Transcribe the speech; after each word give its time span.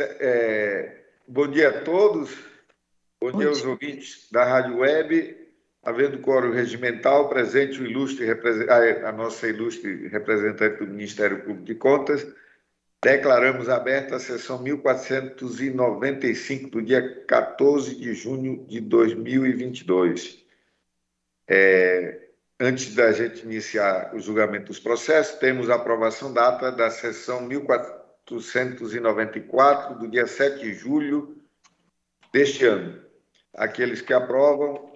É, 0.00 0.96
bom 1.26 1.48
dia 1.48 1.70
a 1.70 1.80
todos. 1.82 2.30
Bom, 3.20 3.32
bom 3.32 3.38
dia 3.38 3.48
aos 3.48 3.64
ouvintes 3.64 4.28
da 4.30 4.44
Rádio 4.44 4.78
Web. 4.78 5.36
Havendo 5.82 6.18
quórum 6.18 6.52
regimental, 6.52 7.28
presente 7.28 7.80
o 7.80 7.86
ilustre, 7.86 8.26
a 9.04 9.12
nossa 9.12 9.48
ilustre 9.48 10.08
representante 10.08 10.84
do 10.84 10.86
Ministério 10.86 11.38
Público 11.38 11.64
de 11.64 11.74
Contas, 11.76 12.26
declaramos 13.02 13.68
aberta 13.68 14.16
a 14.16 14.20
sessão 14.20 14.60
1495 14.60 16.68
do 16.68 16.82
dia 16.82 17.24
14 17.26 17.94
de 17.94 18.12
junho 18.12 18.66
de 18.66 18.80
2022. 18.80 20.44
É, 21.48 22.22
antes 22.60 22.94
da 22.94 23.12
gente 23.12 23.44
iniciar 23.44 24.14
o 24.14 24.20
julgamento 24.20 24.66
dos 24.66 24.80
processos, 24.80 25.38
temos 25.38 25.70
a 25.70 25.76
aprovação 25.76 26.32
da 26.32 26.48
ata 26.48 26.72
da 26.72 26.90
sessão 26.90 27.46
1494 28.34 29.98
do 29.98 30.08
dia 30.08 30.26
7 30.26 30.60
de 30.60 30.74
julho 30.74 31.40
deste 32.32 32.64
ano. 32.64 33.02
Aqueles 33.54 34.00
que 34.00 34.12
aprovam, 34.12 34.92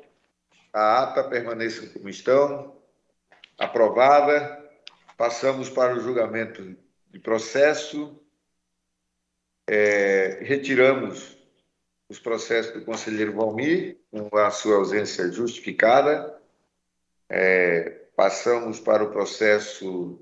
a 0.73 1.03
ata 1.03 1.25
permaneça 1.25 1.87
como 1.89 2.09
estão. 2.09 2.77
Aprovada. 3.59 4.61
Passamos 5.17 5.69
para 5.69 5.95
o 5.95 6.01
julgamento 6.01 6.77
de 7.11 7.19
processo. 7.19 8.19
É, 9.69 10.39
retiramos 10.43 11.37
os 12.09 12.19
processos 12.19 12.73
do 12.75 12.85
conselheiro 12.85 13.35
Valmir, 13.35 13.99
com 14.11 14.37
a 14.37 14.51
sua 14.51 14.77
ausência 14.77 15.31
justificada. 15.31 16.39
É, 17.29 18.03
passamos 18.15 18.79
para 18.79 19.05
o 19.05 19.11
processo 19.11 20.21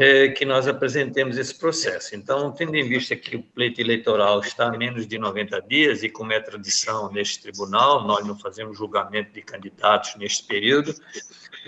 é, 0.00 0.28
que 0.28 0.44
nós 0.44 0.66
apresentemos 0.66 1.38
esse 1.38 1.54
processo. 1.54 2.16
Então, 2.16 2.50
tendo 2.50 2.74
em 2.74 2.88
vista 2.88 3.14
que 3.14 3.36
o 3.36 3.42
pleito 3.42 3.80
eleitoral 3.80 4.40
está 4.40 4.66
a 4.66 4.76
menos 4.76 5.06
de 5.06 5.18
90 5.18 5.62
dias, 5.62 6.02
e 6.02 6.08
como 6.08 6.32
é 6.32 6.40
tradição 6.40 7.12
neste 7.12 7.40
tribunal, 7.40 8.04
nós 8.04 8.26
não 8.26 8.36
fazemos 8.36 8.76
julgamento 8.76 9.32
de 9.32 9.42
candidatos 9.42 10.16
neste 10.16 10.44
período, 10.44 10.92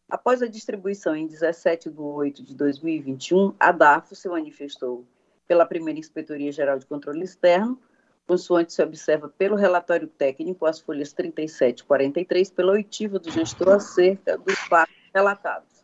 Após 0.09 0.41
a 0.41 0.47
distribuição 0.47 1.15
em 1.15 1.27
17 1.27 1.91
de 1.91 2.01
8 2.01 2.41
de 2.41 2.55
2021, 2.55 3.53
a 3.59 3.71
DAFO 3.71 4.15
se 4.15 4.27
manifestou 4.27 5.05
pela 5.47 5.67
primeira 5.67 5.99
Inspetoria 5.99 6.51
Geral 6.51 6.79
de 6.79 6.87
Controle 6.87 7.23
Externo, 7.23 7.79
consoante 8.29 8.71
se 8.71 8.83
observa 8.83 9.27
pelo 9.27 9.55
relatório 9.55 10.07
técnico, 10.07 10.67
as 10.67 10.79
folhas 10.79 11.11
37 11.13 11.79
e 11.79 11.83
43, 11.83 12.51
pela 12.51 12.73
oitiva 12.73 13.17
do 13.17 13.31
gestor 13.31 13.69
acerca 13.69 14.37
dos 14.37 14.53
fatos 14.69 14.93
relatados. 15.11 15.83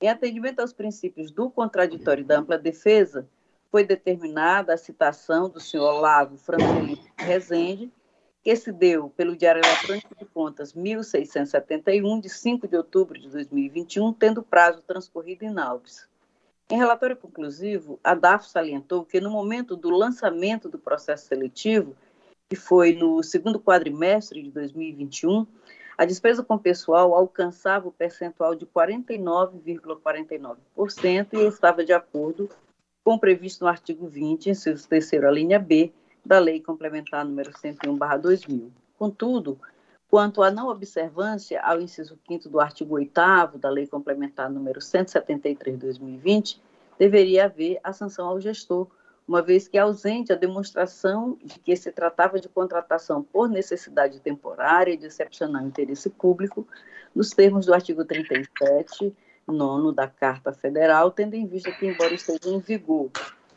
Em 0.00 0.08
atendimento 0.08 0.60
aos 0.60 0.72
princípios 0.72 1.30
do 1.30 1.50
contraditório 1.50 2.22
e 2.22 2.24
da 2.24 2.38
ampla 2.38 2.56
defesa, 2.56 3.28
foi 3.70 3.84
determinada 3.84 4.72
a 4.72 4.78
citação 4.78 5.50
do 5.50 5.60
senhor 5.60 5.96
Olavo 5.96 6.38
Francelino 6.38 7.02
Rezende, 7.18 7.92
que 8.42 8.56
se 8.56 8.72
deu 8.72 9.10
pelo 9.10 9.36
Diário 9.36 9.60
Eletrônico 9.62 10.14
de 10.18 10.24
Contas 10.24 10.72
1671, 10.72 12.20
de 12.20 12.30
5 12.30 12.66
de 12.66 12.76
outubro 12.78 13.20
de 13.20 13.28
2021, 13.28 14.14
tendo 14.14 14.42
prazo 14.42 14.80
transcorrido 14.80 15.44
em 15.44 15.58
Alves. 15.58 16.08
Em 16.68 16.76
relatório 16.76 17.16
conclusivo, 17.16 18.00
a 18.02 18.12
DAF 18.12 18.48
salientou 18.48 19.04
que 19.04 19.20
no 19.20 19.30
momento 19.30 19.76
do 19.76 19.90
lançamento 19.90 20.68
do 20.68 20.78
processo 20.78 21.26
seletivo, 21.26 21.94
que 22.48 22.56
foi 22.56 22.92
no 22.92 23.22
segundo 23.22 23.60
quadrimestre 23.60 24.42
de 24.42 24.50
2021, 24.50 25.46
a 25.96 26.04
despesa 26.04 26.42
com 26.42 26.58
pessoal 26.58 27.14
alcançava 27.14 27.86
o 27.86 27.92
percentual 27.92 28.56
de 28.56 28.66
49,49% 28.66 31.28
e 31.34 31.46
estava 31.46 31.84
de 31.84 31.92
acordo 31.92 32.50
com 33.04 33.14
o 33.14 33.20
previsto 33.20 33.62
no 33.62 33.68
artigo 33.68 34.08
20, 34.08 34.50
inciso 34.50 34.88
3 34.88 35.12
a 35.24 35.30
linha 35.30 35.60
B, 35.60 35.92
da 36.24 36.40
Lei 36.40 36.60
Complementar 36.60 37.24
número 37.24 37.52
101/2000. 37.52 38.72
Contudo, 38.98 39.60
quanto 40.16 40.42
à 40.42 40.50
não 40.50 40.70
observância 40.70 41.60
ao 41.60 41.78
inciso 41.78 42.18
5 42.26 42.48
do 42.48 42.58
artigo 42.58 42.94
8 42.94 43.58
da 43.58 43.68
Lei 43.68 43.86
Complementar 43.86 44.50
número 44.50 44.80
173/2020, 44.80 46.58
deveria 46.98 47.44
haver 47.44 47.78
a 47.84 47.92
sanção 47.92 48.26
ao 48.26 48.40
gestor 48.40 48.86
uma 49.28 49.42
vez 49.42 49.68
que 49.68 49.76
é 49.76 49.82
ausente 49.82 50.32
a 50.32 50.34
demonstração 50.34 51.36
de 51.44 51.58
que 51.58 51.76
se 51.76 51.92
tratava 51.92 52.40
de 52.40 52.48
contratação 52.48 53.22
por 53.22 53.46
necessidade 53.46 54.18
temporária 54.20 54.96
de 54.96 55.04
excepcional 55.04 55.66
interesse 55.66 56.08
público, 56.08 56.66
nos 57.14 57.32
termos 57.32 57.66
do 57.66 57.74
artigo 57.74 58.02
37, 58.02 59.14
nono 59.46 59.92
da 59.92 60.08
Carta 60.08 60.50
Federal, 60.50 61.10
tendo 61.10 61.34
em 61.34 61.46
vista 61.46 61.70
que, 61.72 61.84
embora 61.84 62.14
esteja 62.14 62.48
em 62.48 62.58
vigor 62.58 63.10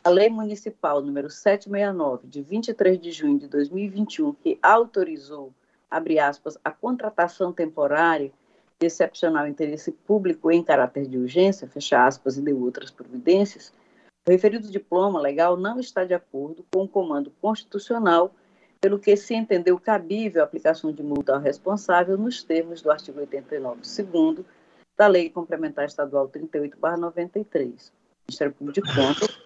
a 0.04 0.10
Lei 0.10 0.28
Municipal 0.28 1.00
número 1.00 1.30
769, 1.30 2.26
de 2.26 2.42
23 2.42 3.00
de 3.00 3.12
junho 3.12 3.38
de 3.38 3.48
2021, 3.48 4.34
que 4.34 4.58
autorizou, 4.62 5.54
abre 5.90 6.18
aspas, 6.18 6.56
a 6.64 6.70
contratação 6.70 7.52
temporária 7.52 8.32
de 8.78 8.86
excepcional 8.86 9.46
interesse 9.46 9.92
público 9.92 10.50
em 10.50 10.62
caráter 10.62 11.06
de 11.06 11.18
urgência, 11.18 11.68
fecha 11.68 12.06
aspas, 12.06 12.36
e 12.36 12.42
deu 12.42 12.62
outras 12.62 12.90
providências, 12.90 13.72
o 14.26 14.30
referido 14.30 14.70
diploma 14.70 15.20
legal 15.20 15.56
não 15.56 15.80
está 15.80 16.04
de 16.04 16.14
acordo 16.14 16.64
com 16.72 16.84
o 16.84 16.88
comando 16.88 17.32
constitucional, 17.40 18.32
pelo 18.80 18.98
que 18.98 19.14
se 19.16 19.34
entendeu 19.34 19.78
cabível 19.78 20.40
a 20.40 20.44
aplicação 20.44 20.92
de 20.92 21.02
multa 21.02 21.34
ao 21.34 21.40
responsável 21.40 22.16
nos 22.16 22.42
termos 22.42 22.80
do 22.80 22.90
artigo 22.90 23.20
89, 23.20 23.80
segundo 23.82 24.44
da 24.96 25.06
Lei 25.06 25.28
Complementar 25.28 25.86
Estadual 25.86 26.28
38/93. 26.28 27.88
O 27.88 27.92
Ministério 28.28 28.54
Público 28.54 28.86
de 28.86 28.94
Contas, 28.94 29.38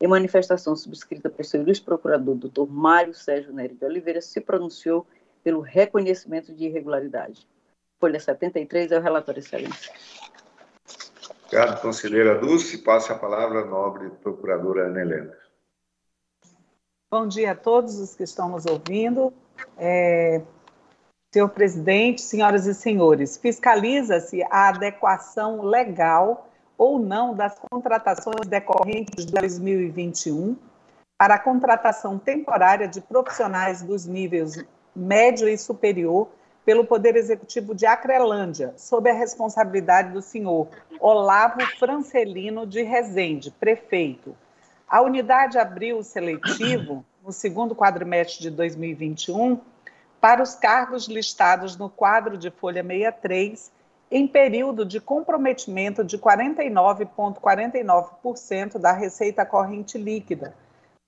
em 0.00 0.08
manifestação 0.08 0.74
subscrita 0.74 1.28
pelo 1.28 1.44
seu 1.44 1.64
procurador 1.84 2.36
Dr. 2.36 2.66
Mário 2.68 3.14
Sérgio 3.14 3.52
Nery 3.52 3.74
de 3.74 3.84
Oliveira, 3.84 4.20
se 4.20 4.40
pronunciou 4.40 5.06
pelo 5.42 5.60
reconhecimento 5.60 6.54
de 6.54 6.66
irregularidade. 6.66 7.46
Folha 8.00 8.18
73 8.18 8.92
é 8.92 8.98
o 8.98 9.02
relatório 9.02 9.40
excelência. 9.40 9.92
Obrigado, 11.46 11.82
conselheira 11.82 12.38
Dulce. 12.38 12.78
Passe 12.78 13.12
a 13.12 13.14
palavra 13.14 13.60
à 13.60 13.64
nobre 13.64 14.10
procuradora 14.22 14.86
Ana 14.86 15.00
Helena. 15.00 15.36
Bom 17.10 17.26
dia 17.26 17.52
a 17.52 17.54
todos 17.54 17.98
os 17.98 18.14
que 18.14 18.22
estão 18.22 18.48
nos 18.48 18.64
ouvindo. 18.64 19.32
É, 19.76 20.40
senhor 21.32 21.48
presidente, 21.50 22.22
senhoras 22.22 22.66
e 22.66 22.74
senhores, 22.74 23.36
fiscaliza-se 23.36 24.42
a 24.44 24.68
adequação 24.68 25.62
legal 25.62 26.48
ou 26.76 26.98
não 26.98 27.34
das 27.34 27.58
contratações 27.70 28.46
decorrentes 28.48 29.26
de 29.26 29.32
2021 29.32 30.56
para 31.18 31.34
a 31.34 31.38
contratação 31.38 32.18
temporária 32.18 32.88
de 32.88 33.00
profissionais 33.00 33.82
dos 33.82 34.06
níveis 34.06 34.64
médio 34.94 35.48
e 35.48 35.56
superior 35.56 36.28
pelo 36.64 36.84
Poder 36.84 37.16
Executivo 37.16 37.74
de 37.74 37.86
Acrelândia, 37.86 38.74
sob 38.76 39.10
a 39.10 39.14
responsabilidade 39.14 40.12
do 40.12 40.22
senhor 40.22 40.68
Olavo 41.00 41.60
Francelino 41.78 42.66
de 42.66 42.82
Rezende, 42.82 43.50
prefeito. 43.50 44.36
A 44.88 45.00
unidade 45.00 45.58
abriu 45.58 45.98
o 45.98 46.04
seletivo 46.04 47.04
no 47.24 47.32
segundo 47.32 47.74
quadrimestre 47.74 48.42
de 48.42 48.50
2021 48.50 49.58
para 50.20 50.42
os 50.42 50.54
cargos 50.54 51.08
listados 51.08 51.76
no 51.76 51.90
quadro 51.90 52.38
de 52.38 52.50
folha 52.50 52.82
63 52.82 53.72
em 54.10 54.28
período 54.28 54.84
de 54.84 55.00
comprometimento 55.00 56.04
de 56.04 56.18
49,49% 56.18 57.40
,49 57.40 58.78
da 58.78 58.92
receita 58.92 59.46
corrente 59.46 59.96
líquida, 59.96 60.54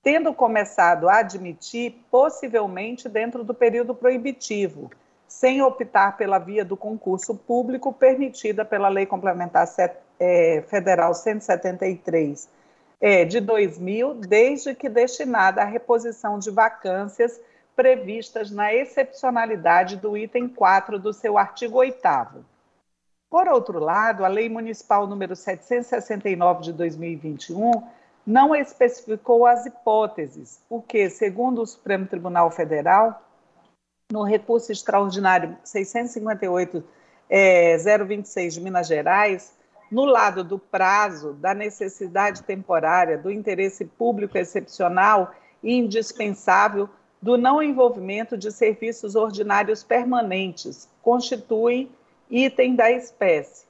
tendo 0.04 0.34
começado 0.34 1.08
a 1.08 1.20
admitir 1.20 2.04
possivelmente 2.10 3.08
dentro 3.08 3.42
do 3.42 3.54
período 3.54 3.94
proibitivo, 3.94 4.90
sem 5.26 5.62
optar 5.62 6.18
pela 6.18 6.38
via 6.38 6.62
do 6.62 6.76
concurso 6.76 7.34
público 7.34 7.90
permitida 7.90 8.66
pela 8.66 8.88
Lei 8.88 9.06
Complementar 9.06 9.66
é, 10.20 10.62
Federal 10.68 11.14
173 11.14 12.48
é, 13.00 13.24
de 13.24 13.40
2000, 13.40 14.14
desde 14.16 14.74
que 14.74 14.90
destinada 14.90 15.62
à 15.62 15.64
reposição 15.64 16.38
de 16.38 16.50
vacâncias 16.50 17.40
previstas 17.74 18.50
na 18.50 18.72
excepcionalidade 18.74 19.96
do 19.96 20.16
item 20.18 20.48
4 20.48 20.98
do 20.98 21.14
seu 21.14 21.38
artigo 21.38 21.78
8 21.78 21.98
Por 23.30 23.48
outro 23.48 23.78
lado, 23.78 24.22
a 24.22 24.28
Lei 24.28 24.50
Municipal 24.50 25.06
número 25.06 25.34
769 25.34 26.62
de 26.62 26.72
2021 26.74 28.03
não 28.26 28.54
especificou 28.54 29.46
as 29.46 29.66
hipóteses, 29.66 30.60
o 30.68 30.80
que, 30.80 31.10
segundo 31.10 31.60
o 31.62 31.66
Supremo 31.66 32.06
Tribunal 32.06 32.50
Federal, 32.50 33.22
no 34.10 34.22
recurso 34.22 34.72
extraordinário 34.72 35.56
658 35.64 36.84
é, 37.28 37.76
026 37.76 38.54
de 38.54 38.60
Minas 38.60 38.86
Gerais, 38.86 39.54
no 39.90 40.04
lado 40.04 40.42
do 40.42 40.58
prazo, 40.58 41.34
da 41.34 41.54
necessidade 41.54 42.42
temporária, 42.42 43.18
do 43.18 43.30
interesse 43.30 43.84
público 43.84 44.36
excepcional 44.38 45.34
e 45.62 45.74
indispensável 45.74 46.88
do 47.20 47.38
não 47.38 47.62
envolvimento 47.62 48.36
de 48.36 48.52
serviços 48.52 49.14
ordinários 49.14 49.82
permanentes, 49.82 50.88
constitui 51.02 51.90
item 52.30 52.74
da 52.74 52.90
espécie. 52.90 53.63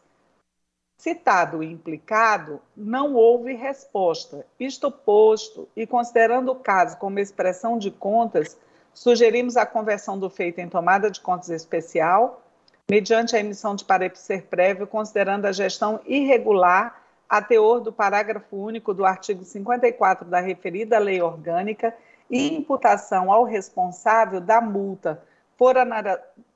Citado 0.96 1.58
o 1.58 1.62
implicado, 1.62 2.61
não 2.76 3.14
houve 3.14 3.55
resposta. 3.55 4.46
Isto 4.58 4.91
posto, 4.91 5.69
e 5.76 5.87
considerando 5.87 6.52
o 6.52 6.56
caso 6.56 6.96
como 6.96 7.19
expressão 7.19 7.79
de 7.79 7.91
contas, 7.91 8.56
sugerimos 8.94 9.56
a 9.56 9.67
conversão 9.67 10.19
do 10.19 10.31
feito 10.31 10.61
em 10.61 10.69
tomada 10.69 11.11
de 11.11 11.20
contas 11.20 11.50
especial, 11.50 12.43
mediante 12.88 13.37
a 13.37 13.41
emissão 13.41 13.75
de 13.75 13.85
parecer 13.85 14.44
prévio, 14.44 14.87
considerando 14.87 15.46
a 15.46 15.52
gestão 15.52 16.00
irregular 16.06 17.02
a 17.29 17.43
teor 17.43 17.81
do 17.81 17.93
parágrafo 17.93 18.56
único 18.56 18.94
do 18.94 19.05
artigo 19.05 19.44
54 19.44 20.29
da 20.29 20.40
referida 20.40 20.99
lei 20.99 21.20
orgânica 21.20 21.94
e 22.31 22.55
imputação 22.55 23.32
ao 23.32 23.44
responsável 23.44 24.40
da 24.40 24.61
multa, 24.61 25.23
por, 25.56 25.76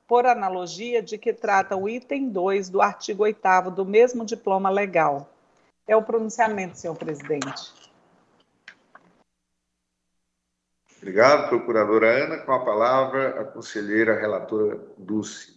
por 0.09 0.25
analogia 0.25 1.03
de 1.03 1.19
que 1.19 1.31
trata 1.31 1.75
o 1.75 1.87
item 1.87 2.29
2 2.29 2.67
do 2.67 2.81
artigo 2.81 3.21
8 3.21 3.69
do 3.69 3.85
mesmo 3.85 4.25
diploma 4.25 4.67
legal. 4.67 5.29
É 5.87 5.95
o 5.95 6.01
pronunciamento, 6.01 6.79
senhor 6.79 6.95
presidente. 6.95 7.71
Obrigado, 10.97 11.47
procuradora 11.47 12.25
Ana. 12.25 12.37
Com 12.39 12.51
a 12.51 12.65
palavra, 12.65 13.39
a 13.39 13.45
conselheira 13.45 14.19
relatora 14.19 14.79
Dulce. 14.97 15.55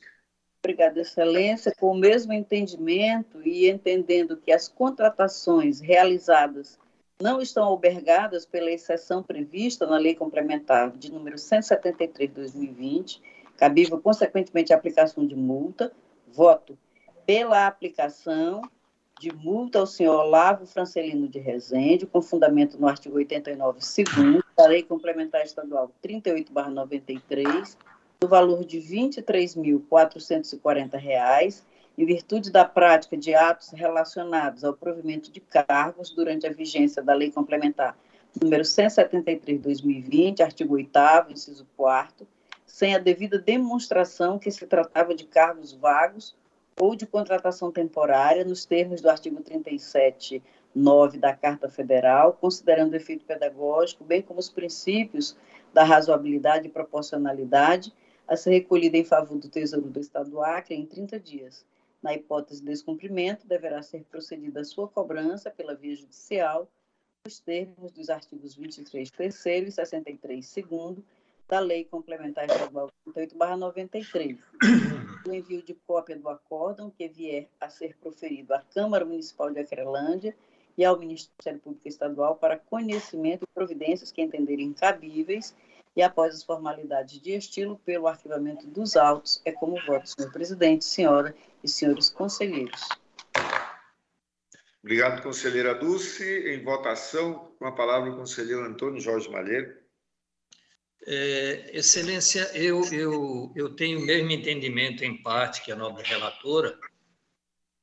Obrigada, 0.62 1.00
Excelência. 1.00 1.74
Com 1.80 1.92
o 1.92 1.98
mesmo 1.98 2.34
entendimento 2.34 3.42
e 3.42 3.70
entendendo 3.70 4.36
que 4.36 4.52
as 4.52 4.68
contratações 4.68 5.80
realizadas 5.80 6.78
não 7.20 7.40
estão 7.40 7.64
albergadas 7.64 8.44
pela 8.44 8.70
exceção 8.70 9.22
prevista 9.22 9.86
na 9.86 9.96
Lei 9.96 10.14
Complementar 10.14 10.90
de 10.90 11.10
número 11.10 11.38
173 11.38 12.28
de 12.28 12.34
2020, 12.34 13.31
cabível, 13.62 13.98
consequentemente, 14.00 14.72
a 14.72 14.76
aplicação 14.76 15.24
de 15.24 15.36
multa, 15.36 15.92
voto 16.26 16.76
pela 17.24 17.68
aplicação 17.68 18.60
de 19.20 19.32
multa 19.32 19.78
ao 19.78 19.86
senhor 19.86 20.18
Olavo 20.18 20.66
Francelino 20.66 21.28
de 21.28 21.38
Rezende, 21.38 22.04
com 22.04 22.20
fundamento 22.20 22.76
no 22.76 22.88
artigo 22.88 23.18
89, 23.18 23.80
segundo, 23.80 24.44
da 24.56 24.66
Lei 24.66 24.82
Complementar 24.82 25.44
Estadual 25.44 25.92
38-93, 26.04 27.76
no 28.20 28.26
valor 28.26 28.64
de 28.64 28.80
R$ 28.80 29.08
23.440, 29.08 31.62
em 31.96 32.04
virtude 32.04 32.50
da 32.50 32.64
prática 32.64 33.16
de 33.16 33.32
atos 33.32 33.70
relacionados 33.70 34.64
ao 34.64 34.74
provimento 34.74 35.30
de 35.30 35.38
cargos 35.38 36.10
durante 36.10 36.48
a 36.48 36.52
vigência 36.52 37.00
da 37.00 37.14
Lei 37.14 37.30
Complementar 37.30 37.96
número 38.42 38.64
173/2020, 38.64 40.40
artigo 40.40 40.74
8 40.74 41.30
inciso 41.30 41.64
4 41.76 42.26
sem 42.72 42.94
a 42.94 42.98
devida 42.98 43.38
demonstração 43.38 44.38
que 44.38 44.50
se 44.50 44.66
tratava 44.66 45.14
de 45.14 45.26
cargos 45.26 45.74
vagos 45.74 46.34
ou 46.80 46.96
de 46.96 47.06
contratação 47.06 47.70
temporária 47.70 48.46
nos 48.46 48.64
termos 48.64 49.02
do 49.02 49.10
artigo 49.10 49.42
37 49.42 50.42
9 50.74 51.18
da 51.18 51.36
Carta 51.36 51.68
Federal, 51.68 52.32
considerando 52.32 52.94
o 52.94 52.96
efeito 52.96 53.26
pedagógico, 53.26 54.02
bem 54.02 54.22
como 54.22 54.40
os 54.40 54.48
princípios 54.48 55.36
da 55.74 55.84
razoabilidade 55.84 56.66
e 56.66 56.70
proporcionalidade, 56.70 57.92
a 58.26 58.38
ser 58.38 58.52
recolhida 58.52 58.96
em 58.96 59.04
favor 59.04 59.38
do 59.38 59.50
Tesouro 59.50 59.90
do 59.90 60.00
Estado 60.00 60.30
do 60.30 60.40
Acre 60.40 60.74
em 60.74 60.86
30 60.86 61.20
dias, 61.20 61.66
na 62.02 62.14
hipótese 62.14 62.60
de 62.60 62.68
descumprimento, 62.68 63.46
deverá 63.46 63.82
ser 63.82 64.02
procedida 64.04 64.62
a 64.62 64.64
sua 64.64 64.88
cobrança 64.88 65.50
pela 65.50 65.74
via 65.74 65.94
judicial, 65.94 66.66
nos 67.26 67.38
termos 67.38 67.92
dos 67.92 68.08
artigos 68.08 68.54
23 68.54 69.10
terceiro 69.10 69.68
e 69.68 69.70
63 69.70 70.44
segundo 70.44 71.04
da 71.52 71.60
Lei 71.60 71.84
Complementar 71.84 72.46
Estadual 72.46 72.90
38/93. 73.14 74.38
O 75.28 75.32
envio 75.32 75.62
de 75.62 75.74
cópia 75.86 76.16
do 76.16 76.28
acórdão 76.28 76.90
que 76.90 77.06
vier 77.06 77.46
a 77.60 77.68
ser 77.68 77.94
proferido 77.98 78.54
à 78.54 78.60
Câmara 78.74 79.04
Municipal 79.04 79.50
de 79.52 79.60
Acrelândia 79.60 80.34
e 80.76 80.84
ao 80.84 80.98
Ministério 80.98 81.60
Público 81.60 81.86
Estadual 81.86 82.36
para 82.36 82.58
conhecimento 82.58 83.44
e 83.44 83.54
providências 83.54 84.10
que 84.10 84.22
entenderem 84.22 84.72
cabíveis 84.72 85.54
e 85.94 86.02
após 86.02 86.34
as 86.34 86.42
formalidades 86.42 87.20
de 87.20 87.36
estilo 87.36 87.78
pelo 87.84 88.08
arquivamento 88.08 88.66
dos 88.66 88.96
autos, 88.96 89.40
é 89.44 89.52
como 89.52 89.80
voto, 89.86 90.08
senhor 90.08 90.32
presidente, 90.32 90.86
senhora 90.86 91.34
e 91.62 91.68
senhores 91.68 92.08
conselheiros. 92.08 92.80
Obrigado, 94.82 95.22
conselheira 95.22 95.74
Dulce. 95.74 96.24
Em 96.24 96.64
votação, 96.64 97.52
com 97.58 97.66
a 97.66 97.72
palavra 97.72 98.10
o 98.10 98.16
conselheiro 98.16 98.64
Antônio 98.64 99.00
Jorge 99.00 99.30
Malheiro. 99.30 99.82
É, 101.06 101.70
excelência, 101.72 102.50
eu, 102.54 102.84
eu, 102.92 103.52
eu 103.56 103.74
tenho 103.74 103.98
o 103.98 104.06
mesmo 104.06 104.30
entendimento, 104.30 105.04
em 105.04 105.20
parte, 105.20 105.62
que 105.62 105.72
a 105.72 105.76
nobre 105.76 106.04
relatora, 106.04 106.78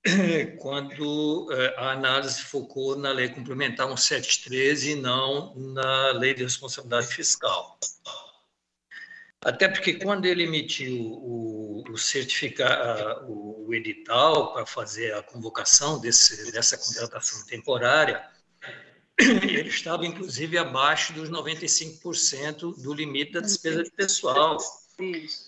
quando 0.59 1.51
é, 1.51 1.75
a 1.77 1.91
análise 1.91 2.41
focou 2.41 2.95
na 2.95 3.11
lei 3.11 3.29
complementar 3.29 3.87
173 3.87 4.85
e 4.85 4.95
não 4.95 5.53
na 5.55 6.11
lei 6.11 6.33
de 6.33 6.43
responsabilidade 6.43 7.07
fiscal. 7.07 7.77
Até 9.41 9.69
porque 9.69 9.93
quando 9.93 10.25
ele 10.25 10.43
emitiu 10.43 10.97
o, 11.01 11.83
o 11.89 11.97
certificado, 11.97 13.25
o, 13.31 13.73
edital 13.73 14.53
para 14.53 14.65
fazer 14.65 15.13
a 15.13 15.21
convocação 15.21 15.99
desse, 15.99 16.51
dessa 16.51 16.75
contratação 16.77 17.45
temporária, 17.45 18.27
ele 19.19 19.69
estava 19.69 20.05
inclusive 20.05 20.57
abaixo 20.57 21.11
dos 21.13 21.29
95% 21.29 22.81
do 22.81 22.93
limite 22.93 23.33
da 23.33 23.41
despesa 23.41 23.83
de 23.83 23.91
pessoal. 23.91 24.57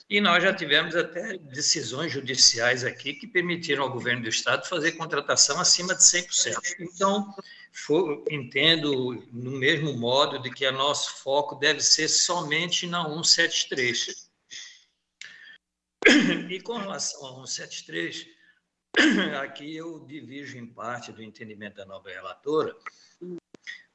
E 0.10 0.22
nós 0.22 0.44
já 0.44 0.54
tivemos 0.54 0.96
até 0.96 1.38
decisões 1.38 2.12
judiciais 2.12 2.84
aqui 2.84 3.14
que 3.14 3.28
permitiram 3.28 3.84
ao 3.84 3.92
governo 3.92 4.24
do 4.24 4.30
estado 4.30 4.68
fazer 4.68 4.94
contratação 4.94 5.60
acima 5.60 5.94
de 5.94 6.02
100%. 6.02 6.56
Então, 6.80 7.34
for, 7.72 8.24
entendo 8.30 9.24
no 9.32 9.52
mesmo 9.52 9.94
modo 9.98 10.42
de 10.42 10.50
que 10.52 10.66
o 10.66 10.72
nosso 10.72 11.16
foco 11.22 11.56
deve 11.56 11.82
ser 11.82 12.08
somente 12.08 12.88
na 12.88 13.04
173. 13.04 14.30
E 16.50 16.60
com 16.62 16.78
relação 16.78 17.42
a 17.42 17.48
173, 17.48 18.28
aqui 19.42 19.76
eu 19.76 20.00
divijo 20.06 20.58
em 20.58 20.66
parte 20.66 21.12
do 21.12 21.22
entendimento 21.22 21.76
da 21.76 21.86
nova 21.86 22.10
relatora, 22.10 22.76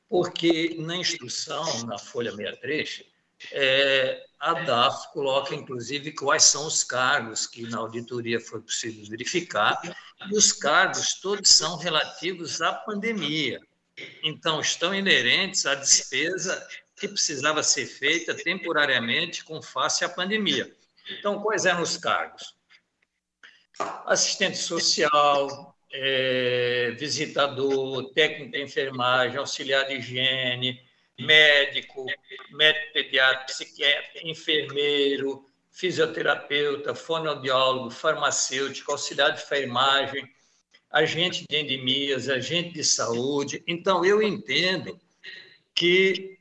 porque 0.09 0.77
na 0.79 0.97
instrução, 0.97 1.85
na 1.85 1.99
folha 1.99 2.31
63, 2.31 3.05
é, 3.53 4.25
a 4.39 4.55
DAF 4.55 5.13
coloca, 5.13 5.55
inclusive, 5.55 6.13
quais 6.13 6.45
são 6.45 6.67
os 6.67 6.85
cargos 6.85 7.47
que 7.47 7.63
na 7.63 7.79
auditoria 7.79 8.41
foi 8.41 8.61
possível 8.61 9.05
verificar, 9.09 9.81
e 10.31 10.37
os 10.37 10.53
cargos 10.53 11.15
todos 11.21 11.51
são 11.51 11.77
relativos 11.77 12.61
à 12.61 12.73
pandemia. 12.73 13.61
Então, 14.23 14.61
estão 14.61 14.95
inerentes 14.95 15.67
à 15.67 15.75
despesa 15.75 16.67
que 16.97 17.09
precisava 17.09 17.63
ser 17.63 17.87
feita 17.87 18.35
temporariamente 18.35 19.45
com 19.45 19.63
face 19.63 20.05
à 20.05 20.09
pandemia. 20.09 20.75
Então, 21.19 21.41
quais 21.41 21.67
eram 21.67 21.83
os 21.83 21.97
cargos? 21.97 22.55
Assistente 24.07 24.57
social, 24.57 25.76
é, 25.99 26.91
visitador, 26.99 28.11
técnico 28.13 28.53
de 28.53 28.63
enfermagem, 28.63 29.39
auxiliar 29.39 29.87
de 29.87 29.95
higiene, 29.95 30.81
médico, 31.19 32.05
médico 32.51 32.93
pediatra, 32.93 33.47
psiquiatra, 33.47 34.21
enfermeiro, 34.23 35.47
fisioterapeuta, 35.71 36.95
fonoaudiólogo, 36.95 37.91
farmacêutico, 37.91 38.93
auxiliar 38.93 39.33
de 39.33 39.43
enfermagem, 39.43 40.31
agente 40.91 41.47
de 41.49 41.57
endemias, 41.57 42.29
agente 42.29 42.75
de 42.75 42.85
saúde. 42.85 43.63
Então, 43.67 44.05
eu 44.05 44.23
entendo 44.23 45.01
que, 45.75 46.39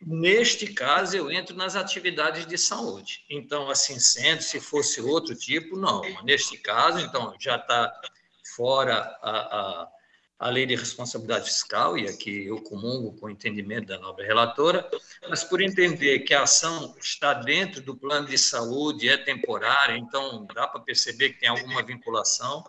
neste 0.00 0.66
caso, 0.72 1.14
eu 1.14 1.30
entro 1.30 1.54
nas 1.54 1.76
atividades 1.76 2.46
de 2.46 2.56
saúde. 2.56 3.22
Então, 3.28 3.68
assim 3.68 3.98
sendo, 3.98 4.42
se 4.42 4.60
fosse 4.60 5.00
outro 5.02 5.34
tipo, 5.34 5.76
não. 5.76 6.00
Neste 6.22 6.56
caso, 6.56 7.00
então, 7.00 7.34
já 7.38 7.56
está 7.56 7.92
fora 8.54 9.18
a, 9.22 9.30
a, 9.30 9.88
a 10.38 10.50
lei 10.50 10.66
de 10.66 10.74
responsabilidade 10.74 11.46
fiscal, 11.46 11.96
e 11.96 12.08
aqui 12.08 12.46
eu 12.46 12.60
comungo 12.62 13.12
com 13.18 13.26
o 13.26 13.30
entendimento 13.30 13.86
da 13.86 13.98
nobre 13.98 14.26
relatora, 14.26 14.88
mas 15.28 15.44
por 15.44 15.62
entender 15.62 16.20
que 16.20 16.34
a 16.34 16.42
ação 16.42 16.94
está 17.00 17.34
dentro 17.34 17.80
do 17.80 17.96
plano 17.96 18.26
de 18.26 18.38
saúde, 18.38 19.08
é 19.08 19.16
temporária, 19.16 19.96
então 19.96 20.46
dá 20.54 20.66
para 20.66 20.80
perceber 20.80 21.30
que 21.30 21.40
tem 21.40 21.48
alguma 21.48 21.82
vinculação, 21.82 22.64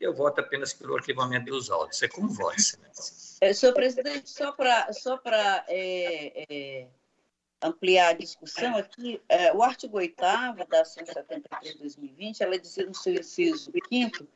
eu 0.00 0.12
voto 0.12 0.40
apenas 0.40 0.72
pelo 0.72 0.96
arquivamento 0.96 1.46
dos 1.46 1.70
autos. 1.70 2.02
É 2.02 2.08
como 2.08 2.28
voto, 2.28 2.58
excelência. 2.58 3.38
É, 3.40 3.52
senhor 3.52 3.72
presidente, 3.72 4.28
só 4.28 4.52
para 4.52 4.92
só 4.92 5.20
é, 5.68 6.44
é, 6.48 6.88
ampliar 7.62 8.08
a 8.08 8.12
discussão 8.12 8.76
aqui, 8.76 9.22
é, 9.28 9.52
o 9.52 9.62
artigo 9.62 9.96
8 9.98 10.16
da 10.68 10.84
173 10.84 11.72
de 11.72 11.78
2020, 11.78 12.42
ela 12.42 12.58
diz 12.58 12.76
no 12.78 12.94
seu 12.94 13.14
inciso 13.14 13.70
5 13.88 14.26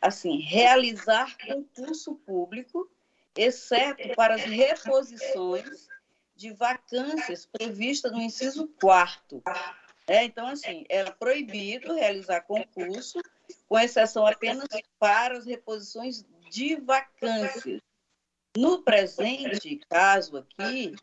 assim, 0.00 0.40
realizar 0.40 1.36
concurso 1.38 2.14
público, 2.14 2.90
exceto 3.36 4.14
para 4.14 4.34
as 4.34 4.42
reposições 4.42 5.88
de 6.34 6.52
vacâncias 6.52 7.46
previstas 7.46 8.12
no 8.12 8.20
inciso 8.20 8.68
4 8.80 9.42
é, 10.06 10.24
então, 10.24 10.46
assim, 10.46 10.84
é 10.88 11.10
proibido 11.10 11.92
realizar 11.92 12.40
concurso, 12.42 13.20
com 13.68 13.76
exceção 13.78 14.24
apenas 14.24 14.68
para 14.98 15.36
as 15.36 15.44
reposições 15.44 16.24
de 16.48 16.76
vacâncias. 16.76 17.82
No 18.56 18.82
presente 18.84 19.80
caso 19.90 20.38
aqui, 20.38 20.94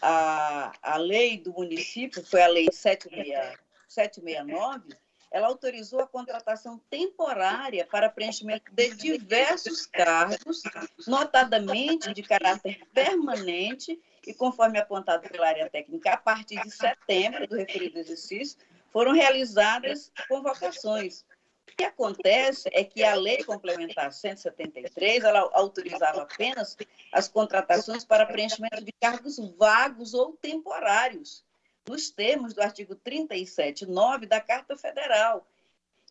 a, 0.00 0.72
a 0.80 0.96
lei 0.96 1.36
do 1.36 1.52
município, 1.52 2.24
foi 2.24 2.42
a 2.42 2.46
lei 2.46 2.68
769, 2.70 4.96
ela 5.34 5.48
autorizou 5.48 5.98
a 5.98 6.06
contratação 6.06 6.80
temporária 6.88 7.84
para 7.84 8.08
preenchimento 8.08 8.72
de 8.72 8.94
diversos 8.94 9.84
cargos, 9.84 10.62
notadamente 11.08 12.14
de 12.14 12.22
caráter 12.22 12.86
permanente, 12.94 14.00
e 14.24 14.32
conforme 14.32 14.78
apontado 14.78 15.28
pela 15.28 15.48
área 15.48 15.68
técnica, 15.68 16.12
a 16.12 16.16
partir 16.16 16.62
de 16.62 16.70
setembro 16.70 17.48
do 17.48 17.56
referido 17.56 17.98
exercício, 17.98 18.60
foram 18.92 19.10
realizadas 19.10 20.12
convocações. 20.28 21.24
O 21.68 21.76
que 21.76 21.82
acontece 21.82 22.70
é 22.72 22.84
que 22.84 23.02
a 23.02 23.16
lei 23.16 23.42
complementar 23.42 24.12
173, 24.12 25.24
ela 25.24 25.50
autorizava 25.52 26.22
apenas 26.22 26.76
as 27.10 27.26
contratações 27.26 28.04
para 28.04 28.24
preenchimento 28.24 28.84
de 28.84 28.92
cargos 28.92 29.36
vagos 29.58 30.14
ou 30.14 30.34
temporários 30.34 31.42
nos 31.88 32.10
termos 32.10 32.54
do 32.54 32.62
artigo 32.62 32.96
37.9 32.96 34.26
da 34.26 34.40
Carta 34.40 34.76
Federal, 34.76 35.46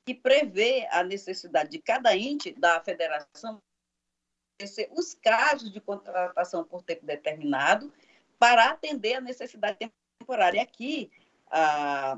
que 0.05 0.13
prevê 0.13 0.87
a 0.91 1.03
necessidade 1.03 1.69
de 1.69 1.79
cada 1.79 2.15
ente 2.15 2.51
da 2.51 2.79
federação 2.81 3.61
os 4.91 5.13
casos 5.15 5.71
de 5.71 5.81
contratação 5.81 6.63
por 6.63 6.83
tempo 6.83 7.05
determinado 7.05 7.91
para 8.39 8.69
atender 8.69 9.15
a 9.15 9.21
necessidade 9.21 9.91
temporária. 10.19 10.61
Aqui, 10.61 11.11
ah, 11.49 12.17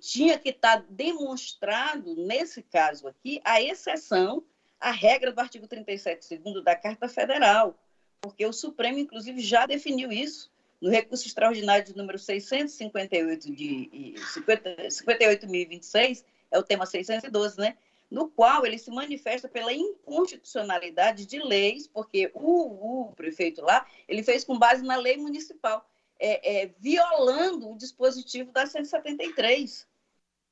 tinha 0.00 0.38
que 0.38 0.50
estar 0.50 0.82
demonstrado, 0.88 2.14
nesse 2.16 2.62
caso 2.62 3.08
aqui, 3.08 3.40
a 3.44 3.60
exceção 3.60 4.44
à 4.80 4.90
regra 4.90 5.32
do 5.32 5.40
artigo 5.40 5.66
37, 5.66 6.24
segundo 6.24 6.62
da 6.62 6.76
Carta 6.76 7.08
Federal, 7.08 7.78
porque 8.20 8.46
o 8.46 8.52
Supremo, 8.52 8.98
inclusive, 8.98 9.40
já 9.40 9.66
definiu 9.66 10.10
isso 10.10 10.50
no 10.84 10.90
recurso 10.90 11.26
extraordinário 11.26 11.82
de 11.82 11.96
número 11.96 12.18
658 12.18 13.50
de 13.50 14.14
58.026, 14.18 16.22
é 16.50 16.58
o 16.58 16.62
tema 16.62 16.84
612, 16.84 17.58
né? 17.58 17.74
No 18.10 18.28
qual 18.28 18.66
ele 18.66 18.76
se 18.76 18.90
manifesta 18.90 19.48
pela 19.48 19.72
inconstitucionalidade 19.72 21.24
de 21.24 21.38
leis, 21.38 21.86
porque 21.86 22.30
o, 22.34 23.08
o 23.08 23.12
prefeito 23.14 23.62
lá, 23.62 23.86
ele 24.06 24.22
fez 24.22 24.44
com 24.44 24.58
base 24.58 24.84
na 24.84 24.96
lei 24.96 25.16
municipal, 25.16 25.88
é, 26.20 26.64
é, 26.64 26.70
violando 26.78 27.70
o 27.70 27.78
dispositivo 27.78 28.52
da 28.52 28.66
173. 28.66 29.88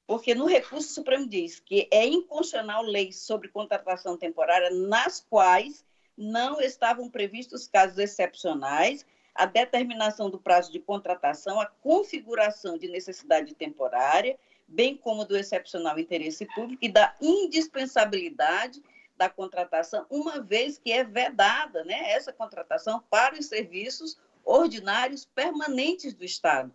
Porque 0.06 0.34
no 0.34 0.46
recurso 0.46 0.88
o 0.88 0.94
Supremo 0.94 1.28
diz 1.28 1.60
que 1.60 1.86
é 1.90 2.06
inconstitucional 2.06 2.82
leis 2.82 3.18
sobre 3.18 3.48
contratação 3.48 4.16
temporária 4.16 4.70
nas 4.70 5.20
quais 5.28 5.84
não 6.16 6.58
estavam 6.58 7.10
previstos 7.10 7.68
casos 7.68 7.98
excepcionais 7.98 9.04
a 9.34 9.46
determinação 9.46 10.28
do 10.28 10.38
prazo 10.38 10.70
de 10.70 10.78
contratação, 10.78 11.60
a 11.60 11.66
configuração 11.66 12.76
de 12.76 12.88
necessidade 12.88 13.54
temporária, 13.54 14.38
bem 14.68 14.96
como 14.96 15.24
do 15.24 15.36
excepcional 15.36 15.98
interesse 15.98 16.46
público 16.54 16.84
e 16.84 16.88
da 16.88 17.14
indispensabilidade 17.20 18.82
da 19.16 19.28
contratação, 19.28 20.06
uma 20.10 20.40
vez 20.40 20.78
que 20.78 20.92
é 20.92 21.04
vedada 21.04 21.84
né, 21.84 22.12
essa 22.12 22.32
contratação 22.32 23.02
para 23.10 23.38
os 23.38 23.46
serviços 23.46 24.18
ordinários 24.44 25.24
permanentes 25.24 26.14
do 26.14 26.24
Estado. 26.24 26.72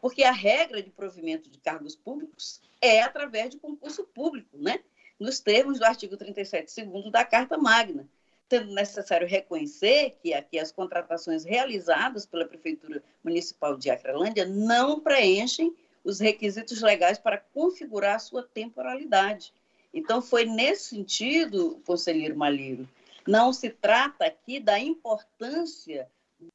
Porque 0.00 0.24
a 0.24 0.32
regra 0.32 0.82
de 0.82 0.90
provimento 0.90 1.48
de 1.48 1.58
cargos 1.58 1.94
públicos 1.94 2.60
é 2.80 3.02
através 3.02 3.50
de 3.50 3.58
concurso 3.58 4.04
público, 4.04 4.56
né? 4.58 4.82
nos 5.18 5.38
termos 5.38 5.78
do 5.78 5.84
artigo 5.84 6.16
37, 6.16 6.72
segundo 6.72 7.10
da 7.10 7.24
Carta 7.24 7.56
Magna 7.56 8.08
sendo 8.52 8.74
necessário 8.74 9.26
reconhecer 9.26 10.18
que 10.22 10.34
aqui 10.34 10.58
as 10.58 10.70
contratações 10.70 11.42
realizadas 11.42 12.26
pela 12.26 12.44
Prefeitura 12.44 13.02
Municipal 13.24 13.78
de 13.78 13.88
Acrelândia 13.88 14.44
não 14.44 15.00
preenchem 15.00 15.74
os 16.04 16.20
requisitos 16.20 16.82
legais 16.82 17.18
para 17.18 17.38
configurar 17.38 18.20
sua 18.20 18.42
temporalidade. 18.42 19.54
Então, 19.94 20.20
foi 20.20 20.44
nesse 20.44 20.90
sentido, 20.90 21.80
conselheiro 21.86 22.36
Malheiro, 22.36 22.86
não 23.26 23.54
se 23.54 23.70
trata 23.70 24.26
aqui 24.26 24.60
da 24.60 24.78
importância 24.78 26.06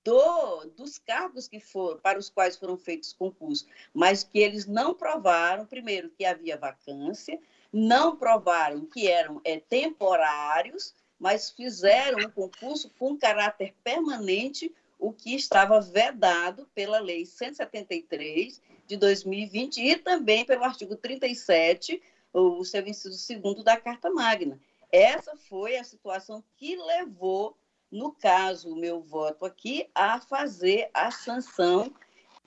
do, 0.03 0.65
dos 0.77 0.99
cargos 0.99 1.47
que 1.47 1.59
foram, 1.59 1.99
para 1.99 2.19
os 2.19 2.29
quais 2.29 2.55
foram 2.55 2.77
feitos 2.77 3.11
concursos, 3.11 3.67
mas 3.91 4.23
que 4.23 4.37
eles 4.37 4.67
não 4.67 4.93
provaram, 4.93 5.65
primeiro, 5.65 6.11
que 6.15 6.25
havia 6.25 6.57
vacância, 6.57 7.39
não 7.73 8.15
provaram 8.15 8.85
que 8.85 9.07
eram 9.07 9.41
é, 9.43 9.59
temporários, 9.59 10.93
mas 11.19 11.49
fizeram 11.49 12.19
um 12.19 12.29
concurso 12.29 12.89
com 12.97 13.17
caráter 13.17 13.73
permanente, 13.83 14.73
o 14.99 15.11
que 15.11 15.35
estava 15.35 15.79
vedado 15.79 16.67
pela 16.73 16.99
Lei 16.99 17.25
173 17.25 18.61
de 18.85 18.97
2020 18.97 19.77
e 19.77 19.97
também 19.97 20.45
pelo 20.45 20.63
artigo 20.63 20.95
37, 20.95 22.01
o 22.33 22.63
seu 22.63 22.85
inciso 22.87 23.17
segundo 23.17 23.63
da 23.63 23.77
Carta 23.77 24.09
Magna. 24.09 24.59
Essa 24.91 25.35
foi 25.35 25.77
a 25.77 25.83
situação 25.83 26.43
que 26.55 26.75
levou, 26.75 27.57
no 27.91 28.11
caso, 28.11 28.71
o 28.71 28.75
meu 28.75 29.01
voto 29.01 29.45
aqui, 29.45 29.89
a 29.93 30.19
fazer 30.19 30.89
a 30.93 31.11
sanção 31.11 31.93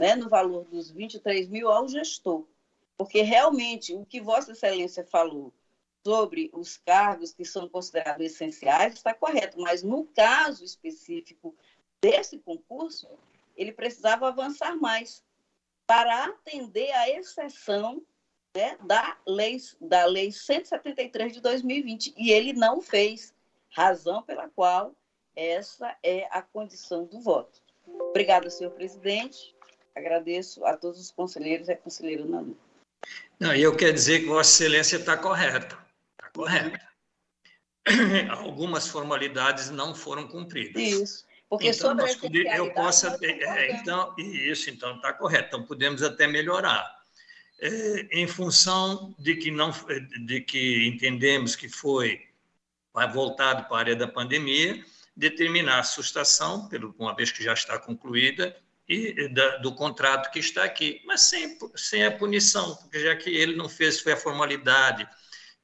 né, 0.00 0.16
no 0.16 0.28
valor 0.28 0.64
dos 0.64 0.90
23 0.90 1.48
mil 1.48 1.68
ao 1.68 1.86
gestor. 1.88 2.46
Porque 2.96 3.22
realmente 3.22 3.94
o 3.94 4.04
que 4.04 4.20
Vossa 4.20 4.52
Excelência 4.52 5.04
falou 5.04 5.52
sobre 6.06 6.50
os 6.52 6.76
cargos 6.78 7.32
que 7.32 7.44
são 7.44 7.68
considerados 7.68 8.24
essenciais 8.24 8.94
está 8.94 9.12
correto, 9.12 9.60
mas 9.60 9.82
no 9.82 10.06
caso 10.06 10.64
específico 10.64 11.54
desse 12.00 12.38
concurso, 12.38 13.08
ele 13.56 13.72
precisava 13.72 14.28
avançar 14.28 14.76
mais 14.76 15.22
para 15.86 16.24
atender 16.24 16.90
à 16.92 17.10
exceção 17.10 18.02
né, 18.56 18.78
da, 18.82 19.16
lei, 19.26 19.58
da 19.80 20.06
Lei 20.06 20.32
173 20.32 21.34
de 21.34 21.40
2020, 21.40 22.14
e 22.16 22.30
ele 22.30 22.52
não 22.52 22.80
fez, 22.80 23.34
razão 23.70 24.22
pela 24.22 24.48
qual 24.48 24.94
essa 25.36 25.96
é 26.02 26.26
a 26.30 26.42
condição 26.42 27.04
do 27.04 27.20
voto. 27.20 27.60
Obrigada, 27.86 28.50
senhor 28.50 28.70
presidente. 28.70 29.54
Agradeço 29.94 30.64
a 30.64 30.76
todos 30.76 31.00
os 31.00 31.10
conselheiros 31.10 31.68
e 31.68 31.72
a 31.72 31.76
conselheira 31.76 32.24
Nanu. 32.24 32.56
Não, 33.38 33.54
e 33.54 33.62
eu 33.62 33.76
quero 33.76 33.92
dizer 33.92 34.20
que 34.20 34.26
Vossa 34.26 34.50
Excelência 34.50 34.96
está 34.96 35.16
correta. 35.16 35.78
Está 36.30 36.32
correta. 36.32 36.88
Algumas 38.30 38.88
formalidades 38.88 39.70
não 39.70 39.94
foram 39.94 40.28
cumpridas. 40.28 40.82
Isso. 40.82 41.30
Porque 41.48 41.68
então, 41.68 41.98
sobre 41.98 42.44
nós, 42.44 42.58
eu 42.58 42.72
posso 42.72 43.08
é, 43.08 43.72
então 43.72 44.14
isso 44.16 44.70
então 44.70 44.96
está 44.96 45.12
correto. 45.12 45.48
Então 45.48 45.66
podemos 45.66 46.02
até 46.02 46.26
melhorar. 46.28 47.00
É, 47.60 48.08
em 48.12 48.26
função 48.26 49.14
de 49.18 49.34
que 49.34 49.50
não 49.50 49.72
de 50.24 50.40
que 50.40 50.86
entendemos 50.86 51.56
que 51.56 51.68
foi 51.68 52.22
voltado 53.12 53.64
para 53.64 53.76
a 53.76 53.80
área 53.80 53.96
da 53.96 54.06
pandemia, 54.06 54.82
determinar 55.16 55.80
a 55.80 55.82
sustação, 55.82 56.68
pelo, 56.68 56.94
uma 56.98 57.14
vez 57.14 57.30
que 57.30 57.42
já 57.42 57.52
está 57.52 57.78
concluída, 57.78 58.56
e 58.88 59.28
da, 59.28 59.58
do 59.58 59.74
contrato 59.74 60.32
que 60.32 60.40
está 60.40 60.64
aqui, 60.64 61.00
mas 61.04 61.22
sem, 61.22 61.56
sem 61.76 62.04
a 62.04 62.10
punição, 62.10 62.74
porque 62.76 62.98
já 63.00 63.14
que 63.14 63.30
ele 63.30 63.54
não 63.54 63.68
fez 63.68 64.00
foi 64.00 64.12
a 64.12 64.16
formalidade 64.16 65.08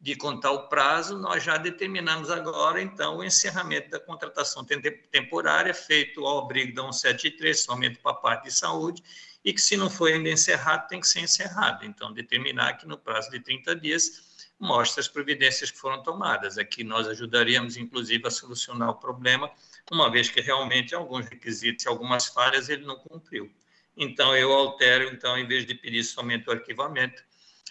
de 0.01 0.15
contar 0.15 0.53
o 0.53 0.69
prazo, 0.69 1.19
nós 1.19 1.43
já 1.43 1.57
determinamos 1.57 2.31
agora, 2.31 2.81
então, 2.81 3.17
o 3.17 3.25
encerramento 3.25 3.91
da 3.91 3.99
contratação 3.99 4.65
temporária, 5.11 5.73
feito 5.73 6.25
ao 6.25 6.45
abrigo 6.45 6.75
da 6.75 6.83
173, 6.93 7.59
somente 7.59 7.99
para 7.99 8.13
a 8.13 8.15
parte 8.15 8.45
de 8.45 8.53
saúde, 8.53 9.03
e 9.45 9.53
que, 9.53 9.61
se 9.61 9.77
não 9.77 9.89
for 9.89 10.13
ainda 10.13 10.29
encerrado, 10.29 10.87
tem 10.89 11.01
que 11.01 11.09
ser 11.09 11.21
encerrado. 11.21 11.85
Então, 11.85 12.13
determinar 12.13 12.75
que 12.75 12.87
no 12.87 12.99
prazo 12.99 13.31
de 13.31 13.41
30 13.41 13.77
dias 13.77 14.53
mostra 14.59 15.01
as 15.01 15.09
providências 15.09 15.71
que 15.71 15.79
foram 15.79 16.03
tomadas. 16.03 16.59
Aqui 16.59 16.83
nós 16.83 17.07
ajudaríamos, 17.09 17.77
inclusive, 17.77 18.27
a 18.27 18.31
solucionar 18.31 18.91
o 18.91 18.97
problema, 18.97 19.51
uma 19.91 20.11
vez 20.11 20.29
que 20.29 20.41
realmente 20.41 20.95
alguns 20.95 21.27
requisitos 21.27 21.85
e 21.85 21.89
algumas 21.89 22.27
falhas 22.27 22.69
ele 22.69 22.85
não 22.85 22.97
cumpriu. 22.97 23.51
Então, 23.97 24.37
eu 24.37 24.53
altero, 24.53 25.05
então, 25.05 25.39
em 25.39 25.47
vez 25.47 25.65
de 25.65 25.75
pedir 25.75 26.05
somente 26.05 26.49
o 26.49 26.53
arquivamento, 26.53 27.23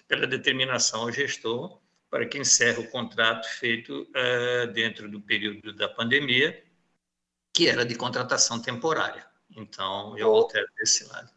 pela 0.07 0.25
determinação 0.25 1.01
ao 1.01 1.11
gestor, 1.11 1.79
para 2.15 2.25
que 2.25 2.37
encerre 2.37 2.79
o 2.79 2.89
contrato 2.89 3.45
feito 3.45 4.03
uh, 4.03 4.71
dentro 4.71 5.11
do 5.11 5.19
período 5.19 5.73
da 5.73 5.89
pandemia, 5.89 6.63
que 7.53 7.67
era 7.67 7.85
de 7.85 7.93
contratação 7.93 8.57
temporária. 8.61 9.27
Então, 9.53 10.17
eu 10.17 10.33
altero 10.33 10.65
desse 10.77 11.03
lado. 11.09 11.29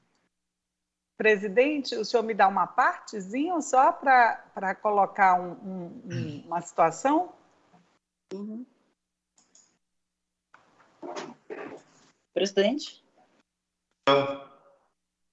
Presidente, 1.17 1.97
o 1.97 2.05
senhor 2.05 2.23
me 2.23 2.33
dá 2.33 2.47
uma 2.47 2.65
partezinha 2.65 3.61
só 3.61 3.91
para 3.91 4.73
colocar 4.81 5.41
um, 5.41 6.01
um, 6.05 6.45
uma 6.47 6.61
situação? 6.61 7.35
Uhum. 8.33 8.65
Presidente? 12.33 13.05
Não. 14.09 14.49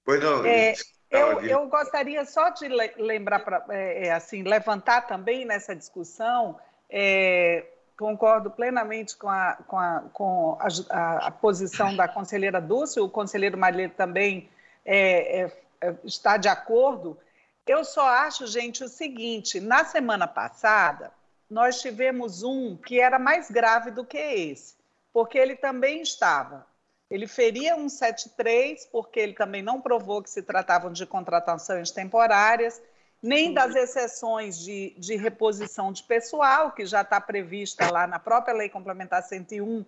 Pois 0.04 0.20
não. 0.20 0.44
É, 0.44 0.74
eu, 1.10 1.40
eu, 1.40 1.68
gostaria 1.68 2.24
só 2.24 2.50
de 2.50 2.68
lembrar, 2.98 3.40
pra, 3.40 3.64
é, 3.70 4.08
é, 4.08 4.12
assim, 4.12 4.42
levantar 4.42 5.02
também 5.06 5.44
nessa 5.44 5.74
discussão, 5.74 6.58
é, 6.90 7.64
concordo 7.96 8.50
plenamente 8.50 9.16
com, 9.16 9.28
a, 9.28 9.56
com, 9.66 9.78
a, 9.78 10.04
com 10.12 10.58
a, 10.90 11.26
a, 11.26 11.30
posição 11.30 11.94
da 11.96 12.06
conselheira 12.06 12.60
Dulce, 12.60 13.00
o 13.00 13.08
conselheiro 13.08 13.56
Marilho 13.56 13.90
também 13.90 14.48
é, 14.84 15.40
é, 15.42 15.52
é, 15.80 15.94
está 16.04 16.36
de 16.36 16.48
acordo. 16.48 17.18
Eu 17.66 17.84
só 17.84 18.06
acho, 18.06 18.46
gente, 18.46 18.84
o 18.84 18.88
seguinte: 18.88 19.60
na 19.60 19.84
semana 19.84 20.26
passada, 20.26 21.12
nós 21.48 21.80
tivemos 21.80 22.42
um 22.42 22.76
que 22.76 23.00
era 23.00 23.18
mais 23.18 23.50
grave 23.50 23.90
do 23.90 24.04
que 24.04 24.18
esse, 24.18 24.74
porque 25.12 25.38
ele 25.38 25.56
também 25.56 26.02
estava 26.02 26.66
ele 27.10 27.26
feria 27.26 27.74
173, 27.76 28.86
porque 28.86 29.20
ele 29.20 29.32
também 29.32 29.62
não 29.62 29.80
provou 29.80 30.22
que 30.22 30.30
se 30.30 30.42
tratavam 30.42 30.92
de 30.92 31.06
contratações 31.06 31.90
temporárias, 31.90 32.82
nem 33.22 33.52
das 33.52 33.74
exceções 33.74 34.58
de, 34.58 34.94
de 34.98 35.16
reposição 35.16 35.92
de 35.92 36.02
pessoal, 36.02 36.72
que 36.72 36.84
já 36.84 37.02
está 37.02 37.20
prevista 37.20 37.90
lá 37.90 38.06
na 38.06 38.18
própria 38.18 38.54
Lei 38.54 38.68
Complementar 38.68 39.22
101, 39.22 39.84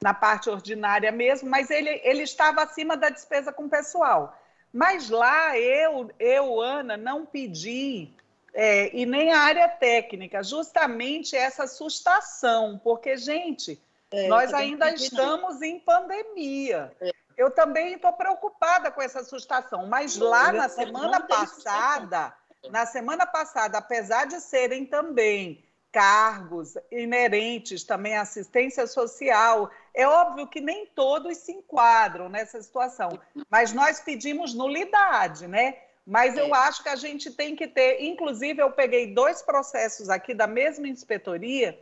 na 0.00 0.14
parte 0.14 0.50
ordinária 0.50 1.12
mesmo, 1.12 1.48
mas 1.48 1.70
ele, 1.70 2.00
ele 2.02 2.22
estava 2.22 2.62
acima 2.62 2.96
da 2.96 3.08
despesa 3.08 3.52
com 3.52 3.68
pessoal. 3.68 4.36
Mas 4.72 5.10
lá 5.10 5.56
eu, 5.58 6.10
eu 6.18 6.60
Ana, 6.60 6.96
não 6.96 7.26
pedi, 7.26 8.10
é, 8.54 8.94
e 8.96 9.06
nem 9.06 9.32
a 9.32 9.40
área 9.40 9.68
técnica, 9.68 10.42
justamente 10.42 11.36
essa 11.36 11.66
sustação, 11.66 12.80
porque, 12.82 13.16
gente, 13.16 13.80
é, 14.12 14.28
Nós 14.28 14.52
ainda 14.52 14.90
estamos 14.92 15.62
em 15.62 15.80
pandemia. 15.80 16.92
É. 17.00 17.10
Eu 17.36 17.50
também 17.50 17.94
estou 17.94 18.12
preocupada 18.12 18.90
com 18.90 19.00
essa 19.00 19.20
assustação, 19.20 19.86
mas 19.86 20.16
lá 20.16 20.52
na 20.52 20.68
semana 20.68 21.20
passada, 21.20 22.32
na 22.70 22.86
semana 22.86 23.26
passada, 23.26 23.78
apesar 23.78 24.26
de 24.26 24.40
serem 24.40 24.84
também 24.84 25.64
cargos 25.90 26.74
inerentes 26.90 27.84
também 27.84 28.16
à 28.16 28.22
assistência 28.22 28.86
social, 28.86 29.70
é 29.94 30.06
óbvio 30.06 30.46
que 30.46 30.60
nem 30.60 30.86
todos 30.86 31.36
se 31.36 31.52
enquadram 31.52 32.30
nessa 32.30 32.62
situação, 32.62 33.20
mas 33.50 33.74
nós 33.74 34.00
pedimos 34.00 34.54
nulidade, 34.54 35.46
né? 35.46 35.76
Mas 36.06 36.36
eu 36.36 36.46
é. 36.46 36.58
acho 36.58 36.82
que 36.82 36.88
a 36.88 36.96
gente 36.96 37.30
tem 37.30 37.54
que 37.54 37.68
ter, 37.68 38.02
inclusive 38.02 38.60
eu 38.60 38.72
peguei 38.72 39.14
dois 39.14 39.42
processos 39.42 40.08
aqui 40.08 40.34
da 40.34 40.46
mesma 40.46 40.88
inspetoria 40.88 41.78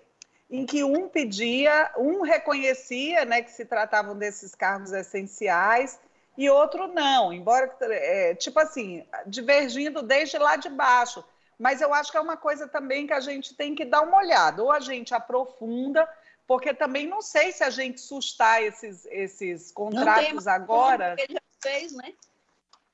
em 0.51 0.67
que 0.67 0.83
um 0.83 1.09
pedia, 1.09 1.91
um 1.97 2.23
reconhecia 2.23 3.25
né, 3.25 3.41
que 3.41 3.53
se 3.53 3.65
tratavam 3.65 4.19
desses 4.19 4.55
cargos 4.55 4.93
essenciais 4.93 5.99
e 6.37 6.51
outro 6.51 6.89
não, 6.89 7.33
embora, 7.33 7.73
é, 7.83 8.35
tipo 8.35 8.59
assim, 8.59 9.05
divergindo 9.27 10.03
desde 10.03 10.39
lá 10.39 10.57
de 10.57 10.69
baixo. 10.69 11.25
Mas 11.59 11.81
eu 11.81 11.93
acho 11.93 12.11
que 12.11 12.17
é 12.17 12.21
uma 12.21 12.37
coisa 12.37 12.67
também 12.67 13.07
que 13.07 13.13
a 13.13 13.21
gente 13.21 13.55
tem 13.55 13.75
que 13.75 13.85
dar 13.85 14.01
uma 14.01 14.17
olhada, 14.17 14.63
ou 14.63 14.73
a 14.73 14.81
gente 14.81 15.15
aprofunda, 15.15 16.09
porque 16.47 16.73
também 16.73 17.07
não 17.07 17.21
sei 17.21 17.53
se 17.53 17.63
a 17.63 17.71
gente 17.71 18.01
sustar 18.01 18.63
esses, 18.63 19.07
esses 19.11 19.71
contratos 19.71 20.47
agora. 20.47 21.15
Ele 21.19 21.35
já 21.35 21.41
fez, 21.61 21.93
né? 21.93 22.15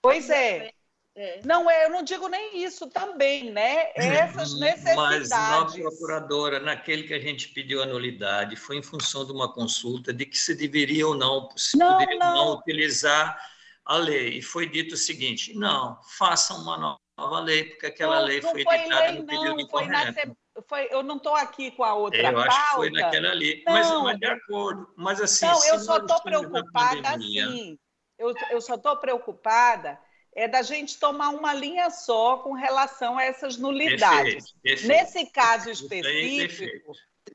Pois 0.02 0.28
é. 0.28 0.72
É. 1.16 1.40
Não, 1.46 1.68
é, 1.70 1.86
eu 1.86 1.90
não 1.90 2.02
digo 2.02 2.28
nem 2.28 2.62
isso 2.62 2.86
também, 2.88 3.50
né? 3.50 3.90
Essas 3.96 4.58
necessidades. 4.60 5.30
Mas 5.30 5.50
nós, 5.50 5.74
procuradora, 5.74 6.60
naquele 6.60 7.04
que 7.04 7.14
a 7.14 7.18
gente 7.18 7.48
pediu 7.48 7.82
a 7.82 7.86
nulidade, 7.86 8.54
foi 8.54 8.76
em 8.76 8.82
função 8.82 9.24
de 9.24 9.32
uma 9.32 9.50
consulta 9.50 10.12
de 10.12 10.26
que 10.26 10.36
se 10.36 10.54
deveria 10.54 11.08
ou 11.08 11.14
não, 11.14 11.48
se 11.56 11.78
não, 11.78 11.92
poderia 11.94 12.18
não. 12.18 12.34
não 12.34 12.52
utilizar 12.58 13.40
a 13.86 13.96
lei. 13.96 14.38
E 14.38 14.42
foi 14.42 14.68
dito 14.68 14.94
o 14.94 14.98
seguinte: 14.98 15.56
não, 15.56 15.98
façam 16.18 16.58
uma 16.58 16.98
nova 17.16 17.40
lei, 17.40 17.64
porque 17.64 17.86
aquela 17.86 18.20
não, 18.20 18.26
lei 18.26 18.42
foi, 18.42 18.62
foi 18.62 18.74
editada 18.74 19.12
no 19.12 19.24
período 19.24 19.60
incorreto. 19.60 20.36
Foi, 20.68 20.88
eu 20.90 21.02
não 21.02 21.16
estou 21.16 21.34
aqui 21.34 21.70
com 21.70 21.84
a 21.84 21.94
outra 21.94 22.18
Eu 22.18 22.32
pauta. 22.32 22.48
acho 22.48 22.68
que 22.68 22.74
foi 22.74 22.90
naquela 22.90 23.30
ali, 23.30 23.62
mas, 23.66 23.90
mas 23.90 24.18
de 24.18 24.26
acordo. 24.26 24.92
Mas 24.96 25.20
assim, 25.20 25.46
não, 25.46 25.64
eu 25.64 25.78
só 25.78 25.96
estou 25.96 26.20
preocupada 26.20 27.08
assim. 27.08 27.78
Eu, 28.18 28.34
eu 28.50 28.60
só 28.60 28.74
estou 28.74 28.96
preocupada 28.96 29.98
é 30.36 30.46
da 30.46 30.60
gente 30.60 30.98
tomar 30.98 31.30
uma 31.30 31.54
linha 31.54 31.88
só 31.88 32.36
com 32.36 32.52
relação 32.52 33.16
a 33.16 33.24
essas 33.24 33.56
nulidades. 33.56 34.52
Perfeito, 34.52 34.62
perfeito. 34.62 34.88
Nesse 34.88 35.26
caso 35.30 35.70
específico, 35.70 36.92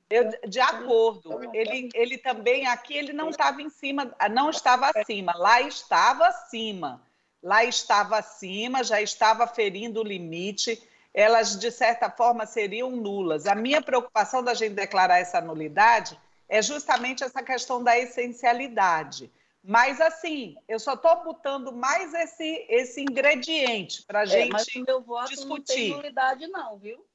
eu, 0.08 0.30
de 0.48 0.60
acordo, 0.60 1.40
ele, 1.52 1.90
ele 1.96 2.18
também 2.20 2.68
aqui 2.68 2.96
ele 2.96 3.12
não 3.12 3.32
estava 3.32 3.60
em 3.60 3.72
cima, 3.72 4.16
não 4.30 4.52
estava 4.52 4.92
acima, 4.96 5.34
lá 5.36 5.60
estava 5.62 6.28
acima, 6.28 7.02
lá 7.42 7.66
estava 7.66 8.20
acima, 8.20 8.84
já 8.84 9.02
estava 9.02 9.48
ferindo 9.48 10.00
o 10.00 10.04
limite, 10.04 10.80
elas 11.12 11.58
de 11.58 11.72
certa 11.72 12.08
forma 12.08 12.46
seriam 12.46 12.92
nulas. 12.92 13.48
A 13.48 13.56
minha 13.56 13.82
preocupação 13.82 14.44
da 14.44 14.54
gente 14.54 14.76
declarar 14.76 15.18
essa 15.18 15.42
nulidade 15.42 16.20
é 16.48 16.62
justamente 16.62 17.24
essa 17.24 17.42
questão 17.42 17.84
da 17.84 17.98
essencialidade. 17.98 19.32
Mas, 19.64 20.02
assim, 20.02 20.56
eu 20.68 20.80
só 20.80 20.94
estou 20.94 21.24
botando 21.24 21.72
mais 21.72 22.14
esse, 22.14 22.66
esse 22.68 23.02
ingrediente 23.02 24.04
para 24.04 24.22
a 24.22 24.24
é, 24.24 24.28
gente 24.28 24.52
mas 24.52 24.66
no 24.76 24.84
meu 24.84 25.02
voto 25.02 25.30
discutir. 25.30 25.50
Não 25.58 25.64
tem 25.64 25.90
nulidade, 25.92 26.48
não, 26.48 26.78
viu? 26.80 27.06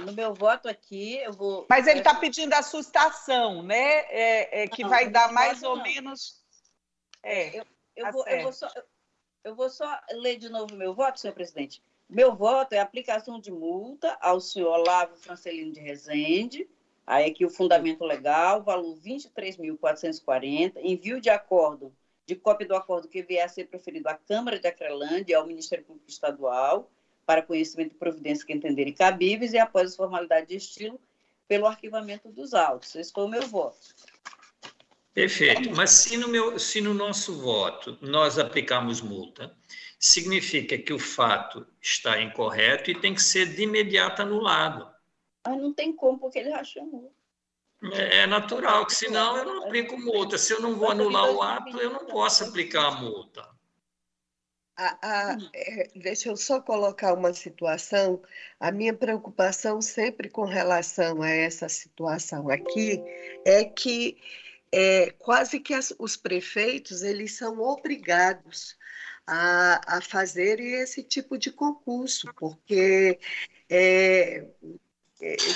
No 0.00 0.12
meu 0.12 0.34
voto 0.34 0.68
aqui, 0.68 1.16
eu 1.16 1.32
vou. 1.32 1.66
Mas 1.68 1.86
ele 1.86 2.00
está 2.00 2.14
pedindo 2.14 2.52
a 2.52 2.62
sustação, 2.62 3.62
né? 3.62 4.00
É, 4.10 4.64
é 4.64 4.68
que 4.68 4.82
não, 4.82 4.90
vai 4.90 5.08
dar 5.08 5.32
mais 5.32 5.62
ou 5.62 5.76
não. 5.76 5.82
menos. 5.82 6.44
É, 7.22 7.58
eu, 7.58 7.66
eu, 7.96 8.04
tá 8.04 8.10
vou, 8.10 8.26
eu, 8.26 8.42
vou 8.42 8.52
só, 8.52 8.68
eu 9.44 9.54
vou 9.54 9.70
só 9.70 10.00
ler 10.10 10.36
de 10.36 10.50
novo 10.50 10.76
meu 10.76 10.94
voto, 10.94 11.18
senhor 11.18 11.32
presidente. 11.32 11.82
Meu 12.06 12.36
voto 12.36 12.74
é 12.74 12.80
aplicação 12.80 13.40
de 13.40 13.50
multa 13.50 14.16
ao 14.20 14.40
senhor 14.40 14.78
Olavo 14.78 15.16
Francelino 15.16 15.72
de 15.72 15.80
Rezende 15.80 16.68
Aí 17.08 17.24
aqui 17.24 17.42
o 17.42 17.48
fundamento 17.48 18.04
legal, 18.04 18.62
valor 18.62 18.94
23.440, 18.98 20.74
envio 20.82 21.18
de 21.22 21.30
acordo, 21.30 21.90
de 22.26 22.36
cópia 22.36 22.68
do 22.68 22.76
acordo 22.76 23.08
que 23.08 23.22
vier 23.22 23.42
a 23.42 23.48
ser 23.48 23.64
proferido 23.64 24.10
à 24.10 24.14
Câmara 24.14 24.58
de 24.58 24.68
Acrelândia 24.68 25.32
e 25.32 25.34
ao 25.34 25.46
Ministério 25.46 25.86
Público 25.86 26.10
Estadual, 26.10 26.92
para 27.24 27.40
conhecimento 27.40 27.94
e 27.94 27.98
providência 27.98 28.44
que 28.44 28.52
entenderem 28.52 28.92
cabíveis 28.92 29.54
e 29.54 29.58
após 29.58 29.92
as 29.92 29.96
formalidades 29.96 30.48
de 30.48 30.56
estilo, 30.56 31.00
pelo 31.48 31.64
arquivamento 31.64 32.28
dos 32.28 32.52
autos. 32.52 32.94
Esse 32.94 33.10
foi 33.10 33.24
o 33.24 33.28
meu 33.28 33.48
voto. 33.48 33.78
Perfeito. 35.14 35.74
Mas 35.74 35.92
se 35.92 36.14
no, 36.18 36.28
meu, 36.28 36.58
se 36.58 36.82
no 36.82 36.92
nosso 36.92 37.40
voto 37.40 37.96
nós 38.02 38.38
aplicarmos 38.38 39.00
multa, 39.00 39.56
significa 39.98 40.76
que 40.76 40.92
o 40.92 40.98
fato 40.98 41.66
está 41.80 42.20
incorreto 42.20 42.90
e 42.90 43.00
tem 43.00 43.14
que 43.14 43.22
ser 43.22 43.46
de 43.46 43.62
imediato 43.62 44.20
anulado. 44.20 44.97
Mas 45.46 45.60
não 45.60 45.72
tem 45.72 45.92
como, 45.94 46.18
porque 46.18 46.38
ele 46.38 46.50
rachou 46.50 46.84
multa. 46.84 47.18
É, 47.92 48.18
é 48.18 48.26
natural, 48.26 48.86
que 48.86 48.94
senão 48.94 49.36
eu 49.36 49.44
não 49.44 49.64
aplico 49.64 49.98
multa. 49.98 50.36
Se 50.36 50.52
eu 50.52 50.60
não 50.60 50.74
vou 50.74 50.90
anular 50.90 51.30
o 51.30 51.42
ato, 51.42 51.78
eu 51.78 51.90
não 51.90 52.06
posso 52.06 52.44
aplicar 52.44 52.86
a 52.86 52.90
multa. 53.00 53.48
A, 54.76 54.98
a, 55.02 55.36
é, 55.54 55.90
deixa 55.96 56.28
eu 56.28 56.36
só 56.36 56.60
colocar 56.60 57.14
uma 57.14 57.32
situação. 57.32 58.22
A 58.58 58.70
minha 58.72 58.94
preocupação 58.94 59.80
sempre 59.80 60.28
com 60.28 60.44
relação 60.44 61.22
a 61.22 61.30
essa 61.30 61.68
situação 61.68 62.48
aqui 62.48 63.00
é 63.44 63.64
que 63.64 64.18
é, 64.72 65.10
quase 65.12 65.60
que 65.60 65.74
as, 65.74 65.92
os 65.98 66.16
prefeitos 66.16 67.02
eles 67.02 67.36
são 67.36 67.60
obrigados 67.60 68.76
a, 69.26 69.98
a 69.98 70.00
fazerem 70.00 70.74
esse 70.74 71.02
tipo 71.02 71.38
de 71.38 71.52
concurso, 71.52 72.32
porque 72.34 73.18
é, 73.68 74.46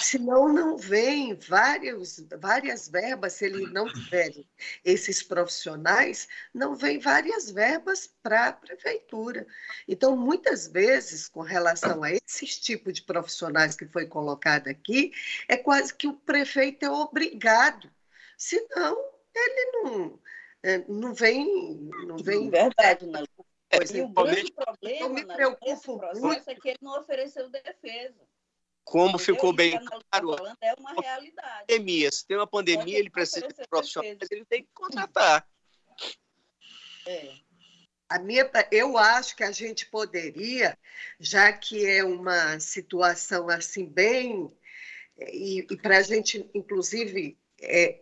senão 0.01 0.53
não 0.53 0.77
vem 0.77 1.35
vários, 1.35 2.25
várias 2.38 2.88
verbas, 2.88 3.35
se 3.35 3.46
eles 3.46 3.72
não 3.72 3.87
tiverem 3.92 4.48
esses 4.85 5.22
profissionais, 5.22 6.27
não 6.53 6.75
vem 6.75 6.98
várias 6.98 7.51
verbas 7.51 8.12
para 8.22 8.48
a 8.48 8.53
prefeitura. 8.53 9.46
Então, 9.87 10.16
muitas 10.16 10.66
vezes, 10.66 11.29
com 11.29 11.42
relação 11.42 12.03
a 12.03 12.11
esses 12.11 12.59
tipos 12.59 12.94
de 12.94 13.03
profissionais 13.03 13.77
que 13.77 13.87
foi 13.87 14.07
colocado 14.07 14.68
aqui, 14.68 15.12
é 15.48 15.57
quase 15.57 15.94
que 15.94 16.09
o 16.09 16.14
prefeito 16.14 16.85
é 16.85 16.90
obrigado, 16.90 17.88
senão 18.37 18.98
ele 19.35 19.70
não, 19.72 20.20
é, 20.62 20.85
não 20.88 21.14
vem... 21.14 21.88
Não 22.07 22.16
vem 22.16 22.51
Verdade, 22.51 23.07
não. 23.07 23.25
Pois, 23.70 23.90
e 23.90 24.03
o 24.03 24.09
grande 24.09 24.53
problema 24.53 24.98
eu 25.01 25.09
me 25.09 25.25
preocupo 25.25 26.01
muito. 26.20 26.51
é 26.51 26.55
que 26.55 26.68
ele 26.68 26.79
não 26.83 26.98
ofereceu 27.01 27.48
defesa. 27.48 28.20
Como 28.84 29.18
ficou 29.18 29.52
bem 29.52 29.72
tá 29.84 30.20
claro, 30.20 30.56
é 30.60 30.74
uma 30.78 30.92
realidade. 30.92 31.66
Pandemia. 31.68 32.10
Se 32.10 32.26
tem 32.26 32.36
uma 32.36 32.46
pandemia, 32.46 32.98
ele 32.98 33.10
precisa 33.10 33.48
de 33.48 33.68
profissionais, 33.68 34.18
ele 34.30 34.44
tem 34.44 34.62
que 34.62 34.70
contratar. 34.74 35.46
É. 37.06 37.34
A 38.08 38.18
minha, 38.18 38.50
eu 38.70 38.98
acho 38.98 39.34
que 39.34 39.42
a 39.42 39.52
gente 39.52 39.86
poderia, 39.86 40.78
já 41.18 41.52
que 41.52 41.86
é 41.86 42.04
uma 42.04 42.60
situação 42.60 43.48
assim 43.48 43.86
bem 43.86 44.52
e, 45.18 45.60
e 45.60 45.76
para 45.76 45.98
a 45.98 46.02
gente, 46.02 46.48
inclusive, 46.54 47.38
é 47.60 48.00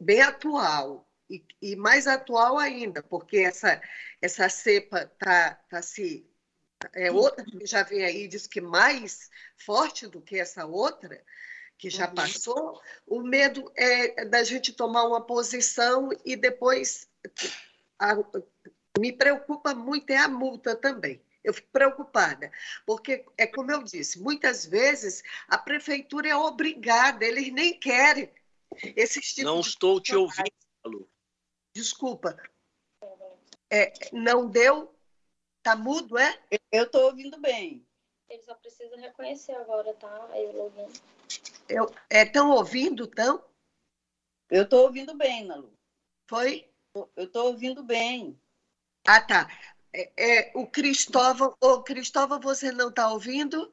bem 0.00 0.20
atual 0.20 1.08
e, 1.30 1.44
e, 1.60 1.76
mais 1.76 2.06
atual 2.06 2.58
ainda, 2.58 3.02
porque 3.02 3.38
essa 3.38 3.80
essa 4.20 4.48
cepa 4.48 5.10
está 5.12 5.54
tá 5.68 5.82
se 5.82 6.26
é 6.94 7.10
outra 7.10 7.44
que 7.44 7.66
já 7.66 7.82
vem 7.82 8.04
aí, 8.04 8.28
diz 8.28 8.46
que 8.46 8.60
mais 8.60 9.30
forte 9.56 10.06
do 10.06 10.20
que 10.20 10.38
essa 10.38 10.66
outra, 10.66 11.22
que 11.76 11.90
já 11.90 12.08
uhum. 12.08 12.14
passou, 12.14 12.82
o 13.06 13.22
medo 13.22 13.70
é 13.76 14.24
da 14.24 14.42
gente 14.42 14.72
tomar 14.72 15.04
uma 15.04 15.20
posição 15.20 16.10
e 16.24 16.36
depois. 16.36 17.08
A, 17.98 18.14
me 18.98 19.12
preocupa 19.12 19.74
muito 19.74 20.10
é 20.10 20.16
a 20.16 20.28
multa 20.28 20.74
também. 20.74 21.22
Eu 21.42 21.54
fico 21.54 21.68
preocupada, 21.72 22.50
porque 22.84 23.24
é 23.36 23.46
como 23.46 23.70
eu 23.70 23.82
disse, 23.82 24.20
muitas 24.20 24.66
vezes 24.66 25.22
a 25.46 25.56
prefeitura 25.56 26.28
é 26.28 26.36
obrigada, 26.36 27.24
eles 27.24 27.52
nem 27.52 27.78
querem 27.78 28.30
esses 28.96 29.32
tipos 29.32 29.44
Não 29.44 29.60
estou 29.60 30.00
te 30.00 30.14
ouvindo, 30.14 30.50
Lu. 30.84 31.08
Desculpa. 31.74 32.36
É, 33.70 33.92
não 34.12 34.48
deu 34.48 34.97
Tá 35.68 35.76
mudo, 35.76 36.16
é? 36.16 36.40
Eu 36.72 36.84
estou 36.84 37.04
ouvindo 37.04 37.38
bem. 37.38 37.86
Ele 38.30 38.42
só 38.42 38.54
precisa 38.54 38.96
reconhecer 38.96 39.52
agora, 39.52 39.92
tá? 39.92 40.30
Eu 40.34 40.62
ouvindo. 40.62 40.98
Eu, 41.68 41.94
estão 42.10 42.50
é, 42.50 42.54
ouvindo, 42.54 43.06
tão? 43.06 43.44
Eu 44.48 44.62
estou 44.62 44.84
ouvindo 44.84 45.14
bem, 45.14 45.44
Nalu. 45.44 45.70
Foi? 46.26 46.66
Eu 46.94 47.24
estou 47.24 47.48
ouvindo 47.48 47.82
bem. 47.82 48.40
Ah, 49.06 49.20
tá. 49.20 49.46
É, 49.92 50.10
é, 50.16 50.52
o 50.54 50.66
Cristóvão, 50.66 51.54
ô 51.60 51.82
Cristóvão, 51.82 52.40
você 52.40 52.72
não 52.72 52.88
está 52.88 53.12
ouvindo? 53.12 53.70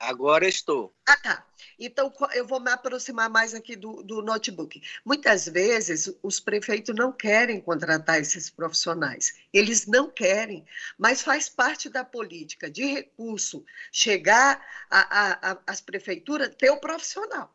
Agora 0.00 0.48
estou. 0.48 0.94
Ah, 1.06 1.16
tá. 1.18 1.46
Então, 1.78 2.10
eu 2.32 2.46
vou 2.46 2.58
me 2.58 2.70
aproximar 2.70 3.28
mais 3.28 3.52
aqui 3.52 3.76
do, 3.76 4.02
do 4.02 4.22
notebook. 4.22 4.82
Muitas 5.04 5.46
vezes, 5.46 6.10
os 6.22 6.40
prefeitos 6.40 6.94
não 6.94 7.12
querem 7.12 7.60
contratar 7.60 8.18
esses 8.18 8.48
profissionais. 8.48 9.34
Eles 9.52 9.86
não 9.86 10.10
querem, 10.10 10.64
mas 10.98 11.20
faz 11.20 11.50
parte 11.50 11.90
da 11.90 12.02
política 12.02 12.70
de 12.70 12.84
recurso 12.84 13.62
chegar 13.92 14.66
às 15.66 15.82
prefeituras 15.82 16.54
ter 16.56 16.70
o 16.70 16.80
profissional. 16.80 17.54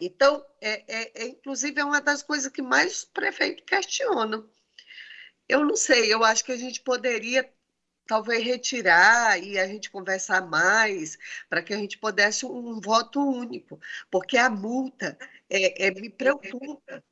Então, 0.00 0.44
é, 0.60 0.84
é, 0.86 1.22
é, 1.24 1.28
inclusive, 1.28 1.78
é 1.80 1.84
uma 1.84 2.00
das 2.00 2.22
coisas 2.22 2.50
que 2.50 2.62
mais 2.62 2.98
os 2.98 3.04
prefeitos 3.04 3.64
questionam. 3.66 4.48
Eu 5.48 5.64
não 5.64 5.76
sei, 5.76 6.12
eu 6.12 6.24
acho 6.24 6.44
que 6.44 6.52
a 6.52 6.56
gente 6.56 6.80
poderia 6.80 7.50
talvez 8.08 8.42
retirar 8.42 9.40
e 9.40 9.58
a 9.58 9.66
gente 9.66 9.90
conversar 9.90 10.48
mais 10.48 11.18
para 11.48 11.62
que 11.62 11.74
a 11.74 11.76
gente 11.76 11.98
pudesse 11.98 12.46
um, 12.46 12.70
um 12.70 12.80
voto 12.80 13.20
único, 13.20 13.78
porque 14.10 14.38
a 14.38 14.48
multa 14.48 15.16
é, 15.48 15.86
é 15.86 15.90
me 15.92 16.08
preocupa. 16.08 17.04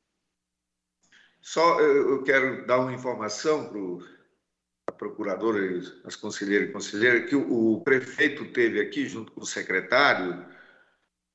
Só 1.39 1.79
eu 1.79 2.23
quero 2.23 2.65
dar 2.65 2.79
uma 2.79 2.91
informação 2.91 3.69
para 3.69 4.07
a 4.87 4.91
procuradora, 4.91 5.59
as 6.03 6.15
conselheiras 6.15 6.69
e 6.69 6.73
conselheiras, 6.73 7.29
que 7.29 7.35
o, 7.35 7.79
prefeito 7.81 8.51
teve 8.51 8.81
aqui, 8.81 9.07
junto 9.07 9.31
com 9.31 9.41
o 9.41 9.45
secretário, 9.45 10.43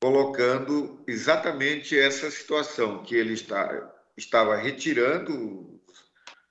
colocando 0.01 1.03
exatamente 1.07 1.97
essa 1.97 2.31
situação, 2.31 3.05
que 3.05 3.15
ele 3.15 3.35
está, 3.35 3.95
estava 4.17 4.57
retirando 4.57 5.81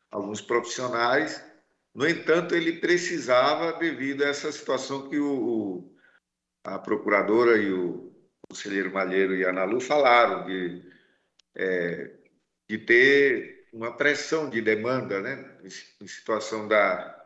alguns 0.09 0.41
profissionais 0.41 1.50
no 1.93 2.07
entanto, 2.07 2.55
ele 2.55 2.79
precisava, 2.79 3.73
devido 3.73 4.23
a 4.23 4.27
essa 4.27 4.51
situação 4.51 5.09
que 5.09 5.19
o, 5.19 5.93
a 6.63 6.79
procuradora 6.79 7.57
e 7.57 7.71
o 7.71 8.13
conselheiro 8.47 8.93
Malheiro 8.93 9.35
e 9.35 9.45
a 9.45 9.49
Analu 9.49 9.81
falaram, 9.81 10.45
de, 10.45 10.83
é, 11.55 12.11
de 12.69 12.77
ter 12.77 13.67
uma 13.73 13.95
pressão 13.95 14.49
de 14.49 14.61
demanda 14.61 15.21
né, 15.21 15.57
em 15.63 16.07
situação 16.07 16.67
da, 16.67 17.17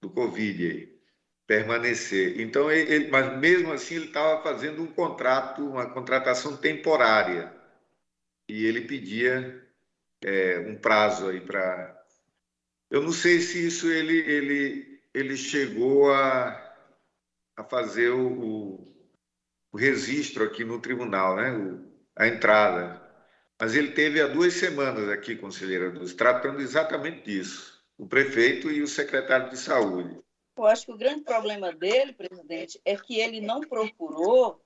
do 0.00 0.10
Covid, 0.10 0.66
aí, 0.66 0.98
permanecer. 1.46 2.40
Então, 2.40 2.70
ele, 2.70 3.08
mas 3.08 3.38
mesmo 3.38 3.72
assim, 3.72 3.96
ele 3.96 4.06
estava 4.06 4.42
fazendo 4.42 4.82
um 4.82 4.86
contrato, 4.86 5.64
uma 5.66 5.88
contratação 5.90 6.56
temporária, 6.56 7.52
e 8.48 8.64
ele 8.64 8.82
pedia 8.82 9.66
é, 10.22 10.58
um 10.60 10.76
prazo 10.76 11.28
aí 11.28 11.40
para 11.40 11.97
eu 12.90 13.02
não 13.02 13.12
sei 13.12 13.40
se 13.40 13.66
isso 13.66 13.90
ele, 13.90 14.18
ele, 14.18 15.00
ele 15.12 15.36
chegou 15.36 16.12
a, 16.12 16.74
a 17.56 17.64
fazer 17.64 18.10
o, 18.10 18.86
o 19.70 19.76
registro 19.76 20.44
aqui 20.44 20.64
no 20.64 20.80
tribunal, 20.80 21.36
né? 21.36 21.52
O, 21.52 21.88
a 22.16 22.26
entrada. 22.26 23.00
Mas 23.60 23.74
ele 23.74 23.92
teve 23.92 24.20
há 24.20 24.26
duas 24.26 24.54
semanas 24.54 25.08
aqui, 25.08 25.36
conselheira 25.36 25.90
Luz, 25.90 26.14
tratando 26.14 26.60
exatamente 26.60 27.22
disso. 27.22 27.82
O 27.96 28.06
prefeito 28.06 28.70
e 28.70 28.82
o 28.82 28.86
secretário 28.86 29.50
de 29.50 29.58
saúde. 29.58 30.18
Eu 30.56 30.66
acho 30.66 30.86
que 30.86 30.92
o 30.92 30.98
grande 30.98 31.22
problema 31.22 31.72
dele, 31.72 32.12
presidente, 32.12 32.80
é 32.84 32.96
que 32.96 33.18
ele 33.18 33.40
não 33.40 33.60
procurou 33.60 34.60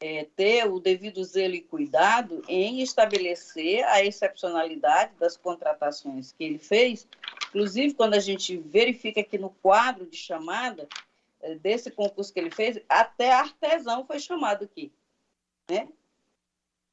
é, 0.00 0.26
ter 0.36 0.68
o 0.68 0.80
devido 0.80 1.22
zelo 1.22 1.54
e 1.54 1.62
cuidado 1.62 2.42
em 2.48 2.80
estabelecer 2.80 3.84
a 3.84 4.04
excepcionalidade 4.04 5.14
das 5.18 5.36
contratações 5.36 6.32
que 6.32 6.44
ele 6.44 6.58
fez. 6.58 7.06
Inclusive, 7.52 7.92
quando 7.92 8.14
a 8.14 8.18
gente 8.18 8.56
verifica 8.56 9.22
que 9.22 9.36
no 9.36 9.50
quadro 9.50 10.06
de 10.06 10.16
chamada 10.16 10.88
é, 11.42 11.54
desse 11.54 11.90
concurso 11.90 12.32
que 12.32 12.40
ele 12.40 12.50
fez, 12.50 12.80
até 12.88 13.30
artesão 13.30 14.06
foi 14.06 14.18
chamado 14.18 14.64
aqui. 14.64 14.90
Né? 15.70 15.86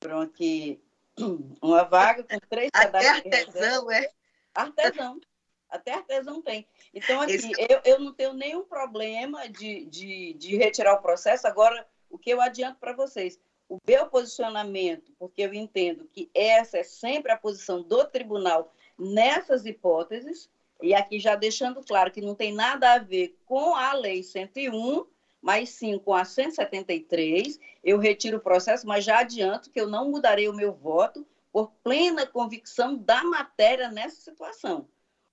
Pronto, 0.02 0.34
que 0.34 0.82
uma 1.63 1.84
vaga 1.84 2.24
com 2.24 2.38
três 2.50 2.69
Até 2.74 3.08
artesão, 3.08 3.89
é? 3.89 4.12
Artesão. 4.54 5.22
Até 5.69 5.93
artesão 5.93 6.41
tem. 6.41 6.67
Então, 6.93 7.22
assim, 7.22 7.52
Esse... 7.52 7.72
eu, 7.72 7.82
eu 7.86 8.00
não 8.00 8.13
tenho 8.13 8.34
nenhum 8.34 8.65
problema 8.65 9.48
de, 9.48 9.86
de, 9.86 10.34
de 10.34 10.58
retirar 10.58 10.95
o 10.95 11.02
processo. 11.02 11.48
Agora, 11.48 11.88
o 12.10 12.17
que 12.17 12.32
eu 12.32 12.41
adianto 12.41 12.80
para 12.80 12.91
vocês? 12.91 13.39
O 13.69 13.78
meu 13.88 14.08
posicionamento, 14.08 15.13
porque 15.17 15.43
eu 15.43 15.54
entendo 15.54 16.10
que 16.12 16.30
essa 16.34 16.80
é 16.80 16.84
sempre 16.84 17.32
a 17.32 17.38
posição 17.38 17.82
do 17.82 18.04
tribunal 18.04 18.74
nessas 18.99 19.65
hipóteses, 19.65 20.49
e 20.81 20.93
aqui 20.93 21.19
já 21.19 21.35
deixando 21.35 21.83
claro 21.83 22.12
que 22.12 22.21
não 22.21 22.35
tem 22.35 22.53
nada 22.53 22.93
a 22.93 22.99
ver 22.99 23.38
com 23.45 23.75
a 23.75 23.93
Lei 23.93 24.21
101, 24.21 25.05
mas 25.41 25.69
sim 25.69 25.97
com 25.97 26.13
a 26.13 26.25
173, 26.25 27.59
eu 27.83 27.97
retiro 27.97 28.38
o 28.38 28.41
processo, 28.41 28.85
mas 28.85 29.03
já 29.03 29.19
adianto 29.19 29.71
que 29.71 29.79
eu 29.79 29.88
não 29.88 30.12
mudarei 30.12 30.47
o 30.47 30.53
meu 30.53 30.73
voto, 30.73 31.25
por 31.51 31.71
plena 31.83 32.25
convicção 32.25 32.95
da 32.95 33.23
matéria 33.23 33.89
nessa 33.89 34.21
situação. 34.21 34.88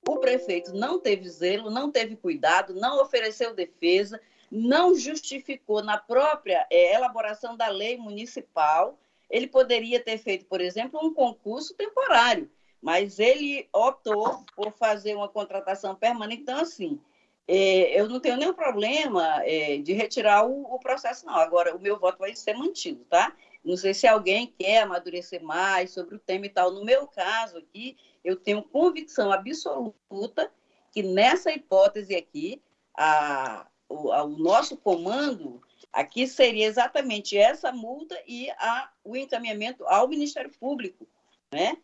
O 0.09 0.19
prefeito 0.19 0.73
não 0.73 0.99
teve 0.99 1.29
zelo, 1.29 1.71
não 1.71 1.91
teve 1.91 2.17
cuidado, 2.17 2.75
não 2.75 3.03
ofereceu 3.03 3.55
defesa, 3.55 4.21
não 4.51 4.95
justificou 4.95 5.83
na 5.83 5.99
própria 5.99 6.67
é, 6.71 6.95
elaboração 6.95 7.57
da 7.57 7.69
lei 7.69 7.97
municipal. 7.97 8.99
Ele 9.29 9.49
poderia 9.49 10.01
ter 10.01 10.19
feito, 10.19 10.47
por 10.47 10.61
exemplo, 10.61 11.01
um 11.03 11.13
concurso 11.13 11.75
temporário, 11.75 12.51
mas 12.87 13.19
ele 13.19 13.69
optou 13.73 14.45
por 14.55 14.71
fazer 14.71 15.17
uma 15.17 15.29
contratação 15.29 15.97
permanente. 15.97 16.43
Então, 16.43 16.61
assim, 16.61 17.01
é, 17.49 18.01
eu 18.01 18.09
não 18.09 18.21
tenho 18.21 18.37
nenhum 18.37 18.55
problema 18.55 19.43
é, 19.45 19.79
de 19.79 19.93
retirar 19.93 20.47
o, 20.47 20.73
o, 20.73 20.79
processo, 20.79 21.27
não. 21.27 21.35
Agora, 21.35 21.75
o 21.75 21.81
meu 21.81 21.99
voto 21.99 22.19
vai 22.19 22.37
ser 22.37 22.55
mantido, 22.55 23.05
tá? 23.07 23.35
Não 23.65 23.77
sei 23.77 23.93
se 23.93 24.07
alguém 24.07 24.55
quer 24.57 24.83
amadurecer 24.83 25.43
mais 25.43 25.91
sobre 25.91 26.15
o 26.15 26.21
tema 26.21 26.47
e 26.47 26.49
tal. 26.49 26.71
No 26.71 26.85
meu 26.85 27.09
caso 27.09 27.59
aqui, 27.59 27.97
eu 28.23 28.37
tenho 28.37 28.63
convicção 28.63 29.33
absoluta 29.33 30.49
que 30.93 31.03
nessa 31.03 31.51
hipótese 31.51 32.15
aqui, 32.15 32.63
a, 32.97 33.67
o, 33.89 34.13
a, 34.13 34.23
o 34.23 34.39
nosso 34.39 34.77
comando 34.77 35.61
aqui 35.93 36.25
seria 36.25 36.67
exatamente 36.67 37.37
essa 37.37 37.73
multa 37.73 38.17
e 38.29 38.49
a, 38.51 38.93
o 39.03 39.17
encaminhamento 39.17 39.85
ao 39.89 40.07
Ministério 40.07 40.53
Público, 40.61 41.05
né? 41.53 41.77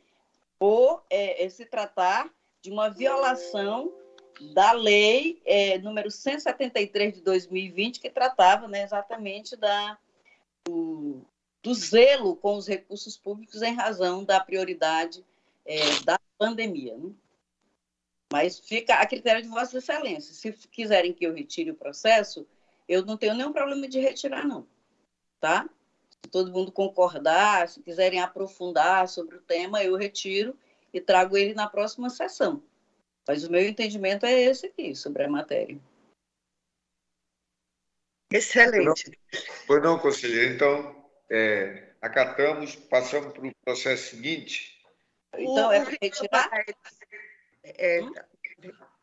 Por 0.62 1.02
é, 1.10 1.44
é 1.44 1.48
se 1.48 1.66
tratar 1.66 2.32
de 2.60 2.70
uma 2.70 2.88
violação 2.88 3.92
da 4.54 4.70
lei 4.70 5.42
é, 5.44 5.76
número 5.78 6.08
173 6.08 7.14
de 7.14 7.20
2020, 7.20 7.98
que 7.98 8.08
tratava 8.08 8.68
né, 8.68 8.84
exatamente 8.84 9.56
da, 9.56 9.98
do, 10.64 11.20
do 11.64 11.74
zelo 11.74 12.36
com 12.36 12.54
os 12.54 12.68
recursos 12.68 13.16
públicos 13.16 13.60
em 13.60 13.74
razão 13.74 14.22
da 14.22 14.38
prioridade 14.38 15.26
é, 15.66 15.80
da 16.04 16.16
pandemia. 16.38 16.96
Né? 16.96 17.10
Mas 18.32 18.60
fica 18.60 18.94
a 18.94 19.06
critério 19.06 19.42
de 19.42 19.48
Vossa 19.48 19.78
Excelência. 19.78 20.32
Se 20.32 20.52
quiserem 20.68 21.12
que 21.12 21.26
eu 21.26 21.34
retire 21.34 21.72
o 21.72 21.76
processo, 21.76 22.46
eu 22.88 23.04
não 23.04 23.16
tenho 23.16 23.34
nenhum 23.34 23.52
problema 23.52 23.88
de 23.88 23.98
retirar, 23.98 24.46
não. 24.46 24.64
Tá? 25.40 25.68
Se 26.24 26.30
todo 26.30 26.52
mundo 26.52 26.70
concordar, 26.70 27.68
se 27.68 27.82
quiserem 27.82 28.20
aprofundar 28.20 29.08
sobre 29.08 29.36
o 29.36 29.42
tema, 29.42 29.82
eu 29.82 29.96
retiro 29.96 30.56
e 30.92 31.00
trago 31.00 31.36
ele 31.36 31.54
na 31.54 31.66
próxima 31.66 32.08
sessão. 32.10 32.62
Mas 33.26 33.44
o 33.44 33.50
meu 33.50 33.62
entendimento 33.62 34.26
é 34.26 34.32
esse 34.32 34.66
aqui, 34.66 34.94
sobre 34.94 35.24
a 35.24 35.28
matéria. 35.28 35.78
Excelente. 38.32 39.18
Pois 39.66 39.82
não, 39.82 39.98
conselheiro. 39.98 40.54
Então, 40.54 41.04
é, 41.30 41.92
acatamos, 42.00 42.74
passamos 42.76 43.32
para 43.32 43.46
o 43.46 43.52
processo 43.64 44.10
seguinte. 44.10 44.80
Então, 45.36 45.70
é 45.70 45.84
para 45.84 45.96
retirar? 46.00 46.50
É, 47.64 48.02
hum? 48.02 48.12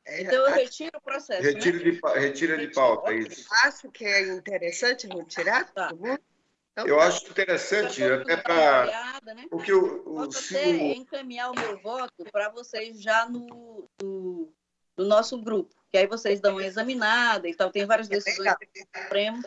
é, 0.05 0.21
então, 0.21 0.47
eu 0.47 0.53
retiro 0.53 0.97
o 0.97 1.01
processo. 1.01 1.43
Retiro 1.43 1.77
né? 1.77 1.91
de, 1.91 2.19
retira 2.19 2.57
de 2.57 2.67
pauta, 2.73 3.13
isso. 3.13 3.47
Acho 3.63 3.89
que 3.89 4.03
é 4.03 4.27
interessante 4.33 5.07
retirar. 5.07 5.71
Tá. 5.71 5.91
Então, 6.81 6.87
eu 6.87 6.97
tá. 6.97 7.07
acho 7.07 7.27
interessante, 7.29 8.03
até 8.03 8.37
para. 8.37 9.19
Né? 9.25 9.45
Porque 9.49 9.73
o, 9.73 10.01
o, 10.05 10.25
Posso 10.25 10.55
até 10.55 10.69
encaminhar 10.93 11.51
o 11.51 11.59
meu 11.59 11.79
voto 11.79 12.23
para 12.31 12.49
vocês 12.49 13.01
já 13.01 13.27
no, 13.27 13.89
no, 14.01 14.53
no, 14.97 15.05
nosso 15.05 15.41
grupo, 15.41 15.75
que 15.91 15.97
aí 15.97 16.07
vocês 16.07 16.39
dão 16.39 16.53
uma 16.53 16.65
examinada 16.65 17.47
e 17.47 17.55
tal. 17.55 17.71
Tem 17.71 17.85
várias 17.85 18.07
decisões 18.07 18.53
do 18.53 19.01
Supremo 19.01 19.43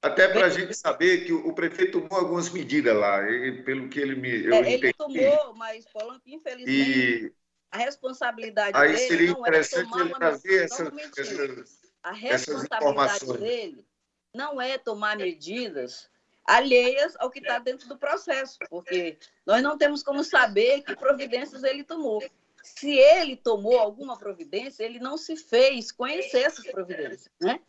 até 0.00 0.28
para 0.28 0.46
a 0.46 0.48
gente 0.48 0.74
saber 0.74 1.24
que 1.24 1.32
o 1.32 1.52
prefeito 1.52 2.00
tomou 2.00 2.20
algumas 2.20 2.50
medidas 2.50 2.96
lá, 2.96 3.18
pelo 3.64 3.88
que 3.88 3.98
ele 3.98 4.14
me. 4.14 4.44
Eu 4.44 4.54
é, 4.54 4.72
ele 4.72 4.92
tomou, 4.92 5.54
mas 5.54 5.84
Polanco, 5.86 6.22
infelizmente, 6.24 7.26
e... 7.26 7.32
a 7.70 7.78
responsabilidade 7.78 8.76
Aí 8.76 8.92
dele. 8.92 9.08
seria 9.08 9.32
não 9.32 9.40
interessante 9.40 9.98
ele 9.98 10.14
trazer 10.14 10.64
essa, 10.64 10.92
essa, 11.16 11.64
a 12.04 12.12
responsabilidade 12.12 13.38
dele 13.38 13.84
não 14.32 14.60
é 14.60 14.78
tomar 14.78 15.16
medidas 15.16 16.08
alheias 16.48 17.14
ao 17.18 17.30
que 17.30 17.40
está 17.40 17.58
dentro 17.58 17.86
do 17.88 17.98
processo, 17.98 18.58
porque 18.70 19.18
nós 19.44 19.62
não 19.62 19.76
temos 19.76 20.02
como 20.02 20.24
saber 20.24 20.82
que 20.82 20.96
providências 20.96 21.62
ele 21.62 21.84
tomou. 21.84 22.24
Se 22.62 22.90
ele 22.90 23.36
tomou 23.36 23.78
alguma 23.78 24.18
providência, 24.18 24.82
ele 24.82 24.98
não 24.98 25.18
se 25.18 25.36
fez 25.36 25.92
conhecer 25.92 26.40
essas 26.40 26.66
providências, 26.66 27.30
né? 27.38 27.60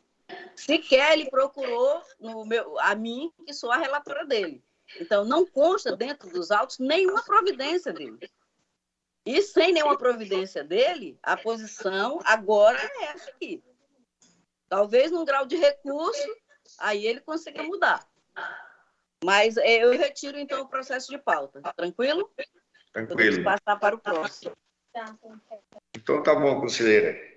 Sequer 0.55 1.13
ele 1.13 1.29
procurou 1.29 2.01
no 2.19 2.45
meu, 2.45 2.79
a 2.79 2.95
mim, 2.95 3.31
que 3.45 3.53
sou 3.53 3.71
a 3.71 3.77
relatora 3.77 4.25
dele. 4.25 4.63
Então, 4.99 5.25
não 5.25 5.45
consta 5.45 5.95
dentro 5.95 6.29
dos 6.29 6.49
autos 6.49 6.79
nenhuma 6.79 7.21
providência 7.23 7.91
dele. 7.91 8.29
E 9.25 9.41
sem 9.41 9.73
nenhuma 9.73 9.97
providência 9.97 10.63
dele, 10.63 11.19
a 11.21 11.35
posição 11.35 12.19
agora 12.23 12.79
é 12.79 13.03
essa 13.05 13.29
aqui. 13.29 13.61
Talvez 14.69 15.11
num 15.11 15.25
grau 15.25 15.45
de 15.45 15.57
recurso, 15.57 16.27
aí 16.77 17.05
ele 17.05 17.19
consiga 17.19 17.61
mudar. 17.63 18.07
Mas 19.23 19.55
é, 19.57 19.83
eu 19.83 19.91
retiro, 19.91 20.39
então, 20.39 20.61
o 20.61 20.67
processo 20.67 21.11
de 21.11 21.17
pauta. 21.17 21.61
Tranquilo? 21.75 22.31
Tranquilo. 22.93 23.17
Podemos 23.17 23.43
passar 23.43 23.75
para 23.77 23.95
o 23.95 23.99
próximo. 23.99 24.55
Então, 25.95 26.23
tá 26.23 26.33
bom, 26.35 26.61
conselheira. 26.61 27.29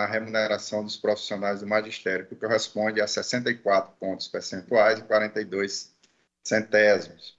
remuneração 0.06 0.82
dos 0.82 0.96
profissionais 0.96 1.60
do 1.60 1.66
magistério, 1.66 2.26
que 2.26 2.34
corresponde 2.34 3.00
a 3.00 3.06
64 3.06 3.92
pontos 4.00 4.26
percentuais 4.26 4.98
e 4.98 5.02
42 5.02 5.94
centésimos, 6.42 7.38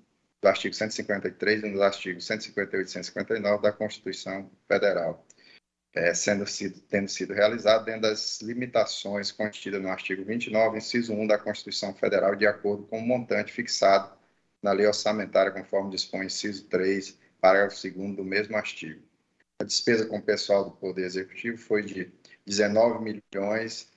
do 0.42 0.48
artigo 0.48 0.74
153 0.74 1.62
e 1.62 1.68
no 1.68 1.84
artigo 1.84 2.22
158 2.22 2.88
e 2.88 2.92
159 2.92 3.62
da 3.62 3.74
Constituição 3.74 4.50
Federal, 4.70 5.28
é, 5.94 6.14
sendo 6.14 6.48
sido, 6.48 6.80
tendo 6.88 7.10
sido 7.10 7.34
realizado 7.34 7.84
dentro 7.84 8.04
das 8.04 8.40
limitações 8.40 9.34
contidas 9.34 9.82
no 9.82 9.90
artigo 9.90 10.24
29, 10.24 10.78
inciso 10.78 11.12
1 11.12 11.28
da 11.28 11.38
Constituição 11.38 11.94
Federal, 11.94 12.38
de 12.38 12.48
acordo 12.48 12.84
com 12.84 13.00
o 13.00 13.06
montante 13.06 13.52
fixado 13.52 14.18
na 14.62 14.72
lei 14.72 14.86
orçamentária, 14.86 15.52
conforme 15.52 15.92
dispõe 15.92 16.22
o 16.22 16.24
inciso 16.26 16.66
3, 16.66 17.18
parágrafo 17.40 17.82
2 17.82 18.16
do 18.16 18.24
mesmo 18.24 18.56
artigo. 18.56 19.02
A 19.60 19.64
despesa 19.64 20.06
com 20.06 20.18
o 20.18 20.22
pessoal 20.22 20.66
do 20.66 20.72
Poder 20.72 21.06
Executivo 21.06 21.58
foi 21.58 21.84
de 21.84 22.12
19 22.46 23.04
milhões 23.04 23.90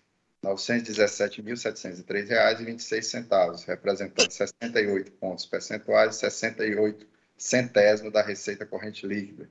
917.703 0.45 2.29
reais 2.29 2.61
e 2.61 2.65
26 2.65 3.07
centavos, 3.07 3.65
representando 3.65 4.31
68 4.31 5.13
pontos 5.13 5.47
percentuais 5.47 6.17
e 6.17 6.21
68 6.21 7.07
centésimos 7.37 8.13
da 8.13 8.23
receita 8.23 8.67
corrente 8.67 9.07
líquida, 9.07 9.49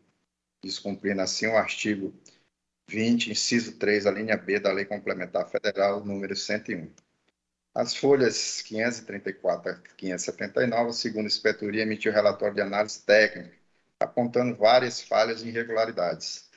descumprindo 0.62 1.22
assim 1.22 1.48
o 1.48 1.56
artigo 1.56 2.14
20, 2.90 3.32
inciso 3.32 3.78
3, 3.78 4.06
a 4.06 4.12
linha 4.12 4.36
B 4.36 4.60
da 4.60 4.72
Lei 4.72 4.84
Complementar 4.84 5.50
Federal 5.50 6.04
número 6.04 6.36
101. 6.36 6.92
As 7.74 7.96
folhas 7.96 8.62
534 8.64 9.72
a 9.72 9.76
579, 9.96 10.90
a 10.90 10.94
segunda 10.94 11.28
inspetoria 11.28 11.84
emitiu 11.84 12.12
relatório 12.12 12.56
de 12.56 12.62
análise 12.62 13.02
técnica, 13.02 13.56
apontando 14.00 14.56
várias 14.56 15.02
falhas 15.02 15.42
e 15.42 15.48
irregularidades 15.48 16.52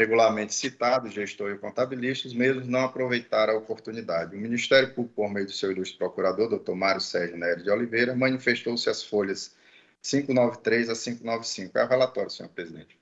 regularmente 0.00 0.54
citados, 0.54 1.12
gestor 1.12 1.50
e 1.50 1.58
contabilista, 1.58 2.26
os 2.26 2.32
mesmos 2.32 2.66
não 2.66 2.84
aproveitaram 2.84 3.52
a 3.52 3.58
oportunidade. 3.58 4.34
O 4.34 4.38
Ministério 4.38 4.94
Público, 4.94 5.16
por 5.16 5.30
meio 5.30 5.44
do 5.44 5.52
seu 5.52 5.70
ilustre 5.70 5.98
procurador, 5.98 6.48
doutor 6.48 6.74
Mário 6.74 7.02
Sérgio 7.02 7.36
Nery 7.36 7.62
de 7.62 7.70
Oliveira, 7.70 8.14
manifestou-se 8.16 8.88
as 8.88 9.02
folhas 9.02 9.54
593 10.00 10.88
a 10.88 10.94
595. 10.94 11.78
É 11.78 11.84
o 11.84 11.86
relatório, 11.86 12.30
senhor 12.30 12.48
presidente. 12.48 12.99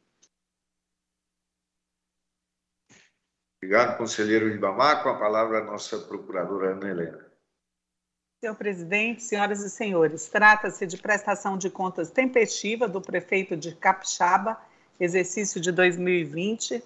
Obrigado, 3.61 3.99
conselheiro 3.99 4.49
Ribamar. 4.49 5.03
Com 5.03 5.09
a 5.09 5.19
palavra 5.19 5.59
a 5.59 5.65
nossa 5.65 5.99
procuradora 5.99 6.73
Ana 6.73 6.89
Helena. 6.89 7.27
Senhor 8.41 8.55
presidente, 8.55 9.25
senhoras 9.25 9.61
e 9.65 9.69
senhores, 9.69 10.29
trata-se 10.29 10.87
de 10.87 10.97
prestação 10.97 11.59
de 11.59 11.69
contas 11.69 12.09
tempestiva 12.09 12.87
do 12.87 13.01
prefeito 13.01 13.57
de 13.57 13.75
Capixaba, 13.75 14.57
exercício 15.01 15.61
de 15.61 15.73
2020, 15.73 16.81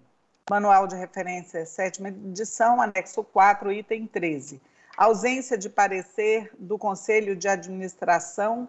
Manual 0.48 0.86
de 0.86 0.94
referência, 0.94 1.64
sétima 1.64 2.08
edição, 2.08 2.82
anexo 2.82 3.24
4, 3.24 3.72
item 3.72 4.06
13. 4.06 4.60
Ausência 4.96 5.56
de 5.56 5.70
parecer 5.70 6.50
do 6.58 6.76
Conselho 6.76 7.34
de 7.34 7.48
Administração, 7.48 8.68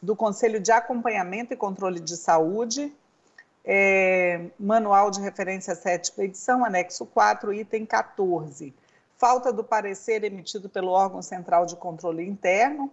do 0.00 0.14
Conselho 0.14 0.60
de 0.60 0.70
Acompanhamento 0.70 1.52
e 1.52 1.56
Controle 1.56 1.98
de 1.98 2.16
Saúde, 2.16 2.94
é, 3.64 4.46
Manual 4.58 5.10
de 5.10 5.20
referência, 5.20 5.74
sétima 5.74 6.24
edição, 6.24 6.64
anexo 6.64 7.04
4, 7.06 7.52
item 7.52 7.86
14. 7.86 8.74
Falta 9.16 9.52
do 9.52 9.62
parecer 9.62 10.24
emitido 10.24 10.68
pelo 10.68 10.90
órgão 10.90 11.20
central 11.20 11.66
de 11.66 11.76
controle 11.76 12.26
interno, 12.26 12.90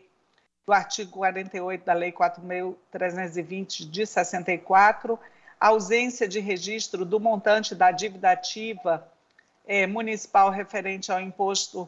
do 0.65 0.73
artigo 0.73 1.11
48 1.11 1.85
da 1.85 1.93
Lei 1.93 2.11
4.320 2.11 3.87
de 3.89 4.05
64, 4.05 5.19
ausência 5.59 6.27
de 6.27 6.39
registro 6.39 7.05
do 7.05 7.19
montante 7.19 7.75
da 7.75 7.91
dívida 7.91 8.31
ativa 8.31 9.07
é, 9.67 9.85
municipal 9.85 10.49
referente 10.49 11.11
ao 11.11 11.19
imposto 11.19 11.87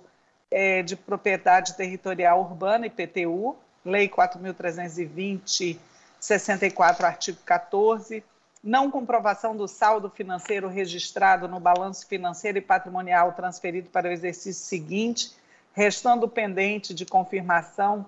é, 0.54 0.82
de 0.84 0.96
propriedade 0.96 1.74
territorial 1.74 2.40
urbana, 2.42 2.86
IPTU, 2.86 3.58
Lei 3.84 4.08
4.320, 4.08 5.80
64, 6.20 7.06
artigo 7.06 7.40
14, 7.44 8.24
não 8.64 8.90
comprovação 8.90 9.58
do 9.58 9.68
saldo 9.68 10.10
financeiro 10.10 10.70
registrado 10.70 11.50
no 11.50 11.60
balanço 11.60 12.08
financeiro 12.08 12.58
e 12.60 12.62
patrimonial 12.62 13.34
transferido 13.34 13.90
para 13.90 14.08
o 14.08 14.12
exercício 14.12 14.64
seguinte, 14.64 15.36
restando 15.74 16.30
pendente 16.30 16.94
de 16.94 17.06
confirmação 17.06 18.06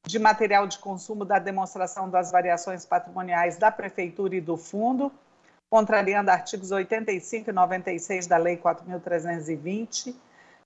de 0.05 0.19
material 0.19 0.67
de 0.67 0.79
consumo 0.79 1.25
da 1.25 1.39
demonstração 1.39 2.11
das 2.11 2.33
variações 2.33 2.85
patrimoniais 2.85 3.57
da 3.57 3.71
Prefeitura 3.71 4.35
e 4.35 4.41
do 4.41 4.57
Fundo, 4.57 5.13
contrariando 5.69 6.31
artigos 6.31 6.71
85 6.71 7.51
e 7.51 7.53
96 7.53 8.27
da 8.27 8.37
Lei 8.37 8.57
4.320, 8.57 10.15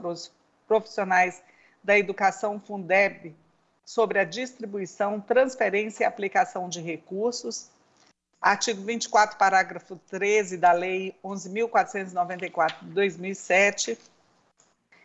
Profissionais 0.66 1.42
da 1.82 1.98
Educação 1.98 2.60
Fundeb 2.60 3.34
sobre 3.90 4.18
a 4.20 4.24
distribuição, 4.24 5.20
transferência 5.20 6.04
e 6.04 6.06
aplicação 6.06 6.68
de 6.68 6.80
recursos. 6.80 7.68
Artigo 8.40 8.82
24, 8.82 9.36
parágrafo 9.36 9.96
13 10.08 10.56
da 10.56 10.70
Lei 10.70 11.12
11.494 11.24 12.82
de 12.82 12.90
2007. 12.90 13.98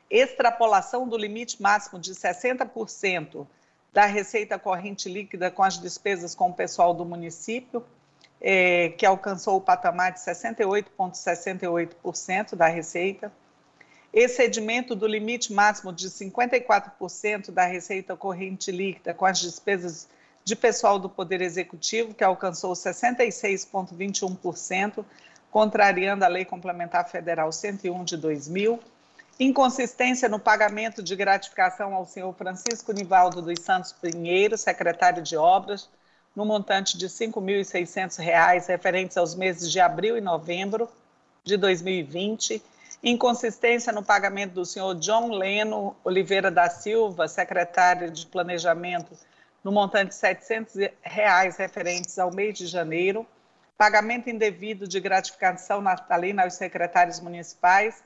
Extrapolação 0.08 1.08
do 1.08 1.18
limite 1.18 1.60
máximo 1.60 2.00
de 2.00 2.14
60% 2.14 3.48
da 3.92 4.06
receita 4.06 4.60
corrente 4.60 5.10
líquida 5.10 5.50
com 5.50 5.64
as 5.64 5.80
despesas 5.80 6.36
com 6.36 6.52
o 6.52 6.54
pessoal 6.54 6.94
do 6.94 7.04
município 7.04 7.84
é, 8.40 8.90
que 8.90 9.04
alcançou 9.04 9.58
o 9.58 9.62
patamar 9.62 10.12
de 10.12 10.20
68,68% 10.20 12.56
da 12.56 12.68
receita, 12.68 13.34
excedimento 14.16 14.96
do 14.96 15.06
limite 15.06 15.52
máximo 15.52 15.92
de 15.92 16.10
54% 16.10 17.52
da 17.52 17.66
receita 17.66 18.16
corrente 18.16 18.72
líquida 18.72 19.14
com 19.14 19.26
as 19.26 19.40
despesas 19.40 20.08
de 20.46 20.56
pessoal 20.56 20.98
do 20.98 21.10
Poder 21.10 21.42
Executivo, 21.42 22.14
que 22.14 22.24
alcançou 22.24 22.72
66,21%, 22.72 25.04
contrariando 25.52 26.24
a 26.24 26.30
Lei 26.30 26.46
Complementar 26.46 27.10
Federal 27.10 27.52
101 27.52 28.06
de 28.06 28.16
2000, 28.16 28.80
inconsistência 29.38 30.30
no 30.30 30.40
pagamento 30.40 31.04
de 31.04 31.14
gratificação 31.16 31.94
ao 31.94 32.06
senhor 32.06 32.34
Francisco 32.36 32.94
Nivaldo 32.94 33.42
dos 33.42 33.60
Santos 33.60 33.92
Pinheiro, 33.92 34.58
secretário 34.58 35.22
de 35.22 35.36
Obras, 35.36 35.90
no 36.34 36.46
montante 36.46 36.98
de 36.98 37.06
R$ 37.06 37.12
5.600, 37.12 38.68
referentes 38.68 39.18
aos 39.18 39.36
meses 39.36 39.70
de 39.70 39.82
abril 39.82 40.18
e 40.18 40.22
novembro 40.22 40.88
de 41.44 41.58
2020, 41.58 42.64
inconsistência 43.04 43.94
no 43.94 44.04
pagamento 44.04 44.54
do 44.54 44.66
senhor 44.66 44.96
John 44.96 45.32
Leno 45.32 45.96
Oliveira 46.04 46.50
da 46.50 46.68
Silva, 46.70 47.28
secretário 47.28 48.10
de 48.10 48.26
Planejamento, 48.26 49.16
no 49.64 49.72
montante 49.72 50.10
de 50.10 50.16
700 50.16 50.90
reais, 51.02 51.58
referentes 51.58 52.18
ao 52.20 52.34
mês 52.34 52.58
de 52.58 52.68
janeiro, 52.68 53.26
pagamento 53.78 54.30
indevido 54.30 54.88
de 54.88 55.00
gratificação 55.00 55.82
natalina 55.82 56.44
aos 56.44 56.54
secretários 56.54 57.20
municipais, 57.20 58.04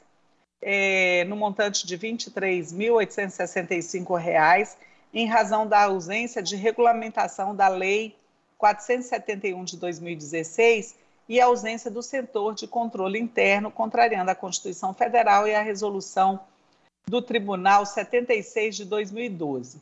é, 0.62 1.24
no 1.26 1.36
montante 1.36 1.86
de 1.86 1.96
R$ 1.96 2.14
23.865, 2.14 4.78
em 5.14 5.28
razão 5.28 5.68
da 5.68 5.84
ausência 5.84 6.42
de 6.42 6.56
regulamentação 6.56 7.56
da 7.56 7.68
Lei 7.68 8.16
471 8.58 9.64
de 9.64 9.78
2016 9.78 10.96
e 11.30 11.40
a 11.40 11.46
ausência 11.46 11.92
do 11.92 12.02
setor 12.02 12.56
de 12.56 12.68
controle 12.68 13.20
interno, 13.20 13.70
contrariando 13.70 14.32
a 14.32 14.36
Constituição 14.36 14.96
Federal 14.96 15.48
e 15.48 15.54
a 15.54 15.62
resolução 15.62 16.40
do 17.08 17.22
Tribunal 17.22 17.86
76 17.86 18.78
de 18.78 18.86
2012. 18.86 19.80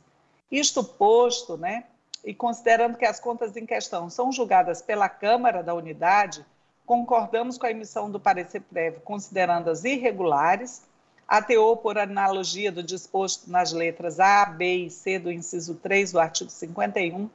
Isto 0.52 0.84
posto, 0.84 1.56
né, 1.56 1.86
e 2.24 2.34
considerando 2.34 2.98
que 2.98 3.06
as 3.06 3.18
contas 3.18 3.56
em 3.56 3.66
questão 3.66 4.10
são 4.10 4.30
julgadas 4.30 4.82
pela 4.82 5.08
Câmara 5.08 5.64
da 5.64 5.74
Unidade, 5.74 6.46
concordamos 6.86 7.58
com 7.58 7.66
a 7.66 7.72
emissão 7.72 8.12
do 8.12 8.20
parecer 8.20 8.62
prévio, 8.62 9.00
considerando-as 9.02 9.86
irregulares, 9.86 10.82
ateou 11.26 11.78
por 11.78 11.98
analogia 11.98 12.72
do 12.72 12.84
disposto 12.84 13.50
nas 13.50 13.72
letras 13.72 14.20
A, 14.20 14.46
B 14.46 14.86
e 14.86 14.90
C 14.90 15.18
do 15.18 15.32
inciso 15.32 15.76
3 15.76 16.12
do 16.12 16.20
artigo 16.20 16.50
51 16.50 17.30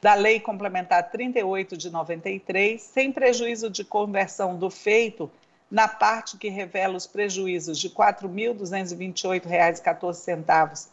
da 0.00 0.14
Lei 0.14 0.38
Complementar 0.38 1.10
38 1.10 1.76
de 1.76 1.90
93, 1.90 2.80
sem 2.80 3.10
prejuízo 3.10 3.68
de 3.68 3.84
conversão 3.84 4.56
do 4.56 4.70
feito 4.70 5.28
na 5.70 5.86
parte 5.88 6.38
que 6.38 6.48
revela 6.48 6.96
os 6.96 7.06
prejuízos 7.06 7.78
de 7.78 7.88
R$ 7.88 7.94
4.228,14 7.94 10.88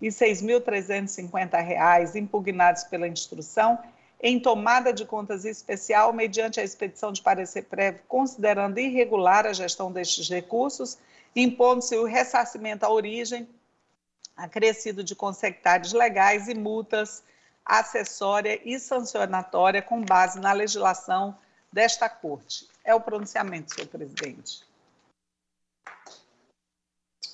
e 0.00 0.06
R$ 0.06 0.12
6.350 0.12 2.16
impugnados 2.16 2.82
pela 2.84 3.06
instrução, 3.06 3.78
em 4.20 4.40
tomada 4.40 4.92
de 4.92 5.04
contas 5.04 5.44
especial 5.44 6.12
mediante 6.12 6.58
a 6.58 6.64
expedição 6.64 7.12
de 7.12 7.22
parecer 7.22 7.62
prévio, 7.64 8.00
considerando 8.08 8.80
irregular 8.80 9.46
a 9.46 9.52
gestão 9.52 9.92
destes 9.92 10.28
recursos, 10.28 10.98
impondo-se 11.36 11.96
o 11.96 12.04
ressarcimento 12.04 12.84
à 12.84 12.90
origem, 12.90 13.48
acrescido 14.36 15.04
de 15.04 15.14
consectários 15.14 15.92
legais 15.92 16.48
e 16.48 16.54
multas 16.54 17.22
acessória 17.68 18.58
e 18.64 18.80
sancionatória 18.80 19.82
com 19.82 20.02
base 20.02 20.40
na 20.40 20.52
legislação 20.52 21.38
desta 21.70 22.08
Corte. 22.08 22.66
É 22.82 22.94
o 22.94 23.00
pronunciamento, 23.00 23.74
senhor 23.74 23.88
presidente. 23.88 24.66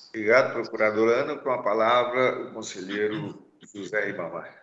Obrigado, 0.09 0.53
procurador 0.53 1.09
Ana. 1.09 1.37
Com 1.37 1.51
a 1.51 1.63
palavra, 1.63 2.49
o 2.49 2.53
conselheiro 2.53 3.45
José 3.73 4.05
Ribamar. 4.05 4.53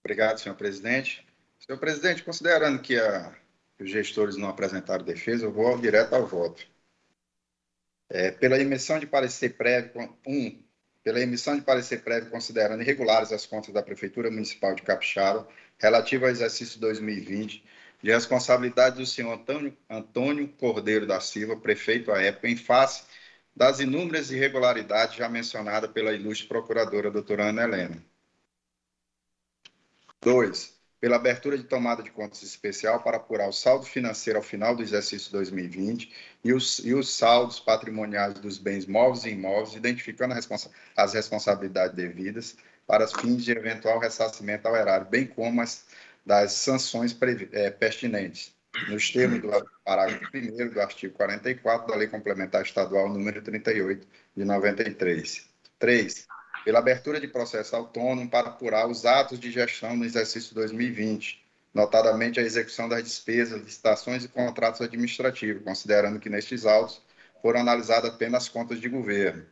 Obrigado, 0.00 0.38
senhor 0.38 0.56
presidente. 0.56 1.26
Senhor 1.58 1.78
presidente, 1.78 2.24
considerando 2.24 2.80
que 2.80 2.98
a, 2.98 3.32
os 3.78 3.90
gestores 3.90 4.36
não 4.36 4.48
apresentaram 4.48 5.04
defesa, 5.04 5.44
eu 5.44 5.52
vou 5.52 5.78
direto 5.78 6.14
ao 6.14 6.26
voto. 6.26 6.66
É, 8.10 8.30
pela 8.30 8.58
emissão 8.58 8.98
de 8.98 9.06
parecer 9.06 9.56
prévio, 9.56 10.16
um, 10.26 10.62
pela 11.08 11.22
emissão 11.22 11.56
de 11.56 11.62
parecer 11.62 12.02
prévio 12.02 12.30
considerando 12.30 12.82
irregulares 12.82 13.32
as 13.32 13.46
contas 13.46 13.72
da 13.72 13.82
Prefeitura 13.82 14.30
Municipal 14.30 14.74
de 14.74 14.82
Capixaba 14.82 15.48
relativa 15.78 16.26
ao 16.26 16.30
exercício 16.30 16.78
2020, 16.78 17.64
de 18.02 18.10
responsabilidade 18.10 18.96
do 18.96 19.06
senhor 19.06 19.42
Antônio, 19.88 20.48
Cordeiro 20.58 21.06
da 21.06 21.18
Silva, 21.18 21.56
prefeito 21.56 22.12
à 22.12 22.20
época, 22.20 22.46
em 22.46 22.58
face 22.58 23.04
das 23.56 23.80
inúmeras 23.80 24.30
irregularidades 24.30 25.16
já 25.16 25.30
mencionadas 25.30 25.90
pela 25.92 26.12
ilustre 26.12 26.46
procuradora 26.46 27.10
doutora 27.10 27.44
Ana 27.46 27.62
Helena. 27.62 28.04
2. 30.20 30.77
Pela 31.00 31.16
abertura 31.16 31.56
de 31.56 31.64
tomada 31.64 32.02
de 32.02 32.10
contas 32.10 32.42
especial 32.42 33.02
para 33.02 33.16
apurar 33.16 33.48
o 33.48 33.52
saldo 33.52 33.86
financeiro 33.86 34.38
ao 34.38 34.42
final 34.42 34.74
do 34.74 34.82
exercício 34.82 35.30
2020 35.32 36.12
e 36.44 36.52
os, 36.52 36.78
e 36.80 36.94
os 36.94 37.16
saldos 37.16 37.60
patrimoniais 37.60 38.34
dos 38.34 38.58
bens 38.58 38.86
móveis 38.86 39.24
e 39.24 39.30
imóveis, 39.30 39.74
identificando 39.74 40.34
responsa 40.34 40.70
as 40.96 41.14
responsabilidades 41.14 41.94
devidas 41.94 42.56
para 42.86 43.06
fins 43.06 43.44
de 43.44 43.52
eventual 43.52 43.98
ressarcimento 43.98 44.66
ao 44.66 44.74
erário, 44.74 45.06
bem 45.06 45.26
como 45.26 45.60
as 45.60 45.86
das 46.28 46.52
sanções 46.52 47.16
é, 47.52 47.70
pertinentes, 47.70 48.54
nos 48.90 49.10
termos 49.10 49.40
do 49.40 49.48
parágrafo 49.82 50.26
1 50.34 50.68
do 50.68 50.80
artigo 50.80 51.14
44 51.14 51.88
da 51.88 51.96
Lei 51.96 52.06
Complementar 52.06 52.62
Estadual 52.62 53.08
número 53.08 53.40
38 53.40 54.06
de 54.36 54.44
93. 54.44 55.48
3 55.78 56.28
pela 56.68 56.80
abertura 56.80 57.18
de 57.18 57.26
processo 57.26 57.74
autônomo 57.74 58.28
para 58.28 58.48
apurar 58.48 58.86
os 58.86 59.06
atos 59.06 59.40
de 59.40 59.50
gestão 59.50 59.96
no 59.96 60.04
exercício 60.04 60.54
2020, 60.54 61.42
notadamente 61.72 62.38
a 62.38 62.42
execução 62.42 62.86
das 62.86 63.02
despesas, 63.02 63.62
licitações 63.62 64.22
e 64.22 64.28
contratos 64.28 64.82
administrativos, 64.82 65.64
considerando 65.64 66.20
que 66.20 66.28
nestes 66.28 66.66
autos 66.66 67.00
foram 67.40 67.60
analisadas 67.60 68.10
apenas 68.10 68.42
as 68.42 68.48
contas 68.50 68.82
de 68.82 68.86
governo. 68.86 69.46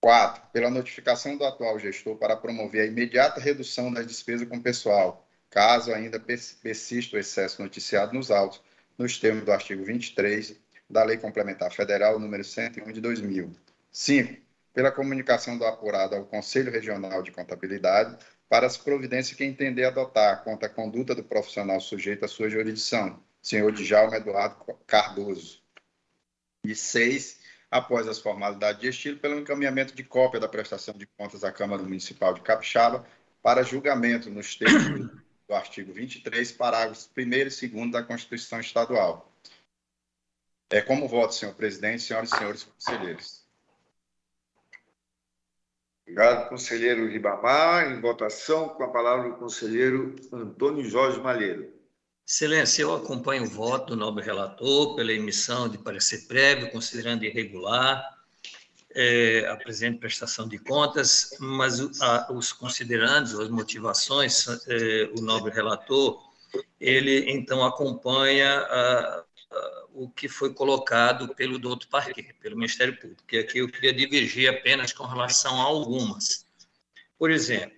4. 0.00 0.44
Pela 0.52 0.70
notificação 0.70 1.36
do 1.36 1.44
atual 1.44 1.76
gestor 1.76 2.14
para 2.14 2.36
promover 2.36 2.82
a 2.82 2.86
imediata 2.86 3.40
redução 3.40 3.92
das 3.92 4.06
despesas 4.06 4.46
com 4.46 4.60
pessoal, 4.60 5.28
caso 5.50 5.92
ainda 5.92 6.20
persista 6.20 7.16
o 7.16 7.18
excesso 7.18 7.60
noticiado 7.60 8.14
nos 8.14 8.30
autos, 8.30 8.62
nos 8.96 9.18
termos 9.18 9.44
do 9.44 9.50
artigo 9.50 9.82
23 9.82 10.54
da 10.88 11.02
Lei 11.02 11.16
Complementar 11.16 11.72
Federal 11.72 12.16
número 12.16 12.44
101 12.44 12.92
de 12.92 13.00
2000. 13.00 13.50
5 13.90 14.47
pela 14.78 14.92
comunicação 14.92 15.58
do 15.58 15.64
apurado 15.64 16.14
ao 16.14 16.24
Conselho 16.24 16.70
Regional 16.70 17.20
de 17.20 17.32
Contabilidade 17.32 18.16
para 18.48 18.64
as 18.64 18.76
providências 18.76 19.36
que 19.36 19.42
entender 19.42 19.84
adotar 19.84 20.44
quanto 20.44 20.64
à 20.66 20.68
conduta 20.68 21.16
do 21.16 21.24
profissional 21.24 21.80
sujeito 21.80 22.24
à 22.24 22.28
sua 22.28 22.48
jurisdição, 22.48 23.20
senhor 23.42 23.72
Djalma 23.72 24.18
Eduardo 24.18 24.54
Cardoso. 24.86 25.60
E 26.64 26.76
seis, 26.76 27.40
após 27.68 28.06
as 28.06 28.20
formalidades 28.20 28.80
de 28.80 28.86
estilo, 28.86 29.18
pelo 29.18 29.40
encaminhamento 29.40 29.96
de 29.96 30.04
cópia 30.04 30.38
da 30.38 30.46
prestação 30.46 30.94
de 30.94 31.08
contas 31.08 31.42
à 31.42 31.50
Câmara 31.50 31.82
Municipal 31.82 32.32
de 32.32 32.42
Capixaba 32.42 33.04
para 33.42 33.64
julgamento 33.64 34.30
nos 34.30 34.54
termos 34.54 35.10
do 35.48 35.54
artigo 35.56 35.92
23, 35.92 36.52
parágrafos 36.52 37.10
1 37.18 37.20
e 37.20 37.66
2 37.66 37.90
da 37.90 38.04
Constituição 38.04 38.60
Estadual. 38.60 39.28
É 40.70 40.80
como 40.80 41.08
voto, 41.08 41.34
senhor 41.34 41.56
presidente, 41.56 42.04
senhoras 42.04 42.32
e 42.32 42.36
senhores 42.36 42.62
conselheiros. 42.62 43.47
Obrigado, 46.08 46.48
conselheiro 46.48 47.06
Ribamar. 47.06 47.92
Em 47.92 48.00
votação, 48.00 48.70
com 48.70 48.82
a 48.82 48.88
palavra 48.88 49.28
o 49.28 49.36
conselheiro 49.36 50.16
Antônio 50.32 50.82
Jorge 50.88 51.20
Malheiro. 51.20 51.70
Excelência, 52.26 52.82
eu 52.82 52.94
acompanho 52.94 53.42
o 53.42 53.46
voto 53.46 53.88
do 53.88 53.96
nobre 53.96 54.24
relator 54.24 54.96
pela 54.96 55.12
emissão 55.12 55.68
de 55.68 55.76
parecer 55.76 56.26
prévio, 56.26 56.70
considerando 56.70 57.24
irregular 57.24 58.02
é, 58.94 59.46
a 59.50 59.56
presente 59.56 59.98
prestação 59.98 60.48
de 60.48 60.58
contas, 60.58 61.36
mas 61.38 62.00
a, 62.00 62.32
os 62.32 62.54
considerandos, 62.54 63.38
as 63.38 63.50
motivações, 63.50 64.46
é, 64.66 65.10
o 65.14 65.20
nobre 65.20 65.52
relator, 65.52 66.18
ele 66.80 67.30
então 67.30 67.62
acompanha 67.62 68.60
a, 68.60 69.24
o 69.98 70.08
que 70.08 70.28
foi 70.28 70.54
colocado 70.54 71.34
pelo 71.34 71.58
doutor 71.58 71.88
Parquet, 71.88 72.32
pelo 72.40 72.54
Ministério 72.54 72.96
Público, 72.96 73.24
que 73.26 73.38
aqui 73.38 73.58
eu 73.58 73.68
queria 73.68 73.92
divergir 73.92 74.48
apenas 74.48 74.92
com 74.92 75.04
relação 75.04 75.60
a 75.60 75.64
algumas. 75.64 76.46
Por 77.18 77.32
exemplo, 77.32 77.76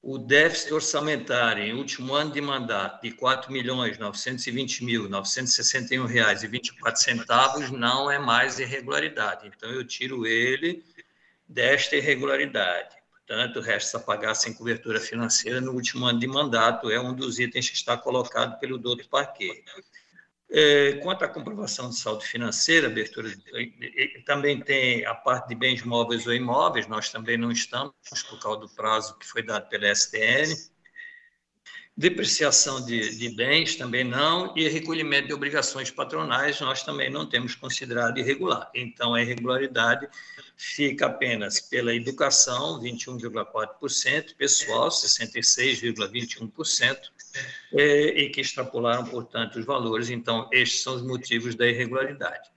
o 0.00 0.16
déficit 0.16 0.72
orçamentário 0.72 1.62
em 1.62 1.74
último 1.74 2.14
ano 2.14 2.32
de 2.32 2.40
mandato 2.40 3.02
de 3.02 3.10
4.920.961,24 3.12 6.06
reais 6.06 6.42
e 6.42 6.48
centavos 6.96 7.70
não 7.70 8.10
é 8.10 8.18
mais 8.18 8.58
irregularidade. 8.58 9.46
Então, 9.46 9.68
eu 9.70 9.86
tiro 9.86 10.26
ele 10.26 10.82
desta 11.46 11.96
irregularidade. 11.96 12.96
Portanto, 13.10 13.60
resta 13.60 14.00
pagar 14.00 14.34
sem 14.34 14.54
cobertura 14.54 14.98
financeira 14.98 15.60
no 15.60 15.72
último 15.72 16.06
ano 16.06 16.18
de 16.18 16.26
mandato, 16.26 16.90
é 16.90 16.98
um 16.98 17.12
dos 17.14 17.38
itens 17.38 17.68
que 17.68 17.76
está 17.76 17.94
colocado 17.94 18.58
pelo 18.58 18.78
doutor 18.78 19.06
Parquet. 19.06 19.62
É, 20.52 20.94
quanto 20.94 21.24
à 21.24 21.28
comprovação 21.28 21.90
de 21.90 21.96
saldo 21.96 22.22
financeiro, 22.22 22.88
abertura, 22.88 23.30
também 24.26 24.60
tem 24.60 25.06
a 25.06 25.14
parte 25.14 25.48
de 25.48 25.54
bens 25.54 25.84
móveis 25.84 26.26
ou 26.26 26.34
imóveis, 26.34 26.88
nós 26.88 27.08
também 27.08 27.38
não 27.38 27.52
estamos, 27.52 27.94
por 28.28 28.40
causa 28.40 28.60
do 28.60 28.68
prazo 28.68 29.16
que 29.16 29.26
foi 29.26 29.44
dado 29.44 29.68
pela 29.68 29.94
STN. 29.94 30.52
Depreciação 31.96 32.84
de, 32.84 33.16
de 33.16 33.28
bens 33.28 33.76
também 33.76 34.02
não, 34.02 34.56
e 34.56 34.68
recolhimento 34.68 35.28
de 35.28 35.34
obrigações 35.34 35.90
patronais 35.90 36.60
nós 36.60 36.82
também 36.82 37.10
não 37.10 37.28
temos 37.28 37.54
considerado 37.54 38.18
irregular. 38.18 38.70
Então, 38.74 39.14
a 39.14 39.22
irregularidade 39.22 40.08
fica 40.60 41.06
apenas 41.06 41.58
pela 41.58 41.92
educação, 41.94 42.78
21,4%, 42.82 44.36
pessoal, 44.36 44.90
66,21%, 44.90 47.10
é, 47.72 48.08
e 48.08 48.28
que 48.28 48.42
extrapolaram, 48.42 49.06
portanto, 49.06 49.58
os 49.58 49.64
valores. 49.64 50.10
Então, 50.10 50.46
estes 50.52 50.82
são 50.82 50.96
os 50.96 51.02
motivos 51.02 51.54
da 51.54 51.66
irregularidade. 51.66 52.50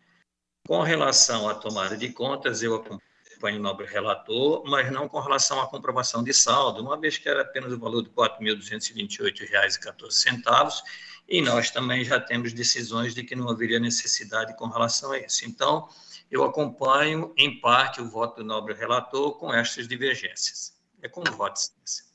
Com 0.68 0.82
relação 0.82 1.48
à 1.48 1.56
tomada 1.56 1.96
de 1.96 2.10
contas, 2.10 2.62
eu 2.62 2.76
acompanho 2.76 3.58
o 3.58 3.62
nobre 3.62 3.86
relator, 3.86 4.64
mas 4.66 4.92
não 4.92 5.08
com 5.08 5.22
relação 5.22 5.62
à 5.62 5.68
comprovação 5.68 6.22
de 6.22 6.34
saldo, 6.34 6.82
uma 6.82 7.00
vez 7.00 7.18
que 7.18 7.30
era 7.30 7.44
apenas 7.44 7.72
o 7.72 7.80
valor 7.80 8.04
de 8.04 8.10
R$ 8.10 8.16
4.228,14, 8.16 10.82
e 11.30 11.42
nós 11.42 11.72
também 11.72 12.04
já 12.04 12.20
temos 12.20 12.52
decisões 12.52 13.16
de 13.16 13.24
que 13.24 13.34
não 13.34 13.48
haveria 13.48 13.80
necessidade 13.80 14.58
com 14.58 14.68
relação 14.68 15.14
a 15.14 15.20
isso. 15.20 15.46
Então, 15.46 15.88
eu 16.34 16.44
acompanho, 16.44 17.32
em 17.38 17.60
parte, 17.60 18.02
o 18.02 18.10
voto 18.10 18.38
do 18.38 18.44
nobre 18.44 18.74
relator 18.74 19.38
com 19.38 19.54
estas 19.54 19.88
divergências. 19.88 20.76
É 21.00 21.08
com 21.08 21.22
voto, 21.22 21.60
excelência. 21.60 22.06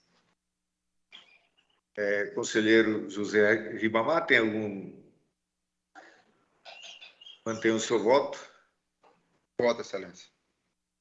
É, 1.97 2.27
conselheiro 2.27 3.09
José 3.09 3.77
Ribamar, 3.77 4.27
tem 4.27 4.39
algum. 4.39 4.93
Mantém 7.47 7.71
o 7.71 7.79
seu 7.79 8.03
voto? 8.03 8.39
Voto, 9.61 9.83
Excelência. 9.83 10.29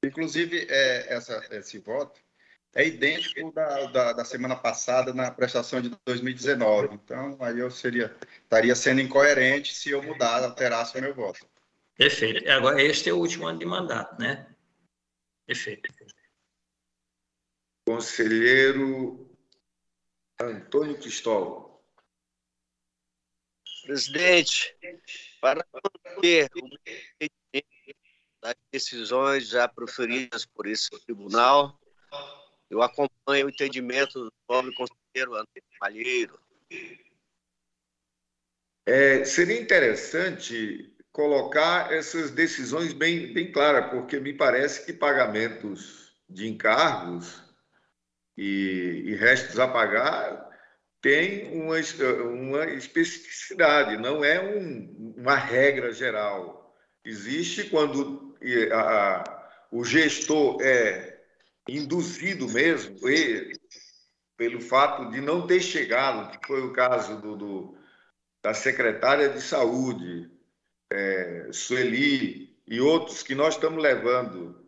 Inclusive, 0.03 0.67
é, 0.69 1.13
essa, 1.13 1.43
esse 1.51 1.79
voto 1.79 2.19
é 2.75 2.85
idêntico 2.85 3.51
da, 3.51 3.85
da, 3.85 4.13
da, 4.13 4.25
semana 4.25 4.55
passada 4.55 5.13
na 5.13 5.31
prestação 5.31 5.81
de 5.81 5.91
2019. 6.05 6.93
Então, 6.93 7.37
aí 7.39 7.59
eu 7.59 7.71
seria, 7.71 8.15
estaria 8.43 8.75
sendo 8.75 9.01
incoerente 9.01 9.73
se 9.73 9.89
eu 9.89 10.03
mudar, 10.03 10.43
alterasse 10.43 10.97
o 10.97 11.01
meu 11.01 11.13
voto. 11.13 11.47
Perfeito. 11.97 12.47
Agora, 12.49 12.81
este 12.81 13.09
é 13.09 13.13
o 13.13 13.17
último 13.17 13.47
ano 13.47 13.57
de 13.57 13.65
mandato, 13.65 14.21
né? 14.21 14.55
Perfeito. 15.47 15.91
Conselheiro 17.87 19.27
Antônio 20.39 20.99
Cristóvão. 20.99 21.81
Presidente, 23.83 24.75
para 25.41 25.65
manter 25.73 26.49
o 26.55 26.69
das 28.41 28.55
decisões 28.71 29.47
já 29.47 29.67
proferidas 29.67 30.45
por 30.45 30.67
esse 30.67 30.89
tribunal, 31.05 31.79
eu 32.69 32.81
acompanho 32.83 33.47
o 33.47 33.49
entendimento 33.49 34.25
do 34.25 34.33
nobre 34.47 34.75
conselheiro 34.75 35.33
Antônio 35.33 35.63
Malheiro. 35.81 36.39
É, 38.85 39.25
seria 39.25 39.59
interessante 39.59 40.96
colocar 41.17 41.91
essas 41.91 42.29
decisões 42.29 42.93
bem, 42.93 43.33
bem 43.33 43.51
claras, 43.51 43.89
porque 43.89 44.19
me 44.19 44.35
parece 44.35 44.85
que 44.85 44.93
pagamentos 44.93 46.15
de 46.29 46.47
encargos 46.47 47.41
e, 48.37 49.01
e 49.03 49.15
restos 49.15 49.57
a 49.57 49.67
pagar 49.67 50.47
tem 51.01 51.51
uma, 51.59 51.77
uma 52.21 52.65
especificidade, 52.67 53.97
não 53.97 54.23
é 54.23 54.39
um, 54.39 55.15
uma 55.17 55.35
regra 55.35 55.91
geral. 55.91 56.71
Existe 57.03 57.63
quando 57.63 58.37
a, 58.71 58.79
a, 58.79 59.49
o 59.71 59.83
gestor 59.83 60.61
é 60.61 61.19
induzido 61.67 62.47
mesmo 62.47 63.09
e, 63.09 63.53
pelo 64.37 64.61
fato 64.61 65.09
de 65.09 65.19
não 65.19 65.47
ter 65.47 65.61
chegado, 65.61 66.37
que 66.37 66.45
foi 66.45 66.61
o 66.61 66.73
caso 66.73 67.19
do, 67.19 67.35
do 67.35 67.77
da 68.43 68.53
secretária 68.53 69.29
de 69.29 69.41
saúde, 69.41 70.36
é, 70.91 71.49
Sueli 71.51 72.57
e 72.65 72.79
outros 72.81 73.23
que 73.23 73.35
nós 73.35 73.55
estamos 73.55 73.81
levando, 73.81 74.67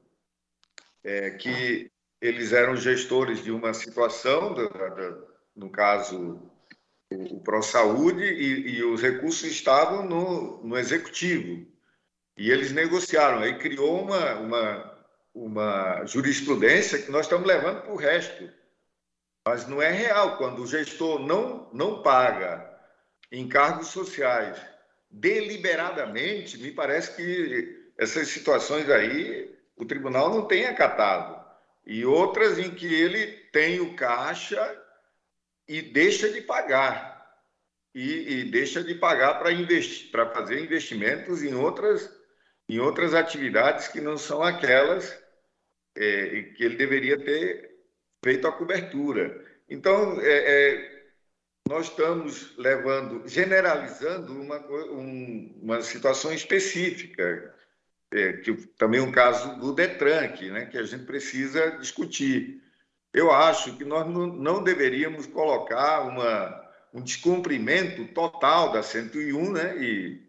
é, 1.03 1.31
que 1.31 1.91
eles 2.21 2.51
eram 2.51 2.75
gestores 2.75 3.43
de 3.43 3.51
uma 3.51 3.73
situação, 3.73 4.53
da, 4.53 4.67
da, 4.67 5.17
no 5.55 5.69
caso, 5.69 6.41
o, 7.11 7.37
o 7.37 7.39
ProSaúde, 7.41 8.23
e, 8.23 8.77
e 8.77 8.83
os 8.83 9.01
recursos 9.01 9.43
estavam 9.43 10.05
no, 10.05 10.63
no 10.63 10.77
executivo. 10.77 11.65
E 12.37 12.51
eles 12.51 12.71
negociaram, 12.71 13.39
aí 13.39 13.57
criou 13.57 14.01
uma, 14.01 14.35
uma, 14.35 15.05
uma 15.33 16.05
jurisprudência 16.05 17.01
que 17.01 17.11
nós 17.11 17.25
estamos 17.25 17.47
levando 17.47 17.81
para 17.81 17.91
o 17.91 17.97
resto. 17.97 18.49
Mas 19.45 19.67
não 19.67 19.81
é 19.81 19.91
real. 19.91 20.37
Quando 20.37 20.61
o 20.61 20.67
gestor 20.67 21.19
não, 21.19 21.69
não 21.73 22.01
paga 22.01 22.69
encargos 23.31 23.87
sociais 23.87 24.57
deliberadamente, 25.09 26.57
me 26.57 26.71
parece 26.71 27.15
que 27.15 27.91
essas 27.97 28.27
situações 28.27 28.89
aí 28.89 29.55
o 29.75 29.85
tribunal 29.85 30.29
não 30.29 30.45
tem 30.45 30.65
acatado. 30.65 31.39
E 31.85 32.05
outras 32.05 32.59
em 32.59 32.69
que 32.69 32.93
ele 32.93 33.27
tem 33.51 33.79
o 33.79 33.95
caixa 33.95 34.77
e 35.67 35.81
deixa 35.81 36.29
de 36.29 36.41
pagar. 36.41 37.17
E, 37.95 38.41
e 38.41 38.43
deixa 38.51 38.83
de 38.83 38.93
pagar 38.93 39.39
para 39.39 39.51
investir, 39.51 40.11
para 40.11 40.29
fazer 40.29 40.59
investimentos 40.59 41.41
em 41.41 41.55
outras, 41.55 42.13
em 42.67 42.79
outras 42.79 43.13
atividades 43.15 43.87
que 43.87 43.99
não 43.99 44.17
são 44.17 44.43
aquelas 44.43 45.17
é, 45.97 46.43
que 46.55 46.63
ele 46.63 46.75
deveria 46.75 47.17
ter 47.17 47.69
feito 48.23 48.47
a 48.47 48.51
cobertura. 48.51 49.43
Então, 49.67 50.19
é, 50.21 50.27
é, 50.27 50.98
nós 51.69 51.85
estamos 51.85 52.57
levando, 52.57 53.27
generalizando 53.27 54.33
uma, 54.33 54.57
um, 54.91 55.59
uma 55.61 55.81
situação 55.83 56.33
específica, 56.33 57.53
é, 58.11 58.33
que 58.33 58.55
também 58.75 58.99
é 58.99 59.03
um 59.03 59.11
caso 59.11 59.55
do 59.59 59.71
Detran, 59.71 60.29
que, 60.29 60.49
né, 60.49 60.65
que 60.65 60.79
a 60.79 60.83
gente 60.83 61.05
precisa 61.05 61.77
discutir. 61.77 62.59
Eu 63.13 63.31
acho 63.31 63.77
que 63.77 63.85
nós 63.85 64.07
não, 64.07 64.25
não 64.25 64.63
deveríamos 64.63 65.27
colocar 65.27 66.07
uma, 66.07 66.69
um 66.91 67.03
descumprimento 67.03 68.03
total 68.15 68.71
da 68.71 68.81
101 68.81 69.51
né, 69.51 69.77
e, 69.77 70.27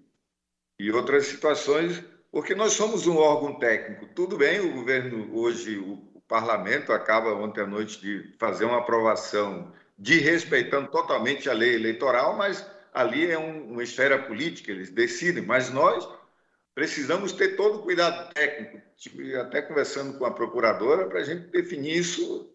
e 0.79 0.93
outras 0.93 1.25
situações, 1.25 2.05
porque 2.31 2.55
nós 2.55 2.75
somos 2.75 3.07
um 3.07 3.17
órgão 3.17 3.59
técnico. 3.59 4.07
Tudo 4.09 4.37
bem, 4.37 4.61
o 4.61 4.75
governo 4.75 5.35
hoje, 5.35 5.79
o, 5.79 5.95
o 6.15 6.21
parlamento 6.21 6.93
acaba 6.93 7.33
ontem 7.33 7.63
à 7.63 7.67
noite 7.67 7.99
de 7.99 8.37
fazer 8.39 8.67
uma 8.67 8.81
aprovação 8.81 9.73
de 10.01 10.19
respeitando 10.19 10.91
totalmente 10.91 11.51
a 11.51 11.53
lei 11.53 11.75
eleitoral, 11.75 12.35
mas 12.35 12.67
ali 12.93 13.31
é 13.31 13.39
um, 13.39 13.73
uma 13.73 13.83
esfera 13.83 14.19
política, 14.19 14.73
eles 14.73 14.89
decidem, 14.91 15.45
mas 15.45 15.71
nós 15.71 16.09
precisamos 16.75 17.33
ter 17.33 17.55
todo 17.55 17.81
o 17.81 17.83
cuidado 17.83 18.33
técnico, 18.33 18.81
até 19.43 19.61
conversando 19.61 20.17
com 20.17 20.25
a 20.25 20.31
procuradora, 20.31 21.07
para 21.07 21.21
a 21.21 21.23
gente 21.23 21.49
definir 21.49 21.99
isso 21.99 22.51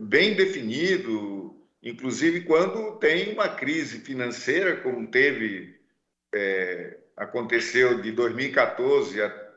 bem 0.00 0.34
definido, 0.34 1.62
inclusive 1.82 2.40
quando 2.42 2.98
tem 2.98 3.34
uma 3.34 3.50
crise 3.50 4.00
financeira, 4.00 4.76
como 4.76 5.10
teve, 5.10 5.78
é, 6.34 6.96
aconteceu 7.14 8.00
de 8.00 8.12
2014 8.12 9.20
a, 9.20 9.48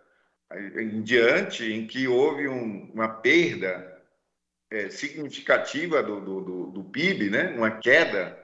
em 0.51 1.01
diante, 1.01 1.71
em 1.71 1.87
que 1.87 2.09
houve 2.09 2.49
um, 2.49 2.91
uma 2.93 3.07
perda 3.07 3.90
é, 4.71 4.89
significativa 4.89 6.01
do, 6.01 6.21
do, 6.21 6.65
do, 6.67 6.83
PIB, 6.85 7.29
né? 7.29 7.53
uma 7.55 7.69
queda, 7.69 8.39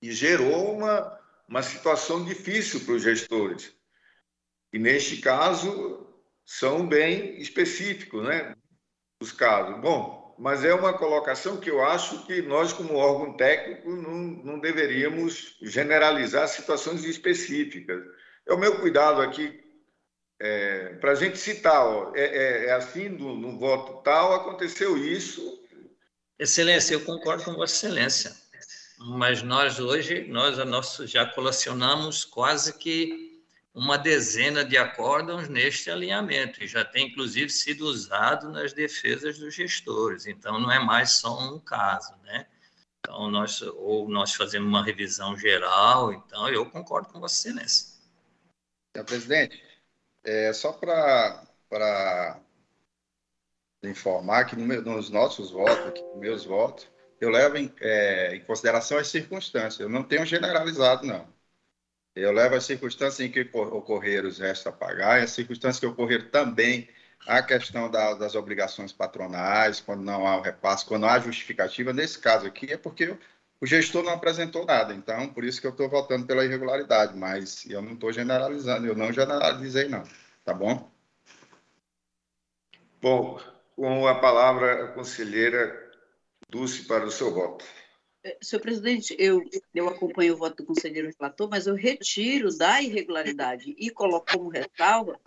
e 0.00 0.12
gerou 0.12 0.76
uma, 0.76 1.20
uma 1.48 1.62
situação 1.62 2.24
difícil 2.24 2.80
para 2.84 2.94
os 2.94 3.02
gestores. 3.02 3.74
E 4.72 4.78
neste 4.78 5.18
caso, 5.18 6.06
são 6.46 6.86
bem 6.86 7.40
específicos, 7.40 8.22
né? 8.24 8.54
Os 9.20 9.32
casos. 9.32 9.80
Bom, 9.80 10.36
mas 10.38 10.64
é 10.64 10.74
uma 10.74 10.92
colocação 10.92 11.58
que 11.58 11.70
eu 11.70 11.82
acho 11.82 12.26
que 12.26 12.42
nós, 12.42 12.72
como 12.72 12.94
órgão 12.94 13.36
técnico, 13.36 13.90
não, 13.90 14.18
não 14.18 14.58
deveríamos 14.60 15.56
generalizar 15.62 16.48
situações 16.48 17.04
específicas. 17.04 18.02
É 18.46 18.52
o 18.52 18.58
meu 18.58 18.78
cuidado 18.80 19.22
aqui 19.22 19.63
é, 20.46 20.88
para 20.96 21.12
a 21.12 21.14
gente 21.14 21.38
citar, 21.38 21.86
ó, 21.86 22.12
é, 22.14 22.20
é, 22.20 22.66
é, 22.66 22.72
assim, 22.74 23.08
no, 23.08 23.34
no 23.34 23.58
voto 23.58 24.02
tal, 24.02 24.34
aconteceu 24.34 24.94
isso. 24.98 25.58
Excelência, 26.38 26.92
eu 26.92 27.00
concordo 27.00 27.44
com 27.44 27.54
Vossa 27.54 27.74
Excelência, 27.74 28.36
mas 28.98 29.42
nós 29.42 29.80
hoje, 29.80 30.26
nós 30.28 30.58
nosso, 30.66 31.06
já 31.06 31.24
colecionamos 31.24 32.26
quase 32.26 32.76
que 32.76 33.42
uma 33.72 33.96
dezena 33.96 34.62
de 34.62 34.76
acórdãos 34.76 35.48
neste 35.48 35.90
alinhamento, 35.90 36.62
e 36.62 36.68
já 36.68 36.84
tem 36.84 37.06
inclusive 37.06 37.48
sido 37.48 37.86
usado 37.86 38.50
nas 38.50 38.74
defesas 38.74 39.38
dos 39.38 39.54
gestores, 39.54 40.26
então 40.26 40.60
não 40.60 40.70
é 40.70 40.78
mais 40.78 41.12
só 41.12 41.40
um 41.40 41.58
caso, 41.58 42.14
né? 42.22 42.46
Então, 42.98 43.30
nós, 43.30 43.62
ou 43.62 44.10
nós 44.10 44.34
fazemos 44.34 44.68
uma 44.68 44.84
revisão 44.84 45.38
geral, 45.38 46.12
então 46.12 46.46
eu 46.50 46.66
concordo 46.66 47.08
com 47.08 47.18
Vossa 47.18 47.48
Excelência. 47.48 47.94
Senhor 48.94 49.06
presidente, 49.06 49.73
é, 50.24 50.52
só 50.52 50.72
para 50.72 52.40
informar 53.82 54.44
que 54.46 54.56
no, 54.56 54.82
nos 54.82 55.10
nossos 55.10 55.50
votos, 55.50 55.86
aqui, 55.88 56.02
meus 56.16 56.44
votos, 56.44 56.88
eu 57.20 57.30
levo 57.30 57.56
em, 57.56 57.72
é, 57.80 58.34
em 58.36 58.40
consideração 58.44 58.98
as 58.98 59.08
circunstâncias, 59.08 59.80
eu 59.80 59.88
não 59.88 60.02
tenho 60.02 60.24
generalizado, 60.26 61.06
não. 61.06 61.26
Eu 62.14 62.32
levo 62.32 62.54
as 62.54 62.64
circunstâncias 62.64 63.20
em 63.20 63.30
que 63.30 63.48
ocorreram 63.54 64.28
os 64.28 64.38
restos 64.38 64.66
a 64.66 64.72
pagar, 64.72 65.20
e 65.20 65.24
as 65.24 65.30
circunstâncias 65.32 65.80
que 65.80 65.86
ocorreram 65.86 66.28
também 66.30 66.88
a 67.26 67.42
questão 67.42 67.90
da, 67.90 68.14
das 68.14 68.34
obrigações 68.34 68.92
patronais, 68.92 69.80
quando 69.80 70.02
não 70.02 70.26
há 70.26 70.36
o 70.36 70.42
repasse, 70.42 70.84
quando 70.84 71.06
há 71.06 71.18
justificativa. 71.18 71.92
Nesse 71.92 72.18
caso 72.18 72.46
aqui, 72.46 72.72
é 72.72 72.76
porque 72.76 73.16
o 73.60 73.66
gestor 73.66 74.02
não 74.02 74.12
apresentou 74.12 74.64
nada. 74.64 74.94
Então, 74.94 75.28
por 75.28 75.44
isso 75.44 75.60
que 75.60 75.66
eu 75.66 75.70
estou 75.70 75.88
votando 75.88 76.26
pela 76.26 76.44
irregularidade, 76.44 77.16
mas 77.16 77.64
eu 77.68 77.80
não 77.80 77.94
estou 77.94 78.12
generalizando, 78.12 78.86
eu 78.86 78.94
não 78.94 79.12
generalizei, 79.12 79.88
não. 79.88 80.02
Tá 80.44 80.52
bom? 80.52 80.90
Bom, 83.00 83.40
com 83.76 84.06
a 84.06 84.14
palavra, 84.14 84.84
a 84.84 84.88
conselheira 84.88 85.84
Dulce 86.48 86.84
para 86.84 87.04
o 87.04 87.10
seu 87.10 87.32
voto. 87.32 87.64
É, 88.22 88.38
senhor 88.40 88.62
presidente, 88.62 89.14
eu, 89.18 89.42
eu 89.74 89.88
acompanho 89.88 90.34
o 90.34 90.36
voto 90.36 90.56
do 90.56 90.66
conselheiro 90.66 91.12
relator, 91.18 91.48
mas 91.50 91.66
eu 91.66 91.74
retiro 91.74 92.56
da 92.56 92.80
irregularidade 92.80 93.74
e 93.78 93.90
coloco 93.90 94.32
como 94.32 94.48
ressalva 94.48 95.18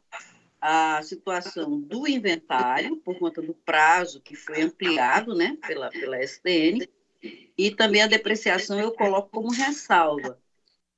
a 0.59 1.01
situação 1.03 1.79
do 1.79 2.07
inventário, 2.07 2.97
por 2.97 3.19
conta 3.19 3.41
do 3.41 3.53
prazo 3.53 4.19
que 4.21 4.35
foi 4.35 4.61
ampliado 4.61 5.35
né, 5.35 5.55
pela, 5.67 5.89
pela 5.89 6.19
STN, 6.23 6.87
e 7.21 7.71
também 7.71 8.01
a 8.01 8.07
depreciação 8.07 8.79
eu 8.79 8.91
coloco 8.91 9.29
como 9.29 9.51
ressalva. 9.51 10.39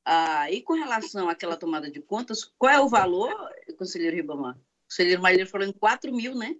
Ah, 0.05 0.51
e 0.51 0.61
com 0.61 0.73
relação 0.73 1.29
àquela 1.29 1.55
tomada 1.55 1.89
de 1.89 2.01
contas, 2.01 2.43
qual 2.57 2.71
é 2.71 2.79
o 2.79 2.89
valor, 2.89 3.31
conselheiro 3.77 4.15
Ribamar? 4.15 4.55
O 4.55 4.87
conselheiro 4.89 5.21
Maíra 5.21 5.45
falou 5.45 5.67
em 5.67 5.71
4 5.71 6.13
mil, 6.13 6.35
né? 6.35 6.55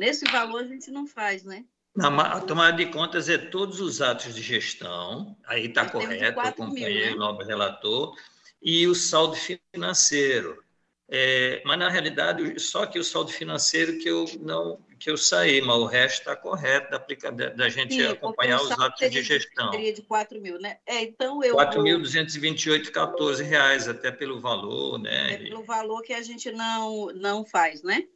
Nesse 0.00 0.24
valor 0.30 0.62
a 0.62 0.66
gente 0.66 0.90
não 0.90 1.06
faz, 1.06 1.44
né? 1.44 1.64
a 1.98 2.40
tomada 2.40 2.76
de 2.76 2.86
contas 2.86 3.28
é 3.28 3.36
todos 3.36 3.80
os 3.80 4.00
atos 4.00 4.34
de 4.34 4.40
gestão, 4.40 5.36
aí 5.44 5.66
está 5.66 5.88
correto, 5.88 6.40
né? 6.72 7.12
o 7.12 7.16
nobre 7.16 7.46
relator, 7.46 8.16
e 8.62 8.86
o 8.86 8.94
saldo 8.94 9.36
financeiro. 9.36 10.62
É, 11.08 11.62
mas, 11.66 11.78
na 11.78 11.90
realidade, 11.90 12.58
só 12.58 12.86
que 12.86 12.98
o 12.98 13.04
saldo 13.04 13.30
financeiro 13.30 13.98
que 13.98 14.08
eu 14.08 14.24
não 14.40 14.78
que 15.02 15.10
eu 15.10 15.16
saí, 15.16 15.60
mas 15.60 15.76
o 15.76 15.84
resto 15.84 16.20
está 16.20 16.36
correto 16.36 16.90
da, 16.90 17.30
da, 17.30 17.48
da 17.50 17.68
gente 17.68 17.94
Sim, 17.94 18.06
acompanhar 18.06 18.62
os 18.62 18.70
atos 18.70 19.10
de 19.10 19.22
gestão. 19.22 19.72
Seria 19.72 19.92
de 19.92 20.02
4 20.02 20.40
mil, 20.40 20.60
né? 20.60 20.78
É, 20.86 21.02
então 21.02 21.42
eu... 21.42 21.56
4.228,14 21.56 23.42
reais, 23.42 23.88
até 23.88 24.12
pelo 24.12 24.40
valor, 24.40 24.98
né? 24.98 25.34
É 25.34 25.36
pelo 25.38 25.64
valor 25.64 26.02
que 26.02 26.12
a 26.12 26.22
gente 26.22 26.52
não, 26.52 27.06
não 27.14 27.44
faz, 27.44 27.82
né? 27.82 28.06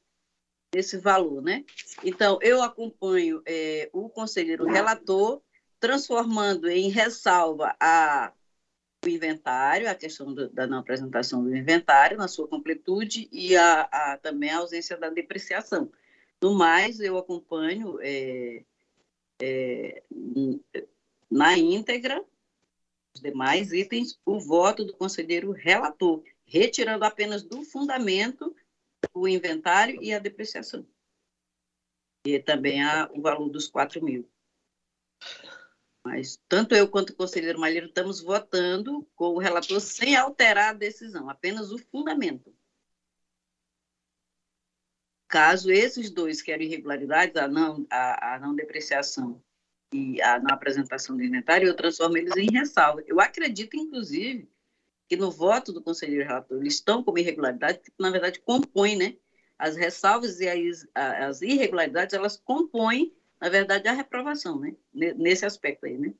esse 0.74 0.98
valor, 0.98 1.42
né? 1.42 1.64
Então, 2.04 2.38
eu 2.42 2.62
acompanho 2.62 3.42
é, 3.46 3.88
o 3.92 4.08
conselheiro 4.08 4.66
relator, 4.66 5.40
transformando 5.80 6.68
em 6.68 6.90
ressalva 6.90 7.74
a, 7.80 8.32
o 9.04 9.08
inventário, 9.08 9.88
a 9.88 9.94
questão 9.94 10.34
do, 10.34 10.48
da 10.50 10.66
não 10.66 10.78
apresentação 10.78 11.42
do 11.42 11.56
inventário 11.56 12.18
na 12.18 12.28
sua 12.28 12.46
completude 12.46 13.28
e 13.32 13.56
a, 13.56 13.82
a, 13.82 14.18
também 14.18 14.50
a 14.50 14.58
ausência 14.58 14.96
da 14.96 15.08
depreciação. 15.08 15.90
No 16.42 16.54
mais, 16.54 17.00
eu 17.00 17.16
acompanho 17.16 17.98
é, 18.00 18.64
é, 19.40 20.02
na 21.30 21.56
íntegra 21.56 22.24
os 23.14 23.20
demais 23.20 23.72
itens 23.72 24.20
o 24.26 24.38
voto 24.38 24.84
do 24.84 24.94
conselheiro 24.94 25.50
relator, 25.50 26.22
retirando 26.44 27.04
apenas 27.04 27.42
do 27.42 27.62
fundamento 27.64 28.54
o 29.14 29.26
inventário 29.26 30.02
e 30.02 30.12
a 30.12 30.18
depreciação. 30.18 30.86
E 32.26 32.38
também 32.38 32.80
o 33.12 33.22
valor 33.22 33.48
dos 33.48 33.68
4 33.68 34.04
mil. 34.04 34.28
Mas 36.04 36.38
tanto 36.48 36.74
eu 36.74 36.88
quanto 36.88 37.10
o 37.10 37.16
conselheiro 37.16 37.58
Malheiro 37.58 37.86
estamos 37.86 38.20
votando 38.20 39.04
com 39.16 39.34
o 39.34 39.38
relator 39.38 39.80
sem 39.80 40.14
alterar 40.14 40.70
a 40.70 40.78
decisão, 40.78 41.28
apenas 41.28 41.72
o 41.72 41.78
fundamento. 41.78 42.54
Caso 45.28 45.70
esses 45.70 46.10
dois 46.10 46.40
querem 46.40 46.66
irregularidades, 46.66 47.36
a 47.36 47.48
não, 47.48 47.86
a, 47.90 48.34
a 48.34 48.38
não 48.38 48.54
depreciação 48.54 49.42
e 49.92 50.20
a 50.22 50.38
não 50.38 50.54
apresentação 50.54 51.16
do 51.16 51.22
inventário, 51.22 51.66
eu 51.66 51.74
transformo 51.74 52.16
eles 52.16 52.36
em 52.36 52.50
ressalva. 52.50 53.02
Eu 53.06 53.20
acredito, 53.20 53.76
inclusive, 53.76 54.48
que 55.08 55.16
no 55.16 55.30
voto 55.30 55.72
do 55.72 55.82
conselheiro 55.82 56.26
relator 56.26 56.58
eles 56.58 56.74
estão 56.74 57.02
como 57.02 57.18
irregularidade, 57.18 57.78
que 57.78 57.92
na 57.98 58.10
verdade 58.10 58.40
compõem, 58.40 58.96
né? 58.96 59.16
As 59.58 59.76
ressalvas 59.76 60.40
e 60.40 60.48
as, 60.48 60.86
as 60.94 61.42
irregularidades, 61.42 62.14
elas 62.14 62.36
compõem 62.36 63.12
na 63.40 63.48
verdade, 63.48 63.88
a 63.88 63.92
reprovação, 63.92 64.58
né? 64.58 64.74
Nesse 64.92 65.44
aspecto 65.44 65.86
aí, 65.86 65.98
né? 65.98 66.14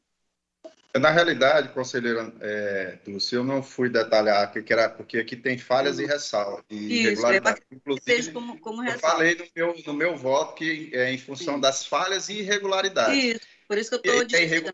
Na 0.99 1.11
realidade, 1.11 1.69
conselheiro 1.71 2.33
é, 2.41 2.99
Lúcio, 3.07 3.37
eu 3.39 3.45
não 3.45 3.63
fui 3.63 3.89
detalhar 3.89 4.51
que 4.53 4.73
era, 4.73 4.89
porque 4.89 5.19
aqui 5.19 5.37
tem 5.37 5.59
falhas 5.59 5.99
e 5.99 6.07
ressalvas. 6.07 6.65
E 6.71 6.77
Isso, 6.77 6.95
irregularidades. 6.95 7.63
é 7.71 7.75
Inclusive, 7.75 8.33
como, 8.33 8.59
como 8.61 8.85
eu 8.85 8.99
falei 8.99 9.35
no 9.35 9.47
meu, 9.55 9.75
no 9.87 9.95
meu 9.95 10.17
voto 10.17 10.55
que 10.55 10.91
é 10.95 11.11
em 11.11 11.19
função 11.19 11.59
das 11.59 11.85
falhas 11.85 12.29
e 12.29 12.41
irregularidades. 12.41 13.17
Isso, 13.25 13.41
por 13.69 13.79
isso 13.79 13.91
que 14.01 14.09
eu 14.09 14.23
estou 14.23 14.39
é 14.39 14.45
dizendo. 14.47 14.73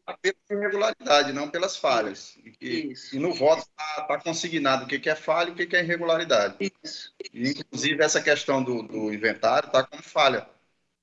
pela 0.49 0.63
irregularidade, 0.63 1.33
não 1.33 1.49
pelas 1.49 1.77
falhas. 1.77 2.37
E, 2.61 2.93
Isso. 2.93 3.17
e 3.17 3.19
no 3.19 3.33
voto 3.33 3.63
está 3.63 4.19
consignado 4.19 4.85
o 4.85 4.89
que, 4.89 4.99
que 4.99 5.09
é 5.09 5.15
falha 5.15 5.49
e 5.49 5.53
o 5.53 5.55
que, 5.55 5.67
que 5.67 5.77
é 5.77 5.83
irregularidade. 5.83 6.57
Isso, 6.83 7.13
E, 7.33 7.51
inclusive, 7.51 8.03
essa 8.03 8.21
questão 8.21 8.63
do, 8.63 8.83
do 8.83 9.13
inventário 9.13 9.67
está 9.67 9.85
como 9.85 10.03
falha. 10.03 10.47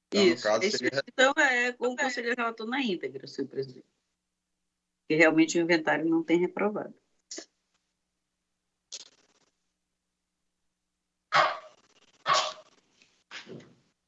Então, 0.08 0.24
isso. 0.24 0.44
caso, 0.44 0.72
seria- 0.72 1.04
Então, 1.08 1.34
é 1.38 1.72
como 1.74 1.94
o 1.94 1.98
conselheiro 1.98 2.36
relatou 2.38 2.66
na 2.68 2.82
íntegra, 2.82 3.28
senhor 3.28 3.48
presidente. 3.48 3.86
Que 5.10 5.16
realmente 5.16 5.58
o 5.58 5.62
inventário 5.62 6.06
não 6.06 6.24
tem 6.24 6.38
reprovado. 6.38 6.94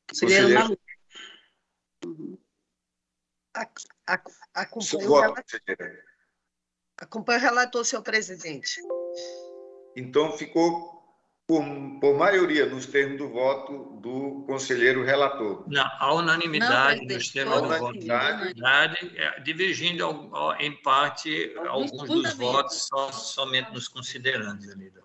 Conselheiro 0.10 0.47
Conselheiro. 0.47 0.60
Malu. 0.60 0.78
Uhum. 2.06 2.38
Acompanho 4.54 5.06
o 5.06 5.08
voto, 5.08 5.22
rela- 5.22 5.36
conselheira. 5.43 6.06
acompanho 6.97 7.39
o 7.39 7.41
relator, 7.41 7.86
senhor 7.86 8.04
presidente. 8.04 8.80
Então, 9.95 10.38
ficou 10.38 11.01
por, 11.52 11.99
por 11.99 12.18
maioria 12.18 12.66
nos 12.66 12.86
termos 12.86 13.18
do 13.18 13.28
voto 13.28 13.99
do 13.99 14.45
conselheiro 14.47 15.04
relator. 15.04 15.66
Não, 15.68 15.86
a 15.99 16.14
unanimidade 16.14 17.06
Não, 17.06 17.16
nos 17.16 17.30
termos 17.30 17.62
do 17.62 17.68
voto. 17.68 17.99
Unanimidade, 17.99 19.18
é, 19.18 19.39
divergindo 19.41 20.32
em 20.60 20.82
parte 20.82 21.54
Alguns 21.68 21.91
alguns 21.91 22.10
dos 22.10 22.34
votos, 22.36 22.88
só, 22.88 23.12
somente 23.12 23.70
nos 23.74 23.89
considerando 23.89 24.64
ali. 24.72 24.89
do- 24.91 25.04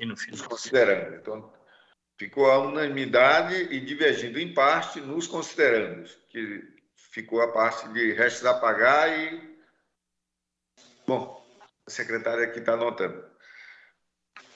E 0.00 0.06
no 0.06 0.16
final. 0.16 0.48
Considerando. 0.48 1.16
Então, 1.16 1.52
ficou 2.16 2.48
a 2.52 2.58
unanimidade 2.60 3.54
e 3.56 3.80
divergindo 3.80 4.38
em 4.38 4.54
parte 4.54 5.00
nos 5.00 5.26
considerandos, 5.26 6.16
que 6.28 6.62
ficou 6.94 7.40
a 7.42 7.52
parte 7.52 7.88
de 7.92 8.12
restos 8.12 8.46
a 8.46 8.54
pagar 8.54 9.08
e. 9.10 9.58
Bom, 11.04 11.44
a 11.84 11.90
secretária 11.90 12.44
aqui 12.44 12.60
está 12.60 12.74
anotando. 12.74 13.24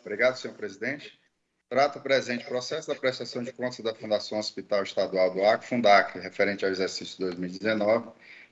Obrigado, 0.00 0.36
senhor 0.36 0.56
presidente. 0.56 1.20
Trata 1.68 1.98
o 1.98 2.02
presente 2.02 2.46
processo 2.46 2.88
da 2.88 2.94
prestação 2.94 3.42
de 3.42 3.52
contas 3.52 3.80
da 3.80 3.94
Fundação 3.94 4.38
Hospital 4.38 4.82
Estadual 4.82 5.30
do 5.30 5.44
Acre, 5.44 5.66
Fundac, 5.66 6.18
referente 6.18 6.64
ao 6.64 6.70
exercício 6.70 7.18
2019, 7.18 8.08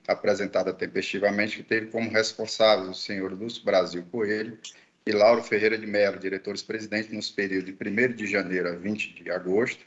apresentada 0.06 0.74
tempestivamente, 0.74 1.56
que 1.56 1.62
teve 1.62 1.86
como 1.86 2.10
responsáveis 2.10 2.90
o 2.90 2.94
senhor 2.94 3.32
Lúcio 3.32 3.64
Brasil 3.64 4.04
Coelho 4.12 4.60
e 5.04 5.12
Lauro 5.12 5.42
Ferreira 5.42 5.76
de 5.76 5.86
Mello, 5.86 6.18
diretores-presidentes, 6.18 7.12
nos 7.12 7.30
períodos 7.30 7.66
de 7.66 7.72
1 7.72 8.14
de 8.14 8.26
janeiro 8.26 8.68
a 8.68 8.72
20 8.72 9.22
de 9.22 9.30
agosto 9.30 9.84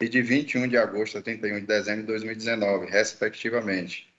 e 0.00 0.08
de 0.08 0.22
21 0.22 0.68
de 0.68 0.76
agosto 0.76 1.18
a 1.18 1.22
31 1.22 1.60
de 1.60 1.66
dezembro 1.66 2.02
de 2.02 2.08
2019, 2.08 2.86
respectivamente, 2.86 4.12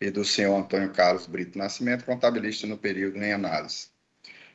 e 0.00 0.10
do 0.10 0.24
senhor 0.24 0.56
Antônio 0.56 0.90
Carlos 0.90 1.26
Brito 1.26 1.56
Nascimento, 1.56 2.04
contabilista 2.04 2.66
no 2.66 2.76
período 2.76 3.16
em 3.18 3.32
análise. 3.32 3.88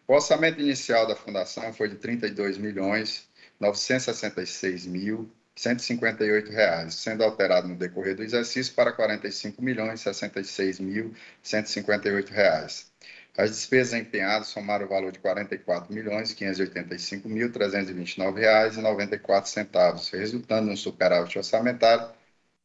O 0.08 0.14
orçamento 0.14 0.62
inicial 0.62 1.08
da 1.08 1.16
fundação 1.16 1.74
foi 1.74 1.88
de 1.88 1.96
R$ 1.96 2.02
32 2.02 2.58
milhões 2.58 3.28
966 3.60 4.86
mil 4.86 5.32
158 5.56 6.52
reais, 6.52 6.96
sendo 6.96 7.24
alterado 7.24 7.68
no 7.68 7.76
decorrer 7.76 8.16
do 8.16 8.24
exercício 8.24 8.74
para 8.74 8.92
R$ 8.92 8.98
45 8.98 9.62
milhões 9.64 10.02
66 10.02 10.80
mil 10.80 11.14
158 11.42 12.30
reais. 12.30 12.92
As 13.38 13.50
despesas 13.50 13.94
empenhadas 13.94 14.48
somaram 14.48 14.86
o 14.86 14.90
valor 14.90 15.12
de 15.12 15.18
R$ 15.18 15.24
44 15.24 15.94
milhões 15.94 16.34
585 16.34 17.28
mil 17.28 17.52
329 17.52 18.40
reais 18.40 18.78
e 18.78 18.82
94 18.82 19.50
centavos, 19.50 20.10
resultando 20.10 20.68
num 20.70 20.78
superávit 20.78 21.38
orçamentário 21.38 22.10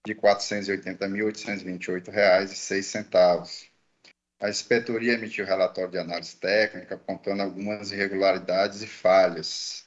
de 0.07 0.13
R$ 0.13 0.21
480 0.21 1.09
mil 1.09 1.27
828 1.27 2.11
reais 2.13 2.53
e 2.53 2.57
6 2.57 2.87
centavos. 2.87 3.69
A 4.39 4.49
inspetoria 4.49 5.15
emitiu 5.15 5.45
relatório 5.45 5.91
de 5.91 5.99
análise 5.99 6.37
técnica, 6.37 6.95
apontando 6.95 7.43
algumas 7.43 7.91
irregularidades 7.91 8.81
e 8.81 8.87
falhas. 8.87 9.85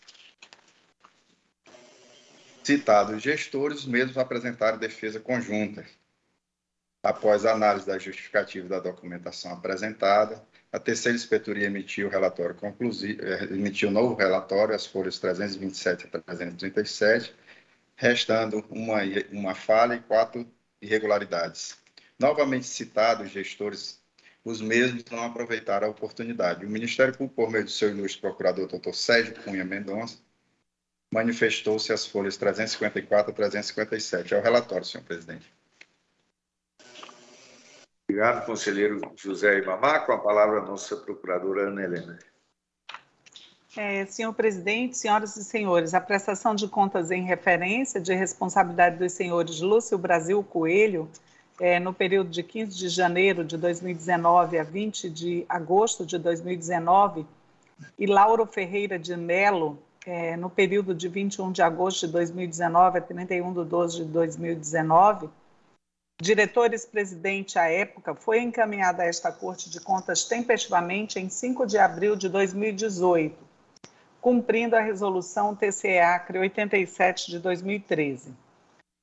Citados 2.61 3.15
os 3.15 3.23
gestores, 3.23 3.79
os 3.79 3.85
mesmos 3.85 4.17
apresentaram 4.17 4.77
defesa 4.77 5.19
conjunta. 5.19 5.85
Após 7.01 7.45
a 7.45 7.53
análise 7.53 7.87
da 7.87 7.97
justificativa 7.97 8.67
da 8.67 8.79
documentação 8.79 9.53
apresentada, 9.53 10.41
a 10.73 10.79
terceira 10.79 11.15
inspetoria 11.15 11.67
emitiu 11.67 12.07
o 12.07 12.09
relatório 12.09 12.55
conclusivo, 12.55 13.21
eh, 13.23 13.43
emitiu 13.51 13.91
novo 13.91 14.15
relatório, 14.15 14.73
as 14.73 14.87
folhas 14.87 15.19
327 15.19 16.07
a 16.07 16.19
337, 16.19 17.33
restando 17.95 18.65
uma, 18.71 19.01
uma 19.31 19.53
falha 19.53 19.93
e 19.93 19.99
quatro 19.99 20.47
irregularidades. 20.81 21.77
Novamente 22.19 22.65
citados, 22.65 23.27
os 23.27 23.31
gestores 23.31 24.01
os 24.43 24.59
mesmos 24.59 25.05
não 25.09 25.23
aproveitaram 25.23 25.87
a 25.87 25.91
oportunidade. 25.91 26.65
O 26.65 26.69
Ministério 26.69 27.13
Público, 27.13 27.35
por 27.35 27.49
meio 27.49 27.63
do 27.63 27.71
seu 27.71 27.89
ilustre 27.89 28.19
procurador, 28.19 28.67
doutor 28.67 28.93
Sérgio 28.93 29.35
Cunha 29.41 29.63
Mendonça, 29.63 30.17
manifestou-se 31.13 31.93
as 31.93 32.05
folhas 32.05 32.35
354 32.35 33.31
a 33.31 33.33
357. 33.33 34.33
É 34.33 34.39
o 34.39 34.41
relatório, 34.41 34.85
senhor 34.85 35.03
presidente. 35.05 35.49
Obrigado, 38.09 38.45
conselheiro 38.45 38.99
José 39.15 39.59
Ibamá. 39.59 39.99
Com 39.99 40.11
a 40.11 40.17
palavra, 40.17 40.59
a 40.59 40.65
nossa 40.65 40.95
procuradora 40.95 41.69
Ana 41.69 41.83
Helena. 41.83 42.19
É, 43.75 44.05
senhor 44.05 44.33
presidente, 44.33 44.95
senhoras 44.95 45.35
e 45.35 45.43
senhores, 45.43 45.95
a 45.95 46.01
prestação 46.01 46.53
de 46.53 46.67
contas 46.67 47.09
em 47.09 47.23
referência 47.23 47.99
de 47.99 48.13
responsabilidade 48.13 48.97
dos 48.97 49.13
senhores 49.13 49.61
Lúcio 49.61 49.97
Brasil 49.97 50.43
Coelho, 50.43 51.09
é, 51.59 51.79
no 51.79 51.91
período 51.91 52.29
de 52.29 52.43
15 52.43 52.77
de 52.77 52.89
janeiro 52.89 53.43
de 53.43 53.57
2019 53.57 54.59
a 54.59 54.63
20 54.63 55.09
de 55.09 55.45
agosto 55.49 56.05
de 56.05 56.19
2019, 56.19 57.25
e 57.97 58.05
Lauro 58.05 58.45
Ferreira 58.45 58.99
de 58.99 59.15
Melo, 59.17 59.79
é, 60.05 60.37
no 60.37 60.51
período 60.51 60.93
de 60.93 61.07
21 61.07 61.51
de 61.51 61.63
agosto 61.63 62.05
de 62.05 62.13
2019 62.13 62.99
a 62.99 63.01
31 63.01 63.53
de 63.53 63.63
12 63.69 63.97
de 63.97 64.05
2019, 64.05 65.29
diretores-presidente 66.21 67.59
à 67.59 67.69
época, 67.69 68.15
foi 68.15 68.39
encaminhada 68.39 69.03
a 69.03 69.05
esta 69.05 69.31
Corte 69.31 69.69
de 69.69 69.79
Contas 69.79 70.25
tempestivamente 70.25 71.19
em 71.19 71.29
5 71.29 71.65
de 71.65 71.77
abril 71.77 72.15
de 72.15 72.29
2018, 72.29 73.37
cumprindo 74.21 74.75
a 74.75 74.81
resolução 74.81 75.55
TCE 75.55 75.99
Acre 75.99 76.39
87 76.39 77.31
de 77.31 77.39
2013. 77.39 78.33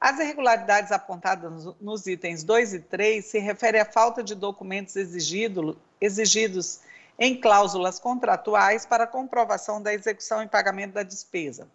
As 0.00 0.20
irregularidades 0.20 0.92
apontadas 0.92 1.74
nos 1.80 2.06
itens 2.06 2.44
2 2.44 2.74
e 2.74 2.78
3 2.78 3.24
se 3.24 3.40
referem 3.40 3.80
à 3.80 3.84
falta 3.84 4.22
de 4.22 4.32
documentos 4.32 4.94
exigido, 4.94 5.76
exigidos 6.00 6.78
em 7.18 7.40
cláusulas 7.40 7.98
contratuais 7.98 8.86
para 8.86 9.08
comprovação 9.08 9.82
da 9.82 9.92
execução 9.92 10.40
e 10.40 10.46
pagamento 10.46 10.92
da 10.92 11.02
despesa. 11.02 11.66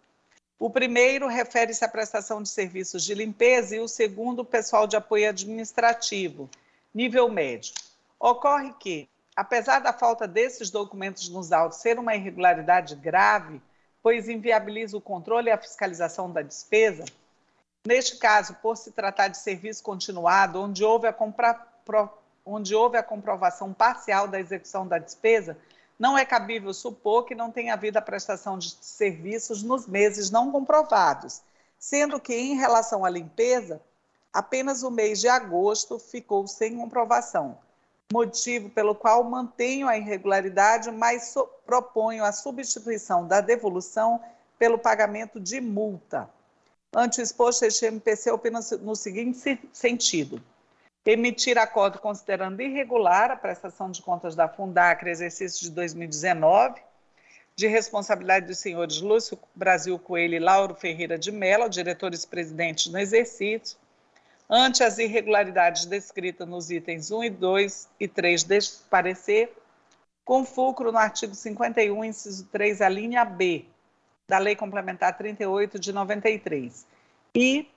O 0.58 0.70
primeiro 0.70 1.28
refere-se 1.28 1.84
à 1.84 1.88
prestação 1.88 2.42
de 2.42 2.48
serviços 2.48 3.04
de 3.04 3.12
limpeza 3.14 3.76
e 3.76 3.80
o 3.80 3.88
segundo, 3.88 4.42
pessoal 4.42 4.86
de 4.86 4.96
apoio 4.96 5.28
administrativo, 5.28 6.48
nível 6.94 7.28
médio. 7.28 7.74
Ocorre 8.18 8.72
que, 8.80 9.06
apesar 9.36 9.80
da 9.80 9.92
falta 9.92 10.26
desses 10.26 10.70
documentos 10.70 11.28
nos 11.28 11.52
autos 11.52 11.78
ser 11.78 11.98
uma 11.98 12.14
irregularidade 12.14 12.94
grave, 12.94 13.60
pois 14.02 14.28
inviabiliza 14.28 14.96
o 14.96 15.00
controle 15.00 15.48
e 15.48 15.52
a 15.52 15.58
fiscalização 15.58 16.30
da 16.30 16.42
despesa, 16.42 17.04
neste 17.86 18.16
caso, 18.16 18.54
por 18.62 18.76
se 18.76 18.92
tratar 18.92 19.28
de 19.28 19.38
serviço 19.38 19.82
continuado, 19.82 20.60
onde 20.60 20.84
houve 20.84 21.06
a 21.06 21.12
compra, 21.12 21.58
onde 22.44 22.74
houve 22.74 22.96
a 22.96 23.02
comprovação 23.02 23.72
parcial 23.72 24.26
da 24.26 24.40
execução 24.40 24.86
da 24.86 24.98
despesa, 24.98 25.56
não 25.98 26.16
é 26.16 26.24
cabível 26.24 26.72
supor 26.72 27.26
que 27.26 27.34
não 27.34 27.50
tenha 27.50 27.74
havido 27.74 27.98
a 27.98 28.02
prestação 28.02 28.58
de 28.58 28.74
serviços 28.80 29.62
nos 29.62 29.86
meses 29.86 30.30
não 30.30 30.50
comprovados, 30.50 31.42
sendo 31.78 32.18
que, 32.18 32.34
em 32.34 32.56
relação 32.56 33.04
à 33.04 33.10
limpeza, 33.10 33.82
apenas 34.32 34.82
o 34.82 34.90
mês 34.90 35.20
de 35.20 35.28
agosto 35.28 35.98
ficou 35.98 36.46
sem 36.46 36.76
comprovação, 36.76 37.58
motivo 38.12 38.68
pelo 38.70 38.94
qual 38.94 39.22
mantenho 39.24 39.88
a 39.88 39.96
irregularidade, 39.96 40.90
mas 40.90 41.28
so 41.28 41.46
proponho 41.64 42.24
a 42.24 42.32
substituição 42.32 43.26
da 43.26 43.40
devolução 43.40 44.20
pelo 44.58 44.78
pagamento 44.78 45.40
de 45.40 45.60
multa. 45.60 46.28
Ante 46.94 47.22
exposto, 47.22 47.64
este 47.64 47.86
MPC 47.86 48.30
opina 48.32 48.60
no 48.82 48.96
seguinte 48.96 49.60
sentido 49.72 50.42
emitir 51.04 51.58
acordo 51.58 51.98
considerando 51.98 52.60
irregular 52.60 53.30
a 53.30 53.36
prestação 53.36 53.90
de 53.90 54.02
contas 54.02 54.34
da 54.34 54.48
Fundacre 54.48 55.10
exercício 55.10 55.62
de 55.62 55.70
2019, 55.70 56.80
de 57.56 57.66
responsabilidade 57.66 58.46
dos 58.46 58.58
senhores 58.58 59.00
Lúcio 59.00 59.38
Brasil 59.54 59.98
Coelho 59.98 60.34
e 60.34 60.38
Lauro 60.38 60.74
Ferreira 60.74 61.18
de 61.18 61.32
Mello, 61.32 61.68
diretores 61.68 62.24
presidentes 62.24 62.92
no 62.92 62.98
exercício, 62.98 63.78
ante 64.50 64.82
as 64.82 64.98
irregularidades 64.98 65.86
descritas 65.86 66.48
nos 66.48 66.70
itens 66.70 67.12
1 67.12 67.24
e 67.24 67.30
2 67.30 67.88
e 68.00 68.08
3 68.08 68.42
deste 68.42 68.82
parecer, 68.90 69.56
com 70.24 70.44
fulcro 70.44 70.90
no 70.90 70.98
artigo 70.98 71.34
51, 71.34 72.04
inciso 72.04 72.46
3, 72.50 72.82
a 72.82 72.88
linha 72.88 73.24
B, 73.24 73.64
da 74.28 74.38
Lei 74.38 74.56
Complementar 74.56 75.16
38 75.16 75.78
de 75.78 75.92
93, 75.92 76.84
e 77.34 77.70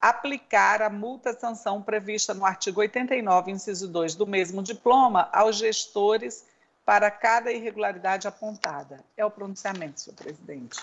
aplicar 0.00 0.82
a 0.82 0.90
multa-sanção 0.90 1.82
prevista 1.82 2.34
no 2.34 2.44
artigo 2.44 2.80
89, 2.80 3.52
inciso 3.52 3.88
2 3.88 4.16
do 4.16 4.26
mesmo 4.26 4.62
diploma 4.62 5.28
aos 5.32 5.56
gestores 5.56 6.44
para 6.84 7.10
cada 7.10 7.52
irregularidade 7.52 8.26
apontada. 8.26 9.04
É 9.16 9.24
o 9.24 9.30
pronunciamento, 9.30 10.00
senhor 10.00 10.16
presidente. 10.16 10.80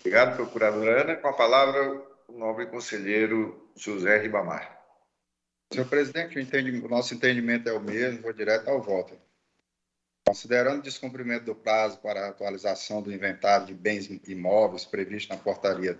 Obrigado, 0.00 0.36
procuradora 0.36 1.02
Ana. 1.02 1.16
Com 1.16 1.28
a 1.28 1.32
palavra, 1.32 2.07
o 2.28 2.38
nobre 2.38 2.66
conselheiro 2.66 3.70
José 3.74 4.18
Ribamar. 4.18 4.78
Senhor 5.72 5.88
presidente, 5.88 6.38
o, 6.38 6.86
o 6.86 6.88
nosso 6.88 7.14
entendimento 7.14 7.68
é 7.68 7.72
o 7.72 7.80
mesmo, 7.80 8.22
vou 8.22 8.32
direto 8.32 8.68
ao 8.68 8.80
voto. 8.80 9.18
Considerando 10.26 10.80
o 10.80 10.82
descumprimento 10.82 11.46
do 11.46 11.54
prazo 11.54 11.98
para 11.98 12.26
a 12.26 12.28
atualização 12.28 13.02
do 13.02 13.12
inventário 13.12 13.66
de 13.66 13.74
bens 13.74 14.08
imóveis 14.28 14.84
previsto 14.84 15.30
na 15.30 15.38
portaria 15.38 15.98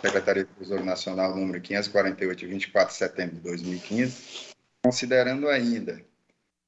Secretaria 0.00 0.44
do 0.44 0.54
Tesouro 0.54 0.84
Nacional, 0.84 1.34
número 1.36 1.60
548, 1.60 2.38
de 2.38 2.46
24 2.46 2.92
de 2.92 2.98
setembro 2.98 3.36
de 3.36 3.42
2015, 3.42 4.54
considerando 4.82 5.48
ainda 5.48 6.04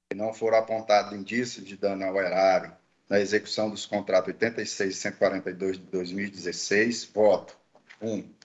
que 0.09 0.17
não 0.17 0.33
foram 0.33 0.59
apontados 0.59 1.13
indícios 1.13 1.65
de 1.65 1.77
dano 1.77 2.05
ao 2.05 2.17
erário 2.17 2.73
na 3.09 3.21
execução 3.21 3.69
dos 3.71 3.85
contratos 3.87 4.29
86 4.29 4.95
e 4.95 4.99
142 4.99 5.79
de 5.79 5.85
2016, 5.85 7.11
voto 7.13 7.57
1. 8.01 8.09
Um, 8.09 8.36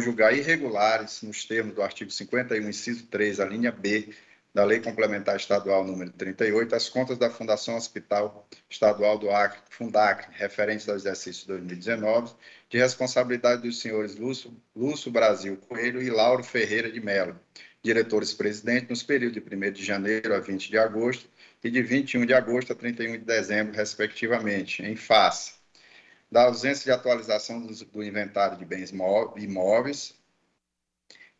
julgar 0.00 0.36
irregulares, 0.36 1.22
nos 1.22 1.44
termos 1.44 1.74
do 1.74 1.82
artigo 1.82 2.10
51, 2.10 2.68
inciso 2.68 3.06
3, 3.06 3.40
a 3.40 3.44
linha 3.44 3.72
B 3.72 4.14
da 4.54 4.64
Lei 4.64 4.80
Complementar 4.80 5.36
Estadual 5.36 5.82
número 5.84 6.10
38, 6.10 6.74
as 6.74 6.88
contas 6.88 7.16
da 7.16 7.30
Fundação 7.30 7.74
Hospital 7.74 8.46
Estadual 8.68 9.18
do 9.18 9.30
Acre, 9.30 9.60
Fundacre, 9.70 10.26
referentes 10.32 10.88
ao 10.88 10.94
exercício 10.94 11.46
2019, 11.46 12.34
de 12.68 12.78
responsabilidade 12.78 13.62
dos 13.62 13.80
senhores 13.80 14.14
Lúcio, 14.16 14.54
Lúcio 14.76 15.10
Brasil 15.10 15.56
Coelho 15.56 16.02
e 16.02 16.10
Lauro 16.10 16.44
Ferreira 16.44 16.90
de 16.90 17.00
Mello, 17.00 17.38
diretores-presidentes, 17.82 18.88
nos 18.90 19.02
períodos 19.02 19.42
de 19.42 19.56
1 19.56 19.72
de 19.72 19.84
janeiro 19.84 20.34
a 20.34 20.38
20 20.38 20.70
de 20.70 20.78
agosto 20.78 21.28
e 21.64 21.70
de 21.70 21.82
21 21.82 22.26
de 22.26 22.34
agosto 22.34 22.72
a 22.72 22.76
31 22.76 23.12
de 23.12 23.24
dezembro, 23.24 23.74
respectivamente, 23.74 24.82
em 24.82 24.96
face 24.96 25.61
da 26.32 26.44
ausência 26.44 26.84
de 26.84 26.90
atualização 26.90 27.60
do, 27.60 28.02
inventário 28.02 28.56
de 28.56 28.64
bens 28.64 28.90
imóveis, 29.36 30.14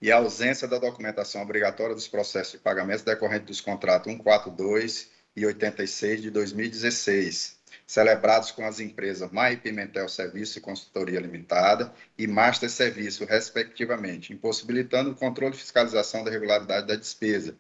e 0.03 0.13
a 0.13 0.17
ausência 0.17 0.69
da 0.69 0.79
documentação 0.79 1.41
obrigatória 1.41 1.95
dos 1.95 2.07
processos 2.07 2.53
de 2.53 2.59
pagamento 2.59 3.03
decorrente 3.03 3.47
dos 3.47 3.59
contratos 3.59 4.13
142 4.13 5.11
e 5.35 5.47
86 5.47 6.21
de 6.21 6.31
2016, 6.31 7.59
celebrados 7.87 8.51
com 8.51 8.67
as 8.67 8.81
empresas 8.81 9.31
Mai 9.31 9.57
Pimentel 9.57 10.11
Serviço 10.11 10.59
e 10.59 10.61
Consultoria 10.61 11.21
Limitada 11.21 11.91
e 12.19 12.27
Master 12.27 12.69
Serviço, 12.69 13.25
respectivamente, 13.25 14.35
impossibilitando 14.35 15.13
o 15.13 15.17
controle 15.17 15.55
e 15.55 15.59
fiscalização 15.59 16.23
da 16.23 16.31
regularidade 16.31 16.87
da 16.87 16.97
despesa, 16.97 17.57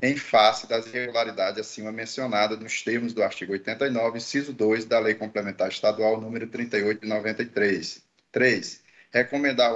em 0.00 0.16
face 0.16 0.66
das 0.66 0.86
irregularidades 0.86 1.60
acima 1.60 1.92
mencionadas 1.92 2.58
nos 2.58 2.82
termos 2.82 3.12
do 3.12 3.22
artigo 3.22 3.52
89, 3.52 4.18
inciso 4.18 4.52
2 4.52 4.84
da 4.84 4.98
Lei 4.98 5.14
Complementar 5.14 5.68
Estadual 5.68 6.20
número 6.20 6.46
38 6.48 7.00
de 7.00 7.08
93. 7.08 8.02
3. 8.30 8.82
Recomendar 9.12 9.72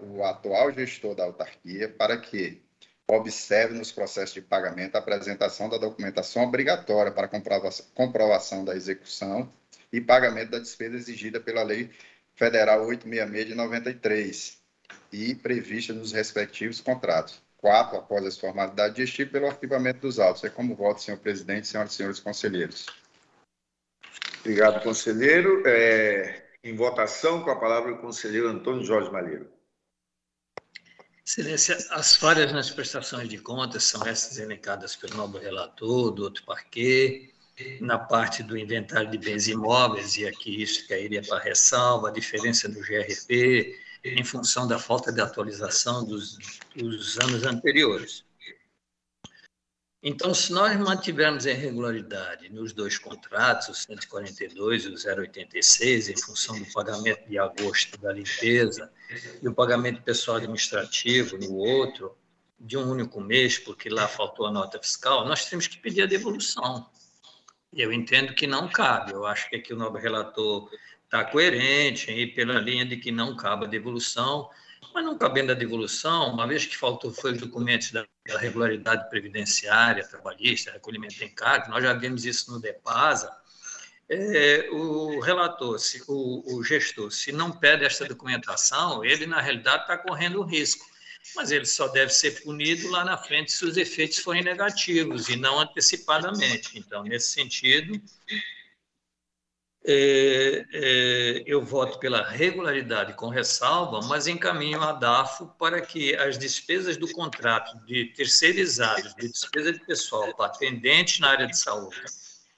o 0.00 0.24
atual 0.24 0.72
gestor 0.72 1.14
da 1.14 1.24
autarquia 1.24 1.88
para 1.88 2.16
que 2.16 2.62
observe 3.06 3.74
nos 3.74 3.92
processos 3.92 4.34
de 4.34 4.40
pagamento 4.40 4.96
a 4.96 4.98
apresentação 4.98 5.68
da 5.68 5.76
documentação 5.76 6.44
obrigatória 6.44 7.12
para 7.12 7.28
comprovação 7.94 8.64
da 8.64 8.74
execução 8.74 9.52
e 9.92 10.00
pagamento 10.00 10.50
da 10.50 10.58
despesa 10.58 10.96
exigida 10.96 11.40
pela 11.40 11.62
Lei 11.62 11.90
Federal 12.34 12.86
866 12.86 13.48
de 13.48 13.54
93 13.54 14.58
e 15.12 15.34
prevista 15.34 15.92
nos 15.92 16.12
respectivos 16.12 16.80
contratos. 16.80 17.42
Quatro, 17.60 17.98
após 17.98 18.24
as 18.24 18.38
formalidades 18.38 18.96
de 18.96 19.02
estilo, 19.02 19.30
pelo 19.30 19.46
arquivamento 19.46 20.00
dos 20.00 20.18
autos. 20.18 20.42
É 20.44 20.48
como 20.48 20.74
voto, 20.74 21.02
senhor 21.02 21.18
presidente, 21.18 21.66
senhoras 21.66 21.92
e 21.92 21.96
senhores 21.96 22.18
conselheiros. 22.18 22.86
Obrigado, 24.40 24.82
conselheiro. 24.82 25.62
É, 25.66 26.42
em 26.64 26.74
votação, 26.74 27.42
com 27.42 27.50
a 27.50 27.60
palavra 27.60 27.92
o 27.92 27.98
conselheiro 27.98 28.48
Antônio 28.48 28.84
Jorge 28.84 29.10
Malheiro. 29.10 29.50
Excelência, 31.26 31.76
as 31.90 32.16
falhas 32.16 32.50
nas 32.50 32.70
prestações 32.70 33.28
de 33.28 33.38
contas 33.38 33.84
são 33.84 34.04
essas 34.06 34.38
elencadas 34.38 34.96
pelo 34.96 35.16
nobre 35.16 35.42
relator, 35.42 36.10
do 36.10 36.24
outro 36.24 36.42
parquê, 36.44 37.30
na 37.80 37.98
parte 37.98 38.42
do 38.42 38.56
inventário 38.56 39.10
de 39.10 39.18
bens 39.18 39.46
imóveis, 39.46 40.16
e 40.16 40.26
aqui 40.26 40.62
isso 40.62 40.88
cairia 40.88 41.22
para 41.22 41.38
ressalva, 41.38 42.08
a 42.08 42.12
diferença 42.12 42.68
do 42.68 42.80
GRP, 42.80 43.78
em 44.04 44.24
função 44.24 44.66
da 44.66 44.78
falta 44.78 45.12
de 45.12 45.20
atualização 45.20 46.04
dos, 46.04 46.38
dos 46.74 47.18
anos 47.18 47.44
anteriores. 47.44 48.24
Então, 50.02 50.32
se 50.32 50.50
nós 50.50 50.78
mantivermos 50.78 51.46
a 51.46 51.50
irregularidade 51.50 52.48
nos 52.48 52.72
dois 52.72 52.96
contratos, 52.96 53.68
o 53.68 53.74
142 53.74 54.84
e 54.84 54.88
o 54.88 54.94
086, 54.94 56.08
em 56.08 56.16
função 56.16 56.58
do 56.58 56.64
pagamento 56.72 57.28
de 57.28 57.38
agosto 57.38 58.00
da 58.00 58.10
limpeza 58.10 58.90
e 59.42 59.46
o 59.46 59.54
pagamento 59.54 60.00
pessoal 60.02 60.38
administrativo 60.38 61.36
no 61.36 61.54
outro, 61.54 62.16
de 62.58 62.78
um 62.78 62.90
único 62.90 63.20
mês, 63.20 63.58
porque 63.58 63.90
lá 63.90 64.08
faltou 64.08 64.46
a 64.46 64.50
nota 64.50 64.78
fiscal, 64.78 65.26
nós 65.26 65.44
temos 65.44 65.66
que 65.66 65.76
pedir 65.76 66.02
a 66.02 66.06
devolução. 66.06 66.88
Eu 67.72 67.92
entendo 67.92 68.34
que 68.34 68.46
não 68.46 68.68
cabe. 68.68 69.12
Eu 69.12 69.26
acho 69.26 69.48
que 69.48 69.56
aqui 69.56 69.72
o 69.72 69.76
novo 69.76 69.96
relator 69.96 70.70
está 71.10 71.24
coerente 71.24 72.10
aí 72.10 72.26
pela 72.26 72.60
linha 72.60 72.84
de 72.84 72.96
que 72.96 73.10
não 73.10 73.36
cabe 73.36 73.64
a 73.64 73.68
devolução 73.68 74.48
mas 74.94 75.04
não 75.04 75.16
cabendo 75.16 75.52
a 75.52 75.54
devolução, 75.54 76.32
uma 76.32 76.46
vez 76.46 76.66
que 76.66 76.76
faltou 76.76 77.12
foi 77.12 77.32
os 77.32 77.38
documentos 77.38 77.92
da 77.92 78.04
regularidade 78.38 79.08
previdenciária, 79.08 80.06
trabalhista, 80.06 80.72
recolhimento 80.72 81.14
de 81.14 81.24
encargo, 81.24 81.70
nós 81.70 81.82
já 81.82 81.92
vimos 81.92 82.24
isso 82.24 82.50
no 82.50 82.60
DEPASA, 82.60 83.30
é, 84.08 84.68
o 84.72 85.20
relator, 85.20 85.78
se, 85.78 86.02
o, 86.08 86.56
o, 86.56 86.64
gestor, 86.64 87.12
se 87.12 87.30
não 87.30 87.52
pede 87.52 87.84
esta 87.84 88.04
documentação, 88.04 89.04
ele, 89.04 89.24
na 89.24 89.40
realidade, 89.40 89.82
está 89.82 89.96
correndo 89.96 90.42
risco. 90.42 90.84
Mas 91.36 91.52
ele 91.52 91.66
só 91.66 91.86
deve 91.86 92.10
ser 92.10 92.42
punido 92.42 92.90
lá 92.90 93.04
na 93.04 93.16
frente 93.16 93.52
se 93.52 93.64
os 93.64 93.76
efeitos 93.76 94.18
forem 94.18 94.42
negativos 94.42 95.28
e 95.28 95.36
não 95.36 95.60
antecipadamente. 95.60 96.76
Então, 96.76 97.04
nesse 97.04 97.30
sentido, 97.30 98.00
é, 99.92 100.66
é, 100.72 101.42
eu 101.46 101.62
voto 101.62 101.98
pela 101.98 102.28
regularidade 102.28 103.14
com 103.14 103.28
ressalva, 103.28 104.00
mas 104.06 104.26
encaminho 104.26 104.80
a 104.80 104.92
DAFO 104.92 105.46
para 105.58 105.80
que 105.80 106.14
as 106.16 106.38
despesas 106.38 106.96
do 106.96 107.10
contrato 107.12 107.76
de 107.84 108.06
terceirizados, 108.14 109.14
de 109.14 109.28
despesa 109.28 109.72
de 109.72 109.80
pessoal 109.84 110.34
atendente 110.42 111.20
na 111.20 111.30
área 111.30 111.46
de 111.46 111.58
saúde, 111.58 112.02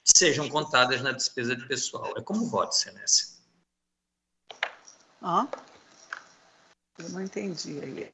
sejam 0.03 0.47
contadas 0.47 1.01
na 1.01 1.11
despesa 1.11 1.55
de 1.55 1.67
pessoal. 1.67 2.13
É 2.17 2.21
como 2.21 2.45
voto, 2.45 2.75
Excelência. 2.75 3.33
Ah, 5.21 5.47
eu 6.99 7.09
não 7.09 7.21
entendi 7.21 7.79
aí. 7.81 8.13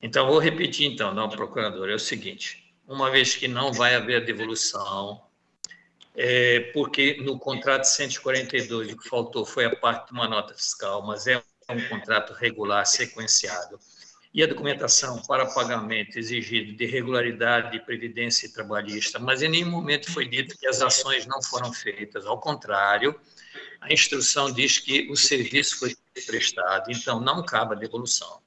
Então, 0.00 0.26
vou 0.26 0.38
repetir, 0.38 0.90
então, 0.90 1.12
não, 1.12 1.28
procurador, 1.28 1.90
é 1.90 1.94
o 1.94 1.98
seguinte, 1.98 2.74
uma 2.86 3.10
vez 3.10 3.36
que 3.36 3.46
não 3.46 3.72
vai 3.72 3.94
haver 3.94 4.24
devolução, 4.24 5.29
é, 6.14 6.60
porque 6.72 7.22
no 7.22 7.38
contrato 7.38 7.84
142 7.84 8.92
o 8.92 8.96
que 8.96 9.08
faltou 9.08 9.44
foi 9.44 9.64
a 9.64 9.76
parte 9.76 10.06
de 10.08 10.12
uma 10.12 10.28
nota 10.28 10.54
fiscal, 10.54 11.06
mas 11.06 11.26
é 11.26 11.42
um 11.68 11.88
contrato 11.88 12.32
regular 12.32 12.84
sequenciado. 12.84 13.78
E 14.32 14.42
a 14.44 14.46
documentação 14.46 15.20
para 15.22 15.46
pagamento 15.46 16.16
exigido 16.16 16.76
de 16.76 16.86
regularidade 16.86 17.72
de 17.72 17.80
previdência 17.84 18.52
trabalhista, 18.52 19.18
mas 19.18 19.42
em 19.42 19.48
nenhum 19.48 19.70
momento 19.70 20.10
foi 20.12 20.28
dito 20.28 20.56
que 20.56 20.68
as 20.68 20.80
ações 20.80 21.26
não 21.26 21.42
foram 21.42 21.72
feitas. 21.72 22.26
Ao 22.26 22.38
contrário, 22.38 23.18
a 23.80 23.92
instrução 23.92 24.52
diz 24.52 24.78
que 24.78 25.10
o 25.10 25.16
serviço 25.16 25.78
foi 25.80 25.96
prestado, 26.26 26.92
então 26.92 27.18
não 27.20 27.44
cabe 27.44 27.74
a 27.74 27.78
devolução. 27.78 28.40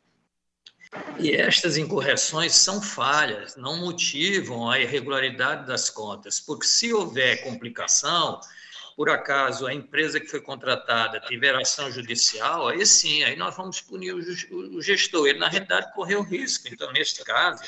E 1.20 1.32
estas 1.32 1.78
incorreções 1.78 2.54
são 2.56 2.82
falhas, 2.82 3.56
não 3.56 3.78
motivam 3.78 4.70
a 4.70 4.80
irregularidade 4.80 5.66
das 5.68 5.90
contas, 5.90 6.40
porque 6.40 6.66
se 6.66 6.92
houver 6.92 7.44
complicação, 7.44 8.40
por 8.96 9.10
acaso 9.10 9.66
a 9.66 9.74
empresa 9.74 10.20
que 10.20 10.28
foi 10.28 10.42
contratada 10.42 11.20
tiver 11.22 11.56
ação 11.56 11.92
judicial, 11.92 12.68
aí 12.68 12.86
sim, 12.86 13.24
aí 13.24 13.36
nós 13.36 13.56
vamos 13.56 13.82
punir 13.82 14.14
o 14.14 14.82
gestor. 14.82 15.28
Ele, 15.28 15.40
na 15.40 15.48
realidade, 15.48 15.94
correu 15.94 16.22
risco. 16.22 16.68
Então, 16.72 16.92
neste 16.92 17.24
caso, 17.24 17.64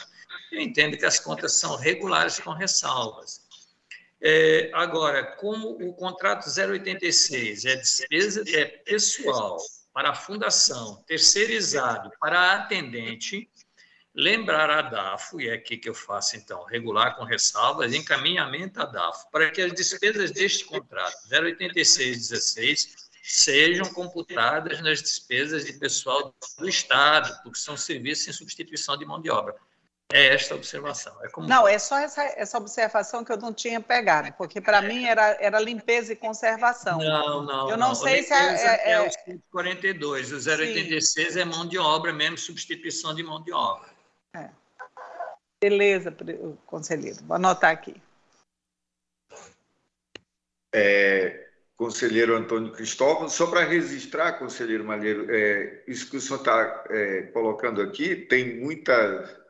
eu 0.51 0.59
entendo 0.59 0.97
que 0.97 1.05
as 1.05 1.19
contas 1.19 1.53
são 1.53 1.75
regulares 1.75 2.39
com 2.39 2.51
ressalvas. 2.51 3.41
É, 4.21 4.71
agora, 4.73 5.23
como 5.37 5.71
o 5.71 5.93
contrato 5.93 6.45
086 6.47 7.65
é 7.65 7.75
despesa 7.75 8.43
é 8.47 8.65
pessoal 8.65 9.57
para 9.95 10.09
a 10.09 10.13
fundação, 10.13 11.01
terceirizado 11.07 12.11
para 12.19 12.37
a 12.37 12.55
atendente, 12.55 13.49
lembrar 14.13 14.69
a 14.69 14.81
DAFO, 14.81 15.39
e 15.39 15.47
é 15.47 15.53
aqui 15.53 15.77
que 15.77 15.87
eu 15.87 15.93
faço, 15.93 16.35
então, 16.35 16.65
regular 16.65 17.15
com 17.15 17.23
ressalvas, 17.23 17.93
encaminhamento 17.93 18.81
à 18.81 18.85
DAFO, 18.85 19.31
para 19.31 19.49
que 19.49 19.61
as 19.61 19.71
despesas 19.71 20.31
deste 20.31 20.65
contrato, 20.65 21.15
08616, 21.31 22.93
sejam 23.23 23.85
computadas 23.93 24.81
nas 24.81 25.01
despesas 25.01 25.63
de 25.63 25.71
pessoal 25.71 26.35
do 26.59 26.67
Estado, 26.67 27.41
porque 27.41 27.57
são 27.57 27.77
serviços 27.77 28.27
em 28.27 28.33
substituição 28.33 28.97
de 28.97 29.05
mão 29.05 29.21
de 29.21 29.29
obra. 29.29 29.55
É 30.11 30.27
esta 30.27 30.53
observação. 30.53 31.15
É 31.23 31.29
como... 31.29 31.47
Não, 31.47 31.67
é 31.67 31.79
só 31.79 31.97
essa, 31.97 32.23
essa 32.23 32.57
observação 32.57 33.23
que 33.23 33.31
eu 33.31 33.37
não 33.37 33.51
tinha 33.51 33.81
pegado, 33.81 34.31
porque 34.33 34.61
para 34.61 34.81
mim 34.81 35.05
era, 35.05 35.35
era 35.41 35.59
limpeza 35.59 36.13
e 36.13 36.15
conservação. 36.15 36.99
Não, 36.99 37.43
não. 37.43 37.69
Eu 37.69 37.77
não, 37.77 37.89
não. 37.89 37.95
sei 37.95 38.21
se 38.21 38.31
é, 38.31 38.37
é, 38.37 38.91
é, 38.91 39.01
o 39.01 39.11
142, 39.11 40.31
o 40.31 40.35
086 40.35 41.33
Sim. 41.33 41.39
é 41.39 41.45
mão 41.45 41.67
de 41.67 41.79
obra 41.79 42.13
mesmo, 42.13 42.37
substituição 42.37 43.15
de 43.15 43.23
mão 43.23 43.43
de 43.43 43.51
obra. 43.51 43.89
É. 44.35 44.49
Beleza, 45.59 46.15
conselheiro. 46.67 47.23
Vou 47.23 47.35
anotar 47.35 47.71
aqui. 47.71 47.99
É, 50.71 51.47
conselheiro 51.75 52.35
Antônio 52.35 52.71
Cristóvão, 52.73 53.27
só 53.27 53.47
para 53.47 53.63
registrar, 53.63 54.33
conselheiro 54.33 54.85
Malheiro, 54.85 55.25
é, 55.29 55.83
isso 55.87 56.11
que 56.11 56.17
o 56.17 56.21
senhor 56.21 56.39
está 56.39 56.83
é, 56.89 57.23
colocando 57.33 57.81
aqui 57.81 58.15
tem 58.15 58.59
muita 58.59 59.44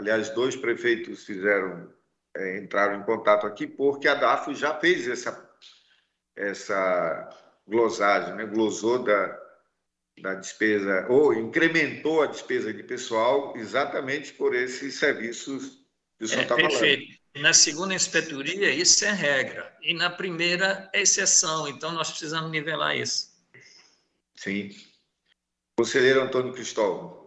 Aliás, 0.00 0.30
dois 0.30 0.56
prefeitos 0.56 1.26
fizeram, 1.26 1.92
é, 2.34 2.56
entraram 2.56 2.98
em 2.98 3.04
contato 3.04 3.46
aqui 3.46 3.66
porque 3.66 4.08
a 4.08 4.14
DAFO 4.14 4.54
já 4.54 4.74
fez 4.80 5.06
essa, 5.06 5.50
essa 6.34 7.28
glosagem, 7.68 8.34
né? 8.34 8.46
glosou 8.46 9.04
da, 9.04 9.38
da 10.22 10.34
despesa, 10.36 11.06
ou 11.10 11.34
incrementou 11.34 12.22
a 12.22 12.28
despesa 12.28 12.72
de 12.72 12.82
pessoal 12.82 13.54
exatamente 13.58 14.32
por 14.32 14.54
esses 14.54 14.94
serviços 14.94 15.84
que 16.18 16.24
o 16.24 16.28
senhor 16.28 16.44
está 16.44 16.54
é, 16.54 16.62
falando. 16.62 16.70
Perfeito. 16.70 17.20
Na 17.36 17.52
segunda 17.52 17.92
inspetoria, 17.92 18.72
isso 18.72 19.04
é 19.04 19.12
regra. 19.12 19.76
E 19.82 19.92
na 19.92 20.08
primeira, 20.08 20.88
é 20.94 21.02
exceção. 21.02 21.68
Então, 21.68 21.92
nós 21.92 22.08
precisamos 22.08 22.50
nivelar 22.50 22.96
isso. 22.96 23.28
Sim. 24.34 24.74
Conselheiro 25.76 26.22
Antônio 26.22 26.54
Cristóvão. 26.54 27.19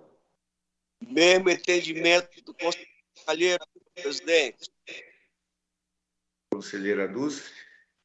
Mesmo 1.09 1.49
entendimento 1.49 2.41
do 2.43 2.53
conselheiro, 2.53 3.65
presidente. 3.95 4.71
Conselheira 6.51 7.07
Dulce. 7.07 7.51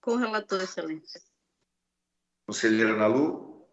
Com 0.01 0.13
o 0.13 0.17
relator, 0.17 0.63
excelência. 0.63 1.21
Conselheira 2.47 2.97
Nalu. 2.97 3.67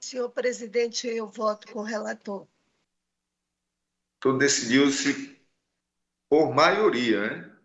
Senhor 0.00 0.30
presidente, 0.30 1.06
eu 1.06 1.26
voto 1.26 1.70
com 1.70 1.80
o 1.80 1.84
relator. 1.84 2.48
Então, 4.16 4.38
decidiu-se 4.38 5.38
por 6.30 6.54
maioria, 6.54 7.20
né? 7.20 7.58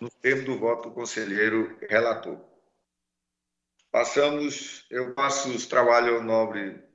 no 0.00 0.10
termo 0.10 0.44
do 0.44 0.58
voto 0.58 0.88
do 0.88 0.94
conselheiro 0.94 1.76
relator. 1.88 2.40
Passamos, 3.90 4.86
eu 4.90 5.14
passo 5.14 5.50
os 5.50 5.66
trabalhos 5.66 6.16
ao 6.16 6.22
nobre 6.22 6.85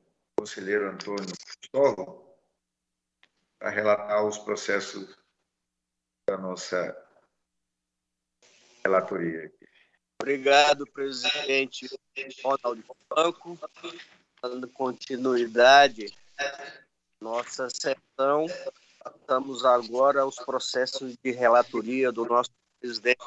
conselheiro 0.42 0.90
Antônio 0.90 1.32
Cristóvão 1.38 2.28
a 3.60 3.70
relatar 3.70 4.26
os 4.26 4.40
processos 4.40 5.16
da 6.28 6.36
nossa 6.36 6.98
relatoria. 8.84 9.54
Obrigado, 10.20 10.88
presidente 10.88 11.88
Ronaldo 12.44 12.84
Banco, 13.08 13.60
dando 14.42 14.68
continuidade 14.70 16.12
nossa 17.20 17.70
sessão. 17.70 18.48
Estamos 19.20 19.64
agora 19.64 20.22
aos 20.22 20.38
processos 20.38 21.16
de 21.24 21.30
relatoria 21.30 22.12
do 22.12 22.26
nosso 22.26 22.50
presidente, 22.80 23.24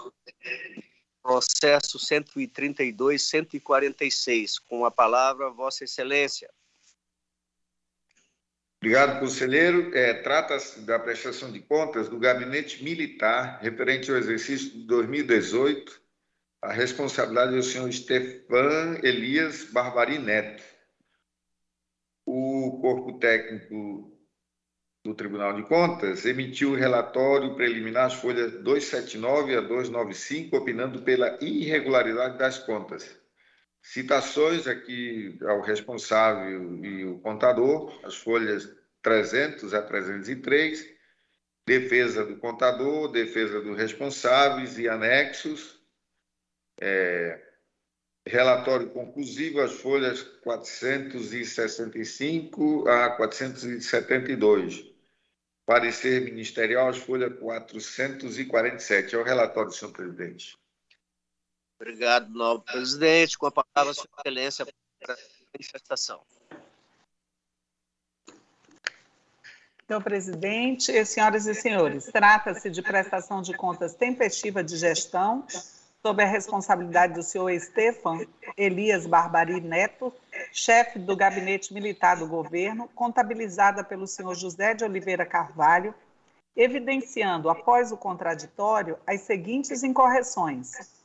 processo 1.22 1.96
132, 1.96 3.22
146. 3.22 4.58
Com 4.58 4.84
a 4.84 4.90
palavra, 4.90 5.48
Vossa 5.50 5.84
Excelência. 5.84 6.52
Obrigado, 8.84 9.18
conselheiro. 9.18 9.96
É, 9.96 10.12
Trata-se 10.12 10.80
da 10.80 10.98
prestação 10.98 11.50
de 11.50 11.58
contas 11.58 12.06
do 12.06 12.18
gabinete 12.18 12.84
militar 12.84 13.58
referente 13.62 14.10
ao 14.10 14.18
exercício 14.18 14.72
de 14.72 14.86
2018. 14.86 15.98
A 16.60 16.70
responsabilidade 16.70 17.54
é 17.54 17.56
do 17.56 17.62
senhor 17.62 17.90
Stefan 17.90 18.98
Elias 19.02 19.64
Barbari 19.72 20.18
Neto. 20.18 20.62
O 22.26 22.78
corpo 22.82 23.18
técnico 23.18 24.14
do 25.02 25.14
Tribunal 25.14 25.54
de 25.54 25.62
Contas 25.62 26.26
emitiu 26.26 26.72
o 26.72 26.76
relatório 26.76 27.54
preliminar, 27.54 28.08
as 28.08 28.14
folhas 28.14 28.52
279 28.52 29.56
a 29.56 29.62
295, 29.62 30.54
opinando 30.58 31.00
pela 31.00 31.38
irregularidade 31.42 32.36
das 32.36 32.58
contas. 32.58 33.18
Citações 33.84 34.66
aqui 34.66 35.38
ao 35.42 35.60
responsável 35.60 36.82
e 36.82 37.04
o 37.04 37.18
contador, 37.18 38.00
as 38.02 38.16
folhas 38.16 38.74
300 39.02 39.74
a 39.74 39.82
303, 39.82 40.88
defesa 41.66 42.24
do 42.24 42.38
contador, 42.38 43.12
defesa 43.12 43.60
dos 43.60 43.76
responsáveis 43.76 44.78
e 44.78 44.88
anexos, 44.88 45.78
é, 46.80 47.38
relatório 48.26 48.88
conclusivo, 48.88 49.60
as 49.60 49.74
folhas 49.74 50.22
465 50.22 52.88
a 52.88 53.10
472. 53.10 54.94
Parecer 55.66 56.22
ministerial, 56.22 56.88
as 56.88 56.96
folhas 56.96 57.38
447. 57.38 59.14
É 59.14 59.18
o 59.18 59.22
relatório, 59.22 59.70
senhor 59.70 59.92
presidente. 59.92 60.56
Obrigado, 61.80 62.30
nobre 62.30 62.64
presidente. 62.72 63.36
Com 63.36 63.46
a 63.46 63.50
palavra, 63.50 63.92
Sua 63.94 64.06
Excelência, 64.18 64.66
para 65.00 65.14
a 65.14 65.18
manifestação. 65.52 66.20
Senhor 69.86 70.02
presidente, 70.02 71.04
senhoras 71.04 71.46
e 71.46 71.54
senhores, 71.54 72.06
trata-se 72.06 72.70
de 72.70 72.80
prestação 72.80 73.42
de 73.42 73.54
contas 73.54 73.94
tempestiva 73.94 74.64
de 74.64 74.78
gestão 74.78 75.46
sob 76.00 76.22
a 76.22 76.26
responsabilidade 76.26 77.12
do 77.12 77.22
senhor 77.22 77.50
Estefan 77.50 78.26
Elias 78.56 79.06
Barbari 79.06 79.60
Neto, 79.60 80.12
chefe 80.52 80.98
do 80.98 81.14
Gabinete 81.14 81.72
Militar 81.74 82.16
do 82.16 82.26
Governo, 82.26 82.88
contabilizada 82.94 83.84
pelo 83.84 84.06
senhor 84.06 84.34
José 84.34 84.72
de 84.72 84.84
Oliveira 84.84 85.26
Carvalho, 85.26 85.94
evidenciando, 86.56 87.50
após 87.50 87.92
o 87.92 87.96
contraditório, 87.96 88.98
as 89.06 89.20
seguintes 89.22 89.82
incorreções 89.82 91.03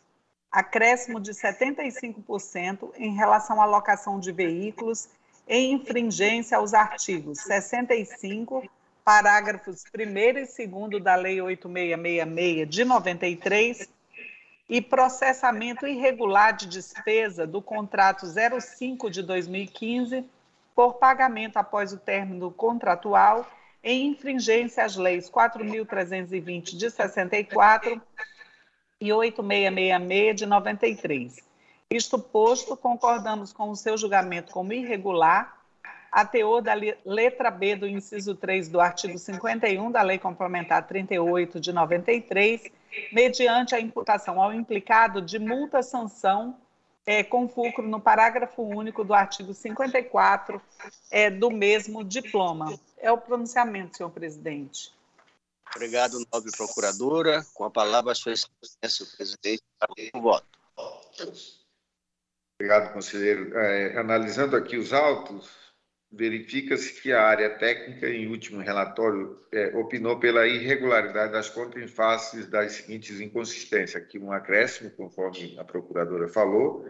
acréscimo 0.52 1.20
de 1.20 1.32
75% 1.32 2.92
em 2.96 3.16
relação 3.16 3.62
à 3.62 3.66
locação 3.66 4.20
de 4.20 4.32
veículos 4.32 5.10
em 5.48 5.74
infringência 5.74 6.58
aos 6.58 6.74
artigos 6.74 7.40
65, 7.40 8.64
parágrafos 9.04 9.84
1 9.96 10.02
e 10.60 10.68
2 10.68 11.04
da 11.04 11.16
Lei 11.16 11.42
8666 11.42 12.70
de 12.70 12.86
93 12.86 13.90
e 14.70 14.82
processamento 14.82 15.88
irregular 15.88 16.56
de 16.56 16.68
despesa 16.68 17.48
do 17.48 17.62
contrato 17.62 18.26
05 18.28 19.10
de 19.10 19.24
2015 19.24 20.24
por 20.76 20.94
pagamento 20.94 21.58
após 21.58 21.92
o 21.92 21.98
término 21.98 22.52
contratual 22.52 23.50
em 23.84 24.08
infringência 24.08 24.84
às 24.86 24.96
leis 24.96 25.30
4.320 25.30 26.78
de 26.78 26.92
64 26.92 28.00
e 29.02 29.14
8666 29.14 30.36
de 30.36 30.46
93. 30.46 31.38
Isto 31.90 32.20
posto, 32.20 32.76
concordamos 32.76 33.54
com 33.54 33.70
o 33.70 33.76
seu 33.76 33.98
julgamento 33.98 34.52
como 34.52 34.74
irregular, 34.74 35.58
a 36.12 36.26
teor 36.26 36.62
da 36.62 36.74
letra 37.06 37.50
B 37.50 37.76
do 37.76 37.88
inciso 37.88 38.36
3 38.36 38.68
do 38.68 38.82
artigo 38.82 39.18
51 39.18 39.92
da 39.92 40.02
Lei 40.02 40.18
Complementar 40.18 40.86
38 40.86 41.60
de 41.60 41.72
93, 41.72 42.64
mediante 43.12 43.74
a 43.74 43.80
imputação 43.80 44.42
ao 44.42 44.54
implicado 44.54 45.22
de 45.22 45.40
multa-sanção 45.40 46.56
é, 47.06 47.24
com 47.24 47.48
fulcro 47.48 47.88
no 47.88 48.00
parágrafo 48.00 48.62
único 48.62 49.04
do 49.04 49.14
artigo 49.14 49.54
54 49.54 50.62
é, 51.10 51.30
do 51.30 51.50
mesmo 51.50 52.04
diploma. 52.04 52.74
É 52.98 53.12
o 53.12 53.18
pronunciamento, 53.18 53.98
senhor 53.98 54.10
presidente. 54.10 54.92
Obrigado, 55.76 56.20
nobre 56.32 56.52
procuradora. 56.52 57.46
Com 57.54 57.66
a 57.66 57.72
palavra, 57.72 58.12
a 58.12 58.16
sua 58.16 58.34
excelência, 58.34 59.06
o 59.06 59.18
presidente, 59.18 59.64
o 60.14 60.22
voto. 60.22 60.48
Obrigado, 62.60 62.94
conselheiro. 62.94 63.58
É, 63.58 63.98
analisando 63.98 64.56
aqui 64.56 64.78
os 64.78 64.92
autos, 64.92 65.50
verifica-se 66.12 67.02
que 67.02 67.14
a 67.14 67.24
área 67.24 67.58
técnica, 67.58 68.10
em 68.10 68.28
último 68.28 68.62
relatório, 68.62 69.40
é, 69.52 69.76
opinou 69.78 70.20
pela 70.20 70.48
irregularidade 70.48 71.32
das 71.32 71.50
contas 71.50 71.82
em 71.82 71.88
face 71.88 72.44
das 72.48 72.74
seguintes 72.74 73.20
inconsistências. 73.20 74.02
Aqui 74.02 74.18
um 74.18 74.32
acréscimo, 74.32 74.90
conforme 74.92 75.58
a 75.60 75.64
procuradora 75.64 76.28
falou, 76.28 76.86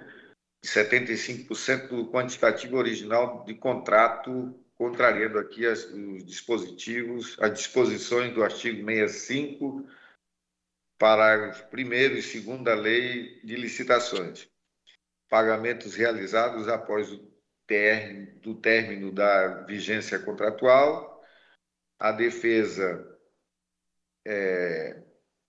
de 0.64 0.70
75% 0.70 1.88
do 1.90 2.10
quantitativo 2.10 2.78
original 2.78 3.44
de 3.46 3.54
contrato 3.56 4.56
contrariando 4.80 5.38
aqui 5.38 5.66
as, 5.66 5.84
os 5.84 6.26
dispositivos, 6.26 7.38
as 7.42 7.54
disposições 7.54 8.34
do 8.34 8.42
artigo 8.42 8.78
65, 8.86 9.86
parágrafo 10.98 11.66
1 11.76 11.80
e 11.94 12.10
2 12.10 12.64
da 12.64 12.76
Lei 12.76 13.42
de 13.44 13.58
Licitações. 13.58 14.50
Pagamentos 15.28 15.96
realizados 15.96 16.70
após 16.70 17.12
o 17.12 17.30
ter, 17.68 18.40
do 18.40 18.56
término 18.56 19.12
da 19.12 19.64
vigência 19.64 20.18
contratual, 20.18 21.22
a 22.00 22.14
defesa 22.14 23.06
é, 24.26 25.04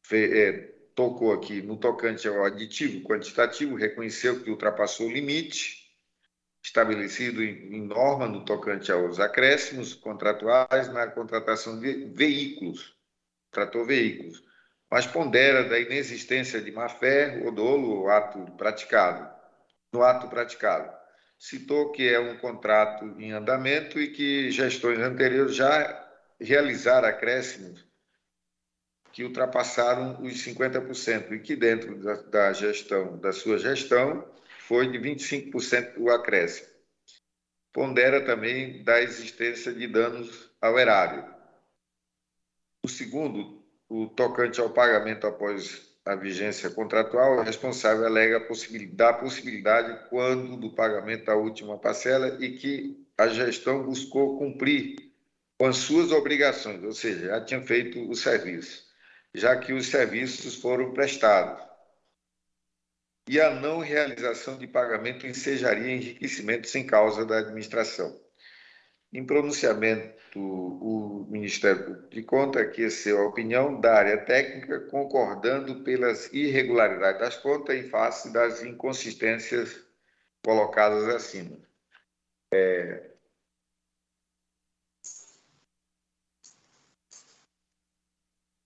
fe, 0.05 0.39
é, 0.39 0.53
tocou 0.93 1.33
aqui 1.33 1.63
no 1.63 1.77
tocante 1.77 2.27
ao 2.27 2.45
aditivo 2.45 3.07
quantitativo, 3.07 3.77
reconheceu 3.77 4.43
que 4.43 4.51
ultrapassou 4.51 5.07
o 5.07 5.13
limite, 5.13 5.80
estabelecido 6.63 7.43
em 7.43 7.83
norma 7.83 8.27
no 8.27 8.45
tocante 8.45 8.93
aos 8.93 9.19
acréscimos 9.19 9.95
contratuais 9.95 10.93
na 10.93 11.07
contratação 11.07 11.81
de 11.81 12.07
veículos, 12.15 12.95
tratou 13.51 13.85
veículos, 13.85 14.43
mas 14.91 15.07
pondera 15.07 15.65
da 15.65 15.79
inexistência 15.79 16.61
de 16.61 16.71
má-fé 16.71 17.41
ou 17.45 17.53
dolo 17.53 18.01
ou 18.01 18.11
ato 18.11 18.45
praticado, 18.57 19.29
no 19.93 20.03
ato 20.03 20.29
praticado. 20.29 20.93
Citou 21.39 21.91
que 21.93 22.07
é 22.07 22.21
um 22.21 22.37
contrato 22.37 23.05
em 23.19 23.33
andamento 23.33 23.99
e 23.99 24.09
que 24.09 24.51
gestões 24.51 24.99
anteriores 24.99 25.55
já 25.55 26.09
realizaram 26.39 27.09
acréscimos 27.09 27.89
que 29.13 29.25
ultrapassaram 29.25 30.23
os 30.23 30.35
50% 30.45 31.33
e 31.33 31.41
que 31.41 31.57
dentro 31.57 31.97
da, 31.97 32.15
da 32.15 32.53
gestão, 32.53 33.19
da 33.19 33.33
sua 33.33 33.59
gestão, 33.59 34.25
foi 34.71 34.87
de 34.87 35.01
25% 35.01 35.95
o 35.99 36.11
acréscimo. 36.11 36.69
Pondera 37.73 38.25
também 38.25 38.85
da 38.85 39.03
existência 39.03 39.75
de 39.75 39.89
danos 39.89 40.49
ao 40.61 40.79
erário. 40.79 41.25
O 42.85 42.89
segundo, 42.89 43.65
o 43.89 44.07
tocante 44.07 44.61
ao 44.61 44.71
pagamento 44.71 45.27
após 45.27 45.91
a 46.07 46.15
vigência 46.15 46.71
contratual, 46.71 47.39
o 47.39 47.43
responsável 47.43 48.07
alega 48.07 48.37
a 48.37 48.47
possibilidade, 48.47 48.97
da 48.97 49.13
possibilidade 49.13 50.09
quando 50.09 50.57
do 50.57 50.73
pagamento 50.73 51.25
da 51.25 51.35
última 51.35 51.77
parcela 51.77 52.37
e 52.39 52.57
que 52.57 53.05
a 53.19 53.27
gestão 53.27 53.83
buscou 53.83 54.39
cumprir 54.39 54.95
com 55.59 55.67
as 55.67 55.79
suas 55.79 56.13
obrigações, 56.13 56.85
ou 56.85 56.93
seja, 56.93 57.27
já 57.27 57.45
tinha 57.45 57.61
feito 57.61 58.09
o 58.09 58.15
serviço, 58.15 58.85
já 59.35 59.57
que 59.57 59.73
os 59.73 59.89
serviços 59.89 60.55
foram 60.55 60.93
prestados. 60.93 61.70
E 63.29 63.41
a 63.41 63.55
não 63.55 63.79
realização 63.79 64.59
de 64.59 64.67
pagamento 64.67 65.27
ensejaria 65.27 65.95
enriquecimento 65.95 66.69
sem 66.69 66.87
causa 66.87 67.25
da 67.25 67.39
administração. 67.39 68.21
Em 69.13 69.25
pronunciamento, 69.25 70.19
o 70.39 71.27
Ministério 71.29 72.09
de 72.09 72.23
Contas 72.23 72.63
aqueceu 72.63 73.21
a 73.21 73.27
opinião 73.27 73.81
da 73.81 73.95
área 73.95 74.25
técnica, 74.25 74.81
concordando 74.89 75.83
pelas 75.83 76.33
irregularidades 76.33 77.21
das 77.21 77.37
contas 77.37 77.77
em 77.77 77.89
face 77.89 78.33
das 78.33 78.63
inconsistências 78.63 79.85
colocadas 80.45 81.09
acima. 81.09 81.59
É... 82.53 83.11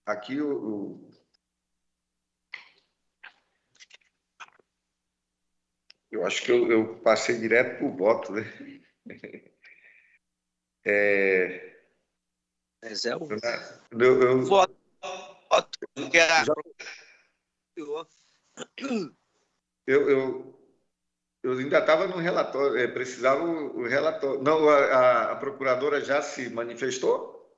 Aqui 0.05 0.39
o, 0.39 1.04
Eu 6.15 6.25
acho 6.25 6.43
que 6.43 6.51
eu, 6.51 6.71
eu 6.71 6.95
passei 6.99 7.37
direto 7.37 7.77
para 7.77 7.85
o 7.85 7.95
voto, 7.95 8.31
né? 8.31 8.43
É... 10.87 11.77
Mas 12.83 13.05
é 13.05 13.15
o. 13.15 13.27
Eu, 13.91 14.21
eu... 14.21 14.45
Voto. 14.45 14.77
Voto. 15.49 15.79
Já... 16.13 16.45
Eu, 19.87 20.09
eu, 20.09 20.71
eu 21.43 21.51
ainda 21.51 21.77
estava 21.77 22.07
no 22.07 22.17
relatório, 22.17 22.75
é, 22.75 22.87
precisava 22.87 23.43
o, 23.43 23.81
o 23.81 23.87
relatório. 23.87 24.41
Não, 24.41 24.67
a, 24.67 25.33
a, 25.33 25.35
procuradora 25.35 26.01
já 26.01 26.19
se 26.23 26.49
manifestou? 26.49 27.55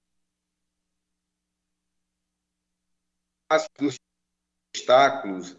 dos 3.80 3.96
obstáculos 4.76 5.58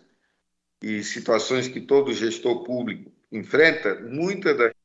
e 0.82 1.02
situações 1.02 1.68
que 1.68 1.80
todo 1.80 2.12
gestor 2.12 2.64
público 2.64 3.12
enfrenta, 3.32 3.94
muitas 4.00 4.56
das 4.56 4.75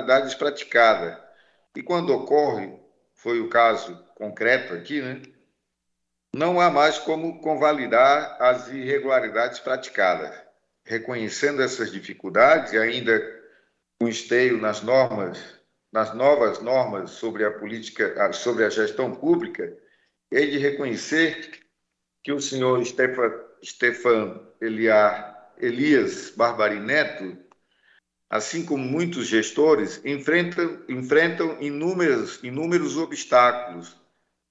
atividades 0.00 0.34
praticadas. 0.34 1.16
E 1.76 1.82
quando 1.82 2.10
ocorre, 2.10 2.72
foi 3.14 3.40
o 3.40 3.48
caso 3.48 3.96
concreto 4.14 4.74
aqui, 4.74 5.00
né? 5.00 5.22
não 6.34 6.60
há 6.60 6.70
mais 6.70 6.98
como 6.98 7.40
convalidar 7.40 8.36
as 8.40 8.68
irregularidades 8.68 9.60
praticadas. 9.60 10.34
Reconhecendo 10.84 11.62
essas 11.62 11.92
dificuldades 11.92 12.74
ainda 12.74 13.20
com 13.98 14.08
esteio 14.08 14.58
nas 14.58 14.82
normas, 14.82 15.38
nas 15.92 16.14
novas 16.14 16.60
normas 16.60 17.10
sobre 17.12 17.44
a 17.44 17.50
política, 17.50 18.32
sobre 18.32 18.64
a 18.64 18.70
gestão 18.70 19.14
pública, 19.14 19.76
é 20.32 20.40
de 20.46 20.58
reconhecer 20.58 21.60
que 22.22 22.32
o 22.32 22.40
senhor 22.40 22.82
Stefan, 23.62 24.40
Eliar, 24.60 25.52
Elias 25.58 26.30
Barbari 26.30 26.80
Neto, 26.80 27.36
assim 28.30 28.64
como 28.64 28.82
muitos 28.84 29.26
gestores, 29.26 30.00
enfrentam, 30.04 30.80
enfrentam 30.88 31.60
inúmeros, 31.60 32.38
inúmeros 32.42 32.96
obstáculos, 32.96 33.96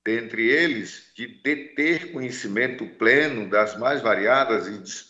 dentre 0.06 0.48
eles 0.48 1.12
de 1.16 1.28
deter 1.42 2.12
conhecimento 2.12 2.86
pleno 2.86 3.50
das 3.50 3.80
mais 3.80 4.02
variadas 4.02 4.68
e 4.68 5.10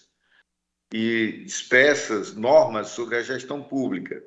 e 0.94 1.44
dispersas 1.44 2.36
normas 2.36 2.90
sobre 2.90 3.16
a 3.16 3.22
gestão 3.22 3.62
pública. 3.62 4.24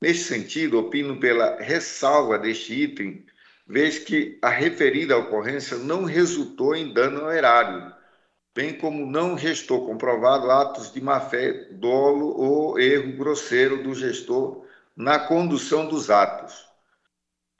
Neste 0.00 0.24
sentido, 0.24 0.78
opino 0.78 1.18
pela 1.18 1.60
ressalva 1.60 2.38
deste 2.38 2.74
item, 2.74 3.24
vez 3.66 3.98
que 3.98 4.38
a 4.42 4.50
referida 4.50 5.16
ocorrência 5.16 5.78
não 5.78 6.04
resultou 6.04 6.74
em 6.74 6.92
dano 6.92 7.22
ao 7.22 7.32
erário, 7.32 7.94
bem 8.56 8.78
como 8.78 9.04
não 9.04 9.34
restou 9.34 9.84
comprovado 9.84 10.50
atos 10.50 10.90
de 10.90 10.98
má-fé, 10.98 11.68
dolo 11.72 12.34
ou 12.40 12.80
erro 12.80 13.12
grosseiro 13.12 13.82
do 13.82 13.94
gestor 13.94 14.64
na 14.96 15.18
condução 15.18 15.86
dos 15.86 16.08
atos. 16.08 16.66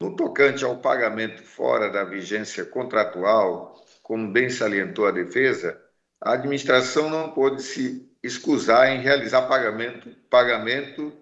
No 0.00 0.16
tocante 0.16 0.64
ao 0.64 0.78
pagamento 0.78 1.42
fora 1.42 1.90
da 1.90 2.02
vigência 2.02 2.64
contratual, 2.64 3.78
como 4.02 4.32
bem 4.32 4.48
salientou 4.48 5.06
a 5.06 5.10
defesa, 5.10 5.78
a 6.18 6.32
administração 6.32 7.10
não 7.10 7.30
pôde 7.30 7.62
se 7.62 8.10
escusar 8.22 8.88
em 8.88 9.02
realizar 9.02 9.42
pagamento, 9.42 10.08
pagamento, 10.30 11.12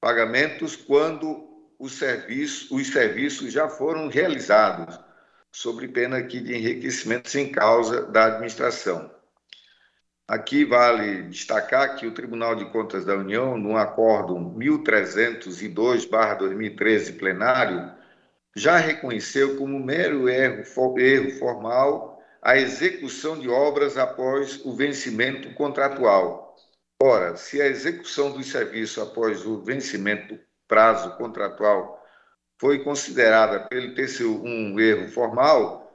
pagamentos 0.00 0.76
quando 0.76 1.46
os 1.78 1.92
serviços, 1.98 2.70
os 2.70 2.86
serviços 2.86 3.52
já 3.52 3.68
foram 3.68 4.08
realizados, 4.08 4.98
sob 5.54 5.86
pena 5.86 6.18
aqui 6.18 6.40
de 6.40 6.52
enriquecimento 6.52 7.30
sem 7.30 7.52
causa 7.52 8.02
da 8.06 8.26
administração. 8.26 9.08
Aqui 10.26 10.64
vale 10.64 11.28
destacar 11.28 11.94
que 11.94 12.08
o 12.08 12.12
Tribunal 12.12 12.56
de 12.56 12.64
Contas 12.72 13.04
da 13.04 13.14
União, 13.14 13.56
no 13.56 13.76
Acórdão 13.76 14.52
1302-2013 14.58 17.16
plenário, 17.16 17.88
já 18.56 18.78
reconheceu 18.78 19.56
como 19.56 19.78
mero 19.78 20.28
erro, 20.28 20.64
erro 20.98 21.30
formal 21.38 22.20
a 22.42 22.56
execução 22.56 23.38
de 23.38 23.48
obras 23.48 23.96
após 23.96 24.60
o 24.64 24.74
vencimento 24.74 25.54
contratual. 25.54 26.56
Ora, 27.00 27.36
se 27.36 27.62
a 27.62 27.68
execução 27.68 28.32
do 28.32 28.42
serviço 28.42 29.00
após 29.00 29.46
o 29.46 29.62
vencimento 29.62 30.36
prazo 30.66 31.16
contratual 31.16 32.03
foi 32.58 32.82
considerada, 32.82 33.60
pelo 33.60 33.94
ter 33.94 34.08
um 34.24 34.78
erro 34.78 35.08
formal, 35.08 35.94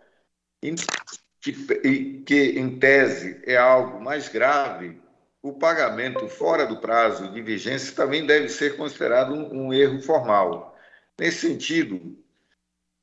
que, 1.42 2.24
que 2.26 2.60
em 2.60 2.78
tese 2.78 3.42
é 3.46 3.58
algo 3.58 4.02
mais 4.02 4.28
grave, 4.28 5.02
o 5.42 5.54
pagamento 5.54 6.28
fora 6.28 6.66
do 6.66 6.82
prazo 6.82 7.32
de 7.32 7.42
vigência 7.42 7.96
também 7.96 8.26
deve 8.26 8.50
ser 8.50 8.76
considerado 8.76 9.34
um, 9.34 9.68
um 9.68 9.74
erro 9.74 10.02
formal. 10.02 10.78
Nesse 11.18 11.48
sentido, 11.48 12.18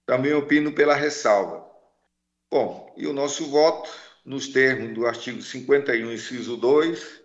também 0.04 0.34
opino 0.34 0.72
pela 0.72 0.94
ressalva. 0.94 1.66
Bom, 2.50 2.94
e 2.96 3.06
o 3.06 3.12
nosso 3.12 3.50
voto, 3.50 3.90
nos 4.24 4.48
termos 4.48 4.94
do 4.94 5.06
artigo 5.06 5.42
51, 5.42 6.12
inciso 6.12 6.56
2, 6.56 7.22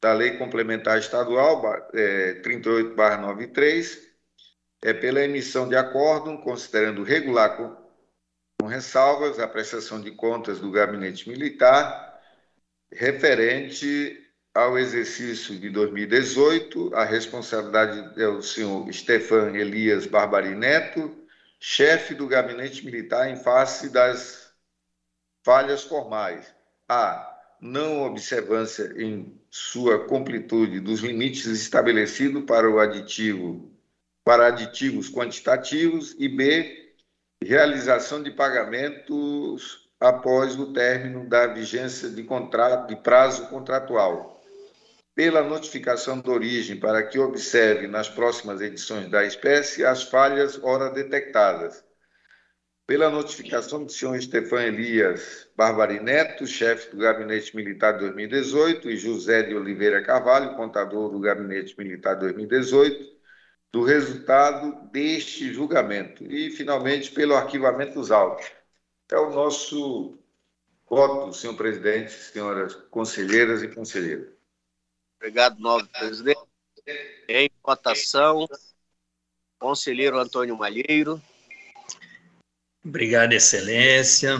da 0.00 0.12
Lei 0.12 0.36
Complementar 0.36 0.98
Estadual 0.98 1.62
é, 1.94 2.42
38-93, 2.42 4.11
é 4.82 4.92
pela 4.92 5.22
emissão 5.22 5.68
de 5.68 5.76
acórdão, 5.76 6.36
considerando 6.36 7.04
regular 7.04 7.56
com, 7.56 7.76
com 8.60 8.66
ressalvas 8.66 9.38
a 9.38 9.46
prestação 9.46 10.00
de 10.00 10.10
contas 10.10 10.58
do 10.58 10.72
Gabinete 10.72 11.28
Militar, 11.28 12.20
referente 12.90 14.18
ao 14.52 14.76
exercício 14.76 15.58
de 15.58 15.70
2018, 15.70 16.94
a 16.94 17.04
responsabilidade 17.04 18.20
é 18.20 18.26
o 18.26 18.42
senhor 18.42 18.92
Stefan 18.92 19.56
Elias 19.56 20.04
Barbari 20.04 20.54
Neto, 20.54 21.16
chefe 21.58 22.14
do 22.14 22.26
Gabinete 22.26 22.84
Militar 22.84 23.30
em 23.30 23.36
face 23.36 23.88
das 23.88 24.52
falhas 25.44 25.84
formais. 25.84 26.52
A. 26.88 27.28
Não 27.60 28.02
observância 28.02 28.92
em 28.96 29.40
sua 29.48 30.06
completude 30.06 30.80
dos 30.80 31.00
limites 31.00 31.46
estabelecidos 31.46 32.44
para 32.44 32.68
o 32.68 32.80
aditivo 32.80 33.71
para 34.24 34.46
aditivos 34.46 35.10
quantitativos 35.10 36.14
e 36.18 36.28
B, 36.28 36.94
realização 37.42 38.22
de 38.22 38.30
pagamentos 38.30 39.88
após 39.98 40.58
o 40.58 40.72
término 40.72 41.28
da 41.28 41.46
vigência 41.46 42.08
de 42.08 42.22
contrato 42.22 42.88
de 42.88 42.96
prazo 42.96 43.48
contratual. 43.48 44.40
Pela 45.14 45.42
notificação 45.42 46.20
de 46.20 46.30
origem 46.30 46.78
para 46.78 47.02
que 47.02 47.18
observe 47.18 47.86
nas 47.86 48.08
próximas 48.08 48.60
edições 48.60 49.10
da 49.10 49.24
espécie 49.24 49.84
as 49.84 50.02
falhas 50.02 50.58
ora 50.62 50.90
detectadas. 50.90 51.84
Pela 52.86 53.10
notificação 53.10 53.84
do 53.84 53.92
senhor 53.92 54.20
Stefan 54.20 54.64
Elias 54.64 55.48
Barbari 55.56 56.00
Neto, 56.00 56.46
chefe 56.46 56.90
do 56.90 57.02
Gabinete 57.02 57.54
Militar 57.54 57.98
2018, 57.98 58.90
e 58.90 58.96
José 58.96 59.42
de 59.42 59.54
Oliveira 59.54 60.02
Carvalho, 60.02 60.56
contador 60.56 61.10
do 61.10 61.20
Gabinete 61.20 61.76
Militar 61.78 62.16
2018, 62.16 63.21
do 63.72 63.82
resultado 63.82 64.86
deste 64.90 65.52
julgamento 65.52 66.30
e, 66.30 66.50
finalmente, 66.50 67.10
pelo 67.10 67.34
arquivamento 67.34 67.94
dos 67.94 68.10
autos. 68.10 68.46
É 69.10 69.16
o 69.16 69.30
nosso 69.30 70.18
voto, 70.86 71.32
senhor 71.32 71.56
presidente, 71.56 72.12
senhoras 72.12 72.74
conselheiras 72.90 73.62
e 73.62 73.68
conselheiros. 73.68 74.30
Obrigado, 75.16 75.58
novo 75.58 75.88
presidente. 75.88 76.38
Em 77.28 77.50
votação, 77.62 78.46
conselheiro 79.58 80.18
Antônio 80.18 80.56
Malheiro. 80.56 81.22
Obrigado, 82.84 83.32
excelência. 83.32 84.38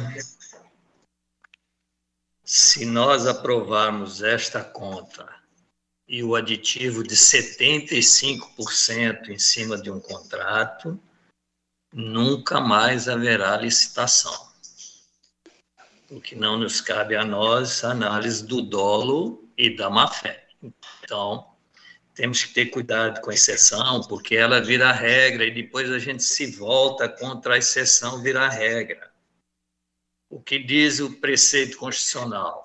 Se 2.44 2.84
nós 2.84 3.26
aprovarmos 3.26 4.22
esta 4.22 4.62
conta 4.62 5.41
e 6.12 6.22
o 6.22 6.36
aditivo 6.36 7.02
de 7.02 7.16
75% 7.16 9.30
em 9.30 9.38
cima 9.38 9.80
de 9.80 9.90
um 9.90 9.98
contrato, 9.98 11.00
nunca 11.90 12.60
mais 12.60 13.08
haverá 13.08 13.56
licitação. 13.56 14.52
Porque 16.06 16.36
não 16.36 16.58
nos 16.58 16.82
cabe 16.82 17.16
a 17.16 17.24
nós 17.24 17.82
análise 17.82 18.46
do 18.46 18.60
dolo 18.60 19.48
e 19.56 19.74
da 19.74 19.88
má-fé. 19.88 20.46
Então, 21.02 21.50
temos 22.14 22.44
que 22.44 22.52
ter 22.52 22.66
cuidado 22.66 23.22
com 23.22 23.30
a 23.30 23.34
exceção, 23.34 24.02
porque 24.02 24.36
ela 24.36 24.60
vira 24.60 24.92
regra 24.92 25.46
e 25.46 25.50
depois 25.50 25.90
a 25.90 25.98
gente 25.98 26.22
se 26.22 26.44
volta 26.44 27.08
contra 27.08 27.54
a 27.54 27.58
exceção 27.58 28.20
virar 28.20 28.50
regra. 28.50 29.10
O 30.28 30.42
que 30.42 30.58
diz 30.58 31.00
o 31.00 31.18
preceito 31.20 31.78
constitucional? 31.78 32.64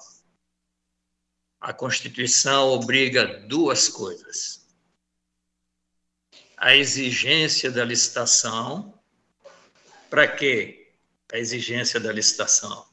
A 1.60 1.74
Constituição 1.74 2.70
obriga 2.70 3.26
duas 3.48 3.90
coisas: 3.90 4.68
a 6.56 6.76
exigência 6.76 7.72
da 7.72 7.84
licitação. 7.84 8.94
Para 10.10 10.28
quê? 10.28 10.94
A 11.32 11.38
exigência 11.38 12.00
da 12.00 12.12
licitação. 12.12 12.86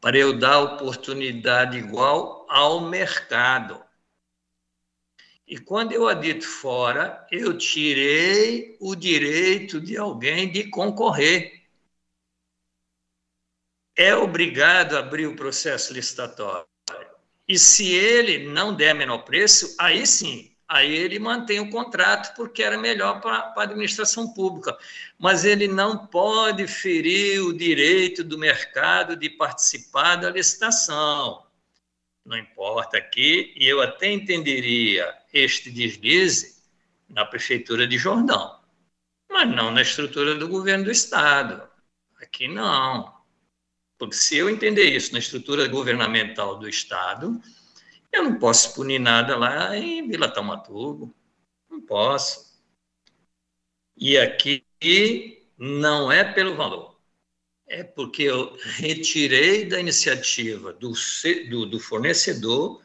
Para 0.00 0.18
eu 0.18 0.36
dar 0.36 0.60
oportunidade 0.60 1.78
igual 1.78 2.46
ao 2.50 2.88
mercado. 2.88 3.82
E 5.46 5.58
quando 5.58 5.92
eu 5.92 6.08
adito 6.08 6.46
fora, 6.46 7.26
eu 7.30 7.56
tirei 7.56 8.76
o 8.80 8.96
direito 8.96 9.80
de 9.80 9.96
alguém 9.96 10.50
de 10.50 10.70
concorrer. 10.70 11.62
É 13.94 14.14
obrigado 14.14 14.96
a 14.96 15.00
abrir 15.00 15.26
o 15.26 15.36
processo 15.36 15.92
licitatório. 15.92 16.71
E 17.52 17.58
se 17.58 17.92
ele 17.92 18.48
não 18.48 18.74
der 18.74 18.94
menor 18.94 19.18
preço, 19.18 19.76
aí 19.78 20.06
sim, 20.06 20.56
aí 20.66 20.90
ele 20.90 21.18
mantém 21.18 21.60
o 21.60 21.68
contrato 21.68 22.34
porque 22.34 22.62
era 22.62 22.78
melhor 22.78 23.20
para 23.20 23.52
a 23.54 23.62
administração 23.62 24.32
pública. 24.32 24.74
Mas 25.18 25.44
ele 25.44 25.68
não 25.68 26.06
pode 26.06 26.66
ferir 26.66 27.44
o 27.44 27.52
direito 27.52 28.24
do 28.24 28.38
mercado 28.38 29.14
de 29.14 29.28
participar 29.28 30.16
da 30.16 30.30
licitação. 30.30 31.44
Não 32.24 32.38
importa 32.38 32.96
aqui, 32.96 33.52
e 33.54 33.68
eu 33.68 33.82
até 33.82 34.10
entenderia 34.10 35.14
este 35.30 35.70
deslize 35.70 36.56
na 37.06 37.26
prefeitura 37.26 37.86
de 37.86 37.98
Jordão, 37.98 38.60
mas 39.30 39.46
não 39.54 39.70
na 39.70 39.82
estrutura 39.82 40.36
do 40.36 40.48
governo 40.48 40.86
do 40.86 40.90
estado. 40.90 41.68
Aqui 42.18 42.48
não. 42.48 43.12
Porque 44.02 44.16
se 44.16 44.36
eu 44.36 44.50
entender 44.50 44.86
isso 44.86 45.12
na 45.12 45.20
estrutura 45.20 45.68
governamental 45.68 46.58
do 46.58 46.68
Estado, 46.68 47.40
eu 48.10 48.24
não 48.24 48.36
posso 48.36 48.74
punir 48.74 48.98
nada 48.98 49.36
lá 49.36 49.76
em 49.76 50.08
Vila 50.08 50.28
Taumaturgo. 50.28 51.14
Não 51.70 51.80
posso. 51.80 52.60
E 53.96 54.18
aqui 54.18 54.66
não 55.56 56.10
é 56.10 56.24
pelo 56.24 56.56
valor. 56.56 57.00
É 57.64 57.84
porque 57.84 58.24
eu 58.24 58.58
retirei 58.74 59.66
da 59.66 59.78
iniciativa 59.78 60.72
do, 60.72 60.92
do, 61.48 61.66
do 61.66 61.78
fornecedor 61.78 62.82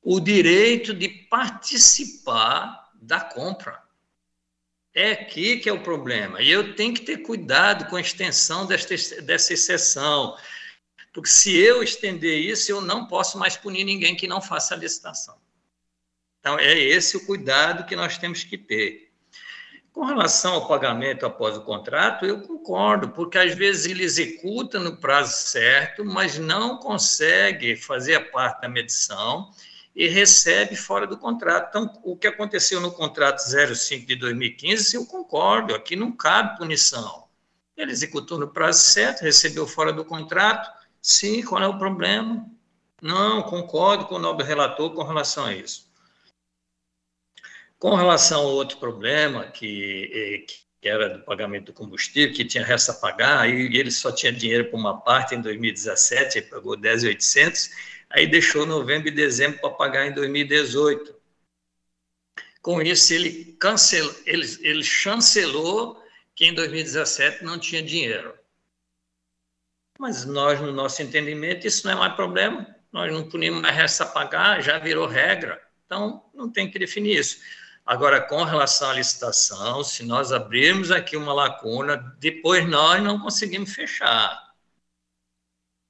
o 0.00 0.18
direito 0.18 0.94
de 0.94 1.06
participar 1.06 2.92
da 2.94 3.20
compra. 3.20 3.83
É 4.94 5.10
aqui 5.10 5.58
que 5.58 5.68
é 5.68 5.72
o 5.72 5.82
problema. 5.82 6.40
E 6.40 6.48
eu 6.48 6.76
tenho 6.76 6.94
que 6.94 7.00
ter 7.00 7.18
cuidado 7.18 7.90
com 7.90 7.96
a 7.96 8.00
extensão 8.00 8.64
desta, 8.64 8.94
dessa 9.22 9.52
exceção. 9.52 10.36
Porque 11.12 11.28
se 11.28 11.56
eu 11.56 11.82
estender 11.82 12.38
isso, 12.38 12.70
eu 12.70 12.80
não 12.80 13.06
posso 13.06 13.36
mais 13.36 13.56
punir 13.56 13.84
ninguém 13.84 14.14
que 14.14 14.28
não 14.28 14.40
faça 14.40 14.74
a 14.74 14.78
licitação. 14.78 15.36
Então, 16.38 16.58
é 16.58 16.78
esse 16.78 17.16
o 17.16 17.26
cuidado 17.26 17.86
que 17.86 17.96
nós 17.96 18.18
temos 18.18 18.44
que 18.44 18.56
ter. 18.56 19.10
Com 19.92 20.04
relação 20.04 20.54
ao 20.54 20.68
pagamento 20.68 21.24
após 21.24 21.56
o 21.56 21.62
contrato, 21.62 22.26
eu 22.26 22.42
concordo, 22.42 23.10
porque 23.10 23.38
às 23.38 23.54
vezes 23.54 23.86
ele 23.86 24.02
executa 24.02 24.78
no 24.78 24.96
prazo 24.96 25.32
certo, 25.48 26.04
mas 26.04 26.38
não 26.38 26.78
consegue 26.78 27.76
fazer 27.76 28.16
a 28.16 28.24
parte 28.24 28.60
da 28.60 28.68
medição 28.68 29.50
e 29.94 30.08
recebe 30.08 30.74
fora 30.74 31.06
do 31.06 31.16
contrato. 31.16 31.68
Então, 31.68 32.00
o 32.02 32.16
que 32.16 32.26
aconteceu 32.26 32.80
no 32.80 32.90
contrato 32.90 33.40
05 33.40 34.06
de 34.06 34.16
2015, 34.16 34.96
eu 34.96 35.06
concordo, 35.06 35.74
aqui 35.74 35.94
não 35.94 36.10
cabe 36.10 36.58
punição. 36.58 37.24
Ele 37.76 37.92
executou 37.92 38.38
no 38.38 38.48
prazo 38.48 38.80
certo, 38.80 39.22
recebeu 39.22 39.66
fora 39.66 39.92
do 39.92 40.04
contrato, 40.04 40.68
sim, 41.00 41.42
qual 41.42 41.62
é 41.62 41.68
o 41.68 41.78
problema? 41.78 42.44
Não, 43.00 43.42
concordo 43.42 44.06
com 44.06 44.16
o 44.16 44.18
nobre 44.18 44.44
relator 44.46 44.92
com 44.94 45.02
relação 45.02 45.44
a 45.44 45.54
isso. 45.54 45.92
Com 47.78 47.94
relação 47.94 48.42
ao 48.42 48.52
outro 48.52 48.78
problema, 48.78 49.44
que, 49.46 50.10
eh, 50.12 50.46
que 50.80 50.88
era 50.88 51.10
do 51.10 51.24
pagamento 51.24 51.66
do 51.66 51.72
combustível, 51.72 52.34
que 52.34 52.44
tinha 52.44 52.64
resta 52.64 52.92
a 52.92 52.94
pagar, 52.94 53.48
e 53.48 53.76
ele 53.76 53.90
só 53.90 54.10
tinha 54.10 54.32
dinheiro 54.32 54.70
para 54.70 54.78
uma 54.78 55.00
parte 55.00 55.34
em 55.34 55.40
2017, 55.40 56.38
ele 56.38 56.46
pagou 56.46 56.76
10.800, 56.76 57.70
aí 58.14 58.28
deixou 58.28 58.64
novembro 58.64 59.08
e 59.08 59.10
dezembro 59.10 59.60
para 59.60 59.70
pagar 59.70 60.06
em 60.06 60.14
2018. 60.14 61.14
Com 62.62 62.80
isso, 62.80 63.12
ele, 63.12 63.56
cancelou, 63.58 64.14
ele, 64.24 64.46
ele 64.60 64.84
chancelou 64.84 66.00
que 66.34 66.46
em 66.46 66.54
2017 66.54 67.44
não 67.44 67.58
tinha 67.58 67.82
dinheiro. 67.82 68.32
Mas 69.98 70.24
nós, 70.24 70.60
no 70.60 70.72
nosso 70.72 71.02
entendimento, 71.02 71.66
isso 71.66 71.86
não 71.86 71.92
é 71.92 71.96
mais 71.96 72.14
problema. 72.14 72.66
Nós 72.92 73.12
não 73.12 73.28
punimos 73.28 73.60
mais 73.60 73.74
resta 73.74 74.04
a 74.04 74.06
pagar, 74.06 74.62
já 74.62 74.78
virou 74.78 75.06
regra. 75.06 75.60
Então, 75.84 76.24
não 76.32 76.50
tem 76.50 76.70
que 76.70 76.78
definir 76.78 77.18
isso. 77.18 77.38
Agora, 77.84 78.20
com 78.20 78.44
relação 78.44 78.90
à 78.90 78.94
licitação, 78.94 79.82
se 79.82 80.04
nós 80.04 80.32
abrirmos 80.32 80.90
aqui 80.90 81.16
uma 81.16 81.34
lacuna, 81.34 81.96
depois 82.18 82.66
nós 82.66 83.02
não 83.02 83.18
conseguimos 83.18 83.74
fechar. 83.74 84.43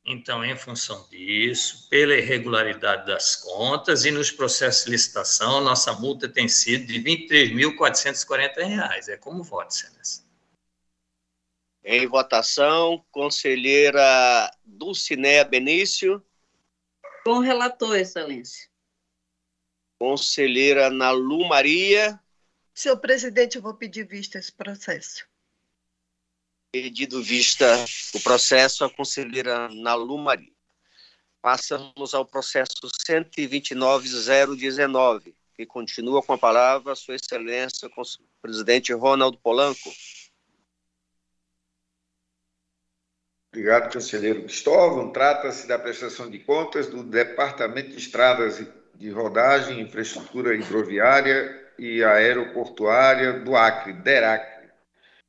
Então, 0.07 0.45
em 0.45 0.55
função 0.55 1.09
disso, 1.09 1.89
pela 1.89 2.15
irregularidade 2.15 3.07
das 3.07 3.37
contas 3.37 4.05
e 4.05 4.11
nos 4.11 4.31
processos 4.31 4.85
de 4.85 4.91
licitação, 4.91 5.63
nossa 5.63 5.95
multa 5.95 6.29
tem 6.29 6.47
sido 6.47 6.87
de 6.87 6.99
R$ 6.99 7.27
23.440. 7.27 9.09
É 9.09 9.17
como 9.17 9.43
voto, 9.43 9.75
Excelência. 9.75 10.23
Em 11.83 12.07
votação, 12.07 13.03
conselheira 13.11 14.51
Dulcinéia 14.63 15.45
Benício. 15.45 16.23
Com 17.25 17.39
relator, 17.39 17.97
Excelência. 17.97 18.69
Conselheira 19.99 20.91
Nalu 20.91 21.49
Maria. 21.49 22.21
Senhor 22.75 22.99
presidente, 22.99 23.57
eu 23.57 23.63
vou 23.63 23.75
pedir 23.75 24.07
vista 24.07 24.39
esse 24.39 24.53
processo. 24.53 25.27
Pedido 26.75 27.23
vista 27.23 27.65
o 28.15 28.21
processo, 28.21 28.85
a 28.85 28.91
conselheira 28.91 29.69
Nalu 29.69 30.19
Maria. 30.19 30.51
Passamos 31.41 32.13
ao 32.15 32.27
processo 32.27 32.75
129.019, 33.09 35.33
que 35.55 35.65
continua 35.67 36.21
com 36.21 36.33
a 36.33 36.39
palavra 36.39 36.97
Sua 36.97 37.15
Excelência, 37.15 37.89
presidente 38.43 38.93
Ronaldo 38.93 39.39
Polanco. 39.39 39.89
Obrigado, 43.53 43.93
conselheiro 43.93 44.43
Cristóvão. 44.43 45.13
Trata-se 45.13 45.69
da 45.69 45.79
prestação 45.79 46.29
de 46.29 46.41
contas 46.41 46.89
do 46.89 47.05
Departamento 47.05 47.91
de 47.91 47.99
Estradas 47.99 48.61
de 48.97 49.11
Rodagem, 49.11 49.81
Infraestrutura 49.81 50.57
Hidroviária 50.57 51.73
e 51.79 52.03
Aeroportuária 52.03 53.45
do 53.45 53.55
Acre, 53.55 53.93
DERAC, 53.93 54.54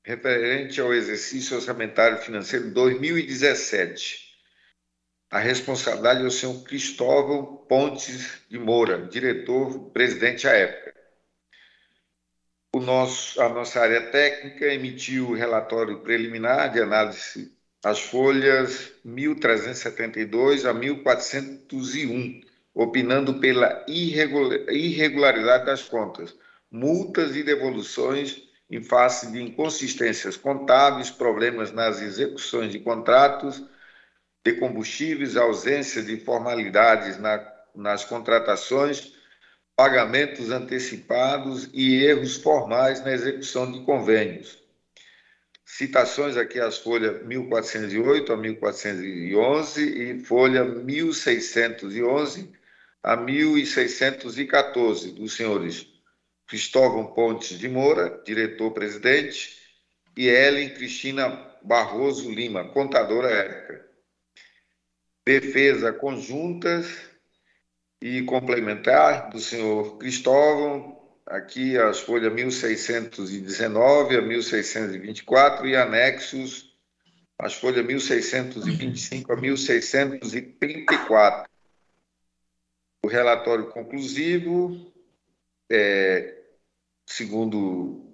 referente 0.06 0.80
ao 0.80 0.94
exercício 0.94 1.58
orçamentário 1.58 2.20
financeiro 2.20 2.70
2017. 2.70 4.24
A 5.32 5.40
responsabilidade 5.40 6.22
é 6.22 6.28
o 6.28 6.32
senhor 6.32 6.64
Cristóvão 6.64 7.66
Pontes 7.68 8.40
de 8.48 8.60
Moura, 8.60 9.08
diretor, 9.08 9.90
presidente 9.90 10.48
à 10.48 10.52
época. 10.52 10.94
O 12.72 12.80
nosso, 12.80 13.42
a 13.42 13.50
nossa 13.50 13.80
área 13.80 14.12
técnica 14.12 14.68
emitiu 14.68 15.30
o 15.30 15.34
relatório 15.34 16.02
preliminar 16.02 16.72
de 16.72 16.80
análise 16.80 17.52
as 17.84 18.00
folhas 18.00 18.92
1372 19.04 20.68
a 20.68 20.74
1401, 20.74 22.42
opinando 22.76 23.40
pela 23.40 23.84
irregularidade 23.88 25.66
das 25.66 25.82
contas, 25.82 26.36
multas 26.70 27.36
e 27.36 27.42
devoluções 27.42 28.45
em 28.70 28.82
face 28.82 29.32
de 29.32 29.42
inconsistências 29.42 30.36
contábeis, 30.36 31.12
problemas 31.12 31.72
nas 31.72 32.02
execuções 32.02 32.72
de 32.72 32.80
contratos 32.80 33.64
de 34.44 34.54
combustíveis, 34.54 35.36
ausência 35.36 36.04
de 36.04 36.18
formalidades 36.18 37.18
na, 37.18 37.44
nas 37.76 38.06
contratações, 38.06 39.14
pagamentos 39.76 40.52
antecipados 40.52 41.70
e 41.74 42.04
erros 42.04 42.38
formais 42.38 43.04
na 43.04 43.12
execução 43.12 43.72
de 43.72 43.82
convênios. 43.82 44.64
Citações 45.66 46.38
aqui 46.38 46.60
as 46.60 46.78
folhas 46.78 47.26
1408 47.26 48.32
a 48.32 48.38
1411 48.38 49.82
e 49.84 50.20
folha 50.24 50.64
1611 50.64 52.54
a 53.02 53.16
1614 53.18 55.12
dos 55.12 55.36
senhores 55.36 55.95
Cristóvão 56.48 57.14
Pontes 57.14 57.58
de 57.58 57.68
Moura, 57.68 58.22
diretor-presidente, 58.26 59.58
e 60.16 60.28
Ellen 60.28 60.74
Cristina 60.74 61.54
Barroso 61.62 62.32
Lima, 62.32 62.70
contadora 62.70 63.30
ética. 63.30 63.86
Defesa 65.26 65.92
conjuntas 65.92 66.88
e 68.02 68.22
complementar 68.24 69.30
do 69.30 69.40
senhor 69.40 69.98
Cristóvão, 69.98 71.02
aqui 71.26 71.78
as 71.78 72.00
folhas 72.00 72.32
1619 72.32 74.18
a 74.18 74.22
1624 74.22 75.68
e 75.68 75.76
anexos 75.76 76.76
as 77.38 77.54
folhas 77.54 77.86
1625 77.86 79.34
a 79.34 79.36
1634. 79.36 81.50
O 83.04 83.08
relatório 83.08 83.68
conclusivo, 83.68 84.94
é, 85.70 86.38
segundo, 87.06 88.14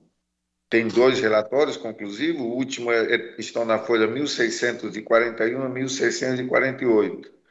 tem 0.69 0.87
dois 0.87 1.19
relatórios 1.19 1.77
conclusivos, 1.77 2.41
o 2.41 2.49
último 2.49 2.91
é, 2.91 3.15
é 3.15 3.35
estão 3.39 3.65
na 3.65 3.79
folha 3.79 4.07
1641 4.07 5.61
a 5.61 5.69
1648 5.69 7.41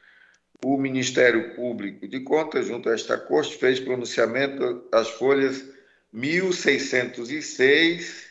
o 0.63 0.77
Ministério 0.77 1.55
Público 1.55 2.07
de 2.07 2.19
Contas, 2.21 2.67
junto 2.67 2.87
a 2.89 2.93
esta 2.93 3.17
corte, 3.17 3.57
fez 3.57 3.79
pronunciamento 3.79 4.87
das 4.91 5.09
folhas 5.09 5.65
1606, 6.13 8.29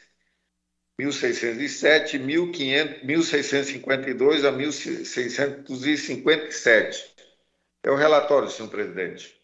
1607, 0.98 2.18
1652 2.18 4.44
a 4.44 4.52
1657. 4.52 7.10
É 7.82 7.90
o 7.90 7.96
relatório, 7.96 8.50
senhor 8.50 8.68
presidente. 8.68 9.34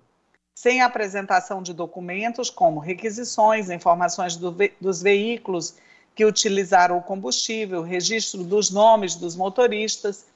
sem 0.55 0.83
a 0.83 0.87
apresentação 0.87 1.63
de 1.63 1.73
documentos 1.73 2.51
como 2.51 2.79
requisições, 2.79 3.71
informações 3.71 4.37
do 4.37 4.53
ve 4.53 4.75
dos 4.79 5.01
veículos 5.01 5.77
que 6.15 6.27
utilizaram 6.27 6.99
o 6.99 7.03
combustível, 7.03 7.81
registro 7.81 8.45
dos 8.45 8.71
nomes 8.71 9.15
dos 9.15 9.35
motoristas 9.35 10.27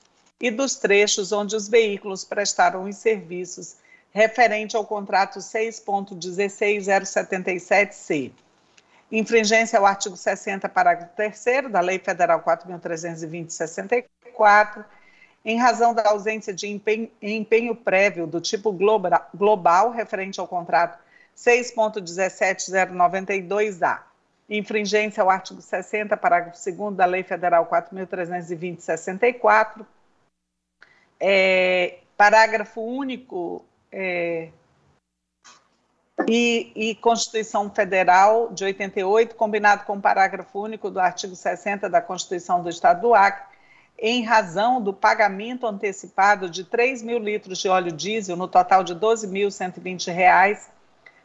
e 0.40 0.50
dos 0.50 0.76
trechos 0.76 1.32
onde 1.32 1.54
os 1.54 1.68
veículos 1.68 2.24
prestaram 2.24 2.84
os 2.84 2.96
serviços, 2.96 3.76
referente 4.10 4.74
ao 4.74 4.86
contrato 4.86 5.38
6.16077-C. 5.38 8.32
Infringência 9.12 9.78
ao 9.78 9.84
artigo 9.84 10.16
60, 10.16 10.66
parágrafo 10.66 11.14
3 11.14 11.70
da 11.70 11.82
Lei 11.82 11.98
Federal 11.98 12.42
4.320-64, 12.42 14.86
em 15.48 15.56
razão 15.56 15.92
da 15.94 16.10
ausência 16.10 16.52
de 16.52 16.68
empenho, 16.68 17.10
empenho 17.22 17.74
prévio 17.74 18.26
do 18.26 18.38
tipo 18.38 18.70
global, 18.70 19.26
global 19.34 19.90
referente 19.90 20.38
ao 20.38 20.46
contrato 20.46 21.02
6.17092A. 21.34 24.00
Infringência 24.50 25.22
ao 25.22 25.30
artigo 25.30 25.62
60, 25.62 26.14
parágrafo 26.18 26.58
2 26.70 26.94
da 26.94 27.06
Lei 27.06 27.22
Federal 27.22 27.64
4.320-64. 27.64 29.86
É, 31.18 32.00
parágrafo 32.14 32.82
único 32.82 33.64
é, 33.90 34.50
e, 36.28 36.70
e, 36.76 36.94
Constituição 36.96 37.70
Federal 37.70 38.52
de 38.52 38.64
88, 38.64 39.34
combinado 39.34 39.86
com 39.86 39.96
o 39.96 40.00
parágrafo 40.00 40.60
único 40.60 40.90
do 40.90 41.00
artigo 41.00 41.34
60 41.34 41.88
da 41.88 42.02
Constituição 42.02 42.62
do 42.62 42.68
Estado 42.68 43.00
do 43.00 43.14
Acre, 43.14 43.56
em 43.98 44.22
razão 44.22 44.80
do 44.80 44.92
pagamento 44.92 45.66
antecipado 45.66 46.48
de 46.48 46.62
3 46.62 47.02
mil 47.02 47.18
litros 47.18 47.58
de 47.58 47.68
óleo 47.68 47.90
diesel, 47.90 48.36
no 48.36 48.46
total 48.46 48.84
de 48.84 48.92
R$ 48.92 49.00
12.120, 49.00 50.60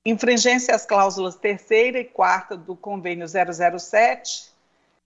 Infringência 0.05 0.75
às 0.75 0.85
cláusulas 0.85 1.37
terceira 1.37 1.99
e 1.99 2.05
quarta 2.05 2.55
do 2.57 2.77
convênio 2.77 3.27
007, 3.27 4.56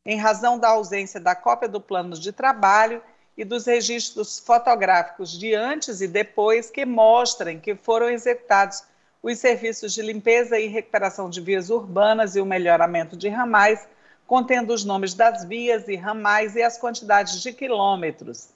em 0.04 0.16
razão 0.16 0.58
da 0.58 0.68
ausência 0.68 1.20
da 1.20 1.34
cópia 1.34 1.68
do 1.68 1.80
plano 1.80 2.18
de 2.18 2.32
trabalho 2.32 3.02
e 3.36 3.44
dos 3.44 3.66
registros 3.66 4.38
fotográficos 4.38 5.38
de 5.38 5.54
antes 5.54 6.00
e 6.00 6.08
depois 6.08 6.70
que 6.70 6.84
mostrem 6.84 7.60
que 7.60 7.74
foram 7.74 8.08
executados 8.08 8.82
os 9.22 9.38
serviços 9.38 9.92
de 9.92 10.00
limpeza 10.02 10.58
e 10.58 10.66
recuperação 10.66 11.28
de 11.28 11.40
vias 11.40 11.70
urbanas 11.70 12.36
e 12.36 12.40
o 12.40 12.46
melhoramento 12.46 13.16
de 13.16 13.28
ramais, 13.28 13.86
contendo 14.26 14.72
os 14.72 14.84
nomes 14.84 15.14
das 15.14 15.44
vias 15.44 15.88
e 15.88 15.96
ramais 15.96 16.56
e 16.56 16.62
as 16.62 16.78
quantidades 16.78 17.42
de 17.42 17.52
quilômetros, 17.52 18.48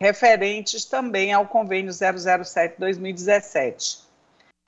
referentes 0.00 0.84
também 0.84 1.32
ao 1.32 1.46
convênio 1.46 1.92
007-2017. 1.92 4.00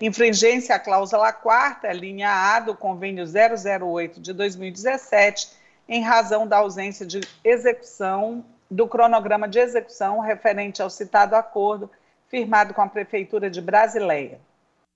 Infringência 0.00 0.74
à 0.74 0.78
cláusula 0.78 1.32
quarta, 1.32 1.92
linha 1.92 2.30
A 2.30 2.60
do 2.60 2.74
convênio 2.74 3.24
008 3.24 4.20
de 4.20 4.32
2017, 4.32 5.63
em 5.88 6.02
razão 6.02 6.46
da 6.46 6.58
ausência 6.58 7.04
de 7.04 7.20
execução 7.42 8.44
do 8.70 8.88
cronograma 8.88 9.46
de 9.46 9.58
execução 9.58 10.20
referente 10.20 10.82
ao 10.82 10.90
citado 10.90 11.36
acordo 11.36 11.90
firmado 12.28 12.74
com 12.74 12.82
a 12.82 12.88
Prefeitura 12.88 13.50
de 13.50 13.60
Brasileia. 13.60 14.40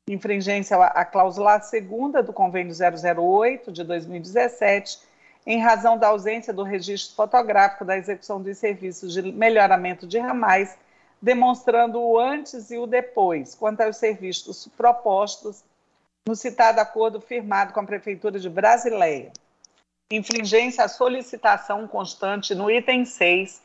Infringência 0.09 0.77
à 0.77 1.05
cláusula 1.05 1.61
segunda 1.61 2.23
do 2.23 2.33
Convênio 2.33 2.75
008 2.75 3.71
de 3.71 3.85
2017, 3.85 4.99
em 5.47 5.61
razão 5.61 5.99
da 5.99 6.09
ausência 6.09 6.53
do 6.53 6.63
registro 6.63 7.15
fotográfico 7.15 7.85
da 7.85 7.97
execução 7.97 8.41
dos 8.41 8.57
serviços 8.59 9.13
de 9.13 9.23
melhoramento 9.23 10.07
de 10.07 10.19
ramais, 10.19 10.77
demonstrando 11.21 12.01
o 12.01 12.19
antes 12.19 12.71
e 12.71 12.79
o 12.79 12.87
depois, 12.87 13.55
quanto 13.55 13.83
aos 13.83 13.99
serviços 13.99 14.69
propostos 14.77 15.63
no 16.27 16.35
citado 16.35 16.81
acordo 16.81 17.21
firmado 17.21 17.73
com 17.73 17.81
a 17.81 17.85
Prefeitura 17.85 18.39
de 18.39 18.49
Brasileia. 18.49 19.31
Infringência 20.11 20.85
à 20.85 20.89
solicitação 20.89 21.87
constante 21.87 22.55
no 22.55 22.71
item 22.71 23.05
6 23.05 23.63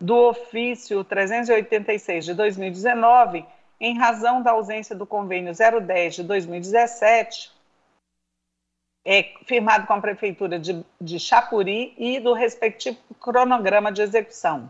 do 0.00 0.16
ofício 0.28 1.04
386 1.04 2.24
de 2.24 2.34
2019, 2.34 3.46
em 3.78 3.96
razão 3.96 4.42
da 4.42 4.50
ausência 4.50 4.96
do 4.96 5.06
convênio 5.06 5.52
010 5.54 6.16
de 6.16 6.24
2017, 6.24 7.52
é, 9.04 9.22
firmado 9.44 9.86
com 9.86 9.92
a 9.92 10.00
Prefeitura 10.00 10.58
de, 10.58 10.84
de 11.00 11.20
Chapuri 11.20 11.94
e 11.96 12.18
do 12.18 12.32
respectivo 12.32 12.98
cronograma 13.20 13.92
de 13.92 14.02
execução. 14.02 14.68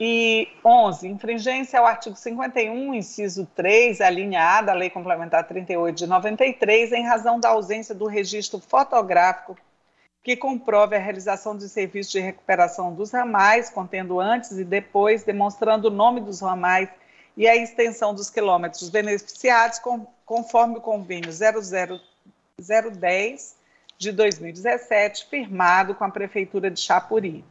E 0.00 0.48
11, 0.64 1.06
infringência 1.06 1.78
ao 1.78 1.86
artigo 1.86 2.16
51, 2.16 2.92
inciso 2.92 3.46
3, 3.54 4.00
a 4.00 4.08
A 4.08 4.62
da 4.62 4.72
Lei 4.72 4.90
Complementar 4.90 5.46
38 5.46 5.94
de 5.94 6.06
93, 6.08 6.90
em 6.90 7.06
razão 7.06 7.38
da 7.38 7.50
ausência 7.50 7.94
do 7.94 8.06
registro 8.06 8.58
fotográfico 8.58 9.56
que 10.22 10.36
comprove 10.36 10.94
a 10.94 11.00
realização 11.00 11.56
dos 11.56 11.72
serviços 11.72 12.12
de 12.12 12.20
recuperação 12.20 12.94
dos 12.94 13.10
ramais, 13.10 13.68
contendo 13.68 14.20
antes 14.20 14.52
e 14.52 14.64
depois, 14.64 15.24
demonstrando 15.24 15.88
o 15.88 15.90
nome 15.90 16.20
dos 16.20 16.40
ramais 16.40 16.88
e 17.36 17.48
a 17.48 17.56
extensão 17.56 18.14
dos 18.14 18.30
quilômetros 18.30 18.88
beneficiados, 18.88 19.80
conforme 20.24 20.78
o 20.78 20.80
convênio 20.80 21.32
00010 21.32 23.56
de 23.98 24.12
2017, 24.12 25.26
firmado 25.28 25.94
com 25.94 26.04
a 26.04 26.10
Prefeitura 26.10 26.70
de 26.70 26.80
Chapuri. 26.80 27.44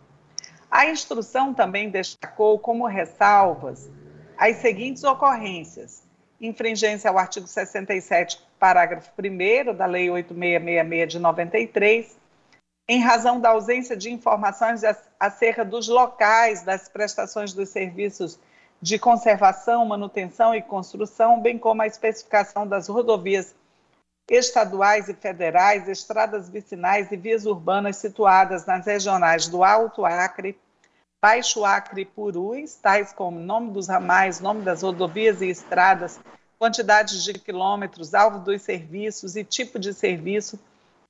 A 0.70 0.86
instrução 0.86 1.54
também 1.54 1.90
destacou 1.90 2.58
como 2.58 2.86
ressalvas 2.86 3.90
as 4.38 4.56
seguintes 4.58 5.04
ocorrências: 5.04 6.04
infringência 6.40 7.10
ao 7.10 7.18
artigo 7.18 7.48
67, 7.48 8.42
parágrafo 8.58 9.12
1 9.20 9.76
da 9.76 9.86
Lei 9.86 10.10
8666 10.10 11.12
de 11.12 11.20
93, 11.20 12.21
em 12.88 13.00
razão 13.00 13.40
da 13.40 13.50
ausência 13.50 13.96
de 13.96 14.12
informações 14.12 14.82
acerca 15.20 15.64
dos 15.64 15.88
locais 15.88 16.64
das 16.64 16.90
prestações 16.90 17.54
dos 17.54 17.70
serviços 17.70 18.40
de 18.82 18.98
conservação, 18.98 19.86
manutenção 19.86 20.56
e 20.56 20.62
construção, 20.62 21.40
bem 21.40 21.58
como 21.58 21.82
a 21.84 21.88
especificação 21.88 22.66
das 22.68 22.88
rodovias 22.88 23.54
estaduais 24.30 25.08
e 25.10 25.14
federais, 25.14 25.88
estradas 25.88 26.50
vicinais 26.50 27.12
e 27.12 27.18
vias 27.18 27.46
urbanas 27.46 27.98
situadas 27.98 28.66
nas 28.66 28.86
regionais 28.86 29.48
do 29.48 29.64
Alto 29.64 30.06
Acre, 30.06 30.58
Baixo 31.22 31.64
Acre 31.64 32.02
e 32.02 32.06
Purus, 32.06 32.76
tais 32.76 33.14
como 33.14 33.40
nome 33.40 33.72
dos 33.72 33.88
ramais, 33.88 34.40
nome 34.40 34.64
das 34.64 34.82
rodovias 34.82 35.42
e 35.42 35.50
estradas, 35.50 36.20
quantidades 36.58 37.24
de 37.24 37.34
quilômetros, 37.34 38.16
alvo 38.16 38.40
dos 38.40 38.62
serviços 38.64 39.36
e 39.36 39.44
tipo 39.44 39.78
de 39.78 39.94
serviço, 39.94 40.60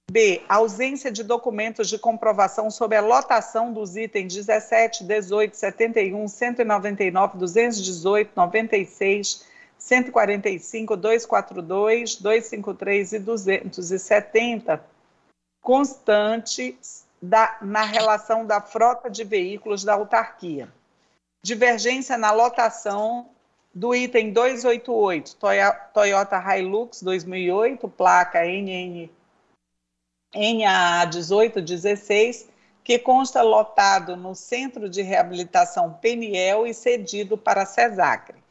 B. 0.09 0.41
Ausência 0.47 1.11
de 1.11 1.21
documentos 1.21 1.89
de 1.89 1.99
comprovação 1.99 2.71
sobre 2.71 2.95
a 2.95 3.01
lotação 3.01 3.73
dos 3.73 3.97
itens 3.97 4.33
17, 4.33 5.03
18, 5.03 5.53
71, 5.53 6.29
199, 6.29 7.37
218, 7.37 8.31
96, 8.33 9.51
145, 9.83 10.95
242, 10.95 12.15
253 12.15 13.13
e 13.13 13.19
270, 13.19 14.81
constantes 15.61 17.05
da, 17.21 17.57
na 17.61 17.83
relação 17.83 18.45
da 18.45 18.61
frota 18.61 19.09
de 19.09 19.25
veículos 19.25 19.83
da 19.83 19.95
autarquia. 19.95 20.69
Divergência 21.43 22.17
na 22.17 22.31
lotação 22.31 23.27
do 23.75 23.93
item 23.93 24.31
288, 24.31 25.35
Toyota 25.93 26.57
Hilux 26.57 27.01
2008, 27.01 27.89
placa 27.89 28.45
NN 28.45 29.09
em 30.33 30.65
a 30.65 31.05
1816, 31.05 32.49
que 32.85 32.97
consta 32.97 33.41
lotado 33.41 34.15
no 34.15 34.33
Centro 34.33 34.87
de 34.87 35.01
Reabilitação 35.01 35.91
Peniel 35.91 36.65
e 36.65 36.73
cedido 36.73 37.37
para 37.37 37.63
a 37.63 37.65
CESACRE. 37.65 38.42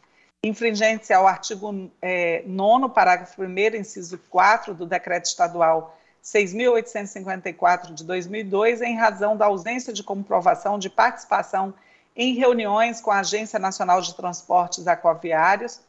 Infringente 0.44 1.12
ao 1.12 1.28
artigo 1.28 1.88
é, 2.02 2.42
9 2.44 2.88
parágrafo 2.88 3.40
1 3.40 3.76
inciso 3.76 4.18
4 4.28 4.74
do 4.74 4.84
Decreto 4.84 5.26
Estadual 5.26 5.96
6.854 6.20 7.94
de 7.94 8.02
2002, 8.02 8.82
em 8.82 8.96
razão 8.96 9.36
da 9.36 9.46
ausência 9.46 9.92
de 9.92 10.02
comprovação 10.02 10.80
de 10.80 10.90
participação 10.90 11.72
em 12.16 12.34
reuniões 12.34 13.00
com 13.00 13.12
a 13.12 13.20
Agência 13.20 13.56
Nacional 13.56 14.00
de 14.00 14.16
Transportes 14.16 14.88
Aquaviários, 14.88 15.80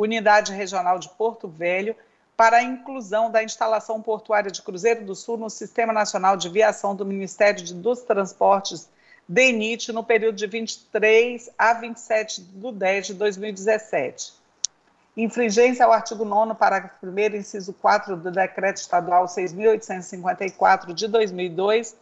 Unidade 0.00 0.52
Regional 0.52 1.00
de 1.00 1.08
Porto 1.08 1.48
Velho, 1.48 1.96
para 2.36 2.58
a 2.58 2.62
inclusão 2.62 3.28
da 3.28 3.42
instalação 3.42 4.00
portuária 4.00 4.52
de 4.52 4.62
Cruzeiro 4.62 5.04
do 5.04 5.16
Sul 5.16 5.36
no 5.36 5.50
Sistema 5.50 5.92
Nacional 5.92 6.36
de 6.36 6.48
Viação 6.48 6.94
do 6.94 7.04
Ministério 7.04 7.74
dos 7.74 8.02
Transportes, 8.02 8.88
DENIT, 9.28 9.92
no 9.92 10.04
período 10.04 10.36
de 10.36 10.46
23 10.46 11.50
a 11.58 11.72
27 11.74 12.42
de 12.42 12.72
10 12.72 13.06
de 13.08 13.14
2017. 13.14 14.32
Infringência 15.16 15.84
ao 15.84 15.92
artigo 15.92 16.24
9 16.24 16.54
parágrafo 16.54 17.06
1 17.06 17.36
inciso 17.36 17.72
4 17.72 18.16
do 18.16 18.30
Decreto 18.30 18.76
Estadual 18.76 19.24
6.854 19.24 20.92
de 20.92 21.08
2002, 21.08 21.96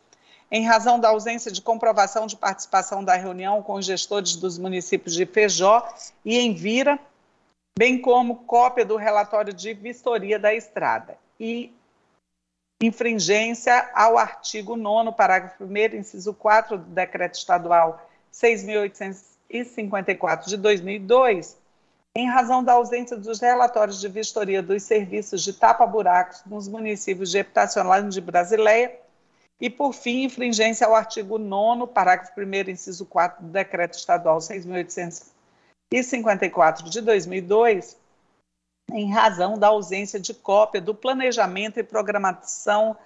em 0.50 0.66
razão 0.66 0.98
da 0.98 1.08
ausência 1.08 1.50
de 1.50 1.62
comprovação 1.62 2.26
de 2.26 2.36
participação 2.36 3.04
da 3.04 3.14
reunião 3.14 3.62
com 3.62 3.74
os 3.74 3.86
gestores 3.86 4.36
dos 4.36 4.58
municípios 4.58 5.14
de 5.14 5.24
Feijó 5.24 5.88
e 6.24 6.38
Envira, 6.40 6.98
bem 7.78 8.00
como 8.00 8.44
cópia 8.44 8.84
do 8.84 8.96
relatório 8.96 9.52
de 9.52 9.72
vistoria 9.74 10.38
da 10.38 10.52
estrada. 10.52 11.16
E 11.38 11.72
infringência 12.80 13.90
ao 13.94 14.18
artigo 14.18 14.76
9 14.76 15.12
parágrafo 15.12 15.64
1 15.64 15.96
inciso 15.96 16.34
4 16.34 16.78
do 16.78 16.90
Decreto 16.90 17.34
Estadual 17.34 18.10
6.854 18.32 20.46
de 20.46 20.56
2002, 20.56 21.56
em 22.16 22.28
razão 22.28 22.62
da 22.62 22.74
ausência 22.74 23.16
dos 23.16 23.40
relatórios 23.40 24.00
de 24.00 24.08
vistoria 24.08 24.62
dos 24.62 24.82
serviços 24.82 25.42
de 25.42 25.52
tapa-buracos 25.52 26.42
nos 26.46 26.68
municípios 26.68 27.30
de 27.30 27.38
Epitacional 27.38 28.02
de 28.02 28.20
Brasileia, 28.20 29.00
e, 29.60 29.70
por 29.70 29.92
fim, 29.92 30.24
infringência 30.24 30.86
ao 30.86 30.94
artigo 30.94 31.38
9 31.38 31.92
parágrafo 31.92 32.32
1 32.38 32.70
inciso 32.70 33.06
4 33.06 33.44
do 33.44 33.50
Decreto 33.50 33.96
Estadual 33.96 34.38
6.854 34.38 35.32
e 35.92 36.02
54 36.02 36.90
de 36.90 37.00
2002, 37.00 37.96
em 38.92 39.10
razão 39.10 39.58
da 39.58 39.68
ausência 39.68 40.20
de 40.20 40.34
cópia 40.34 40.80
do 40.80 40.94
planejamento 40.94 41.78
e 41.78 41.82
programação 41.82 42.96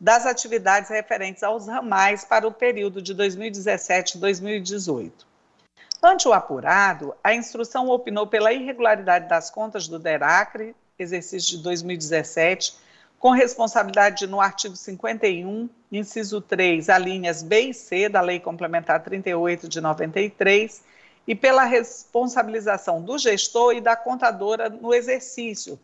das 0.00 0.26
atividades 0.26 0.90
referentes 0.90 1.42
aos 1.42 1.66
ramais 1.66 2.24
para 2.24 2.46
o 2.46 2.52
período 2.52 3.00
de 3.02 3.14
2017-2018. 3.14 5.12
Ante 6.02 6.28
o 6.28 6.32
apurado, 6.32 7.14
a 7.22 7.34
instrução 7.34 7.88
opinou 7.88 8.26
pela 8.26 8.52
irregularidade 8.52 9.28
das 9.28 9.50
contas 9.50 9.88
do 9.88 9.98
DERACRE, 9.98 10.76
exercício 10.98 11.56
de 11.56 11.62
2017, 11.62 12.76
com 13.18 13.30
responsabilidade 13.30 14.26
no 14.26 14.40
artigo 14.40 14.76
51, 14.76 15.70
inciso 15.90 16.42
3, 16.42 16.90
alíneas 16.90 17.42
B 17.42 17.70
e 17.70 17.74
C 17.74 18.08
da 18.08 18.20
Lei 18.20 18.38
Complementar 18.38 19.02
38 19.02 19.66
de 19.66 19.80
93, 19.80 20.82
e 21.26 21.34
pela 21.34 21.64
responsabilização 21.64 23.00
do 23.00 23.18
gestor 23.18 23.74
e 23.74 23.80
da 23.80 23.96
contadora 23.96 24.68
no 24.68 24.92
exercício, 24.94 25.78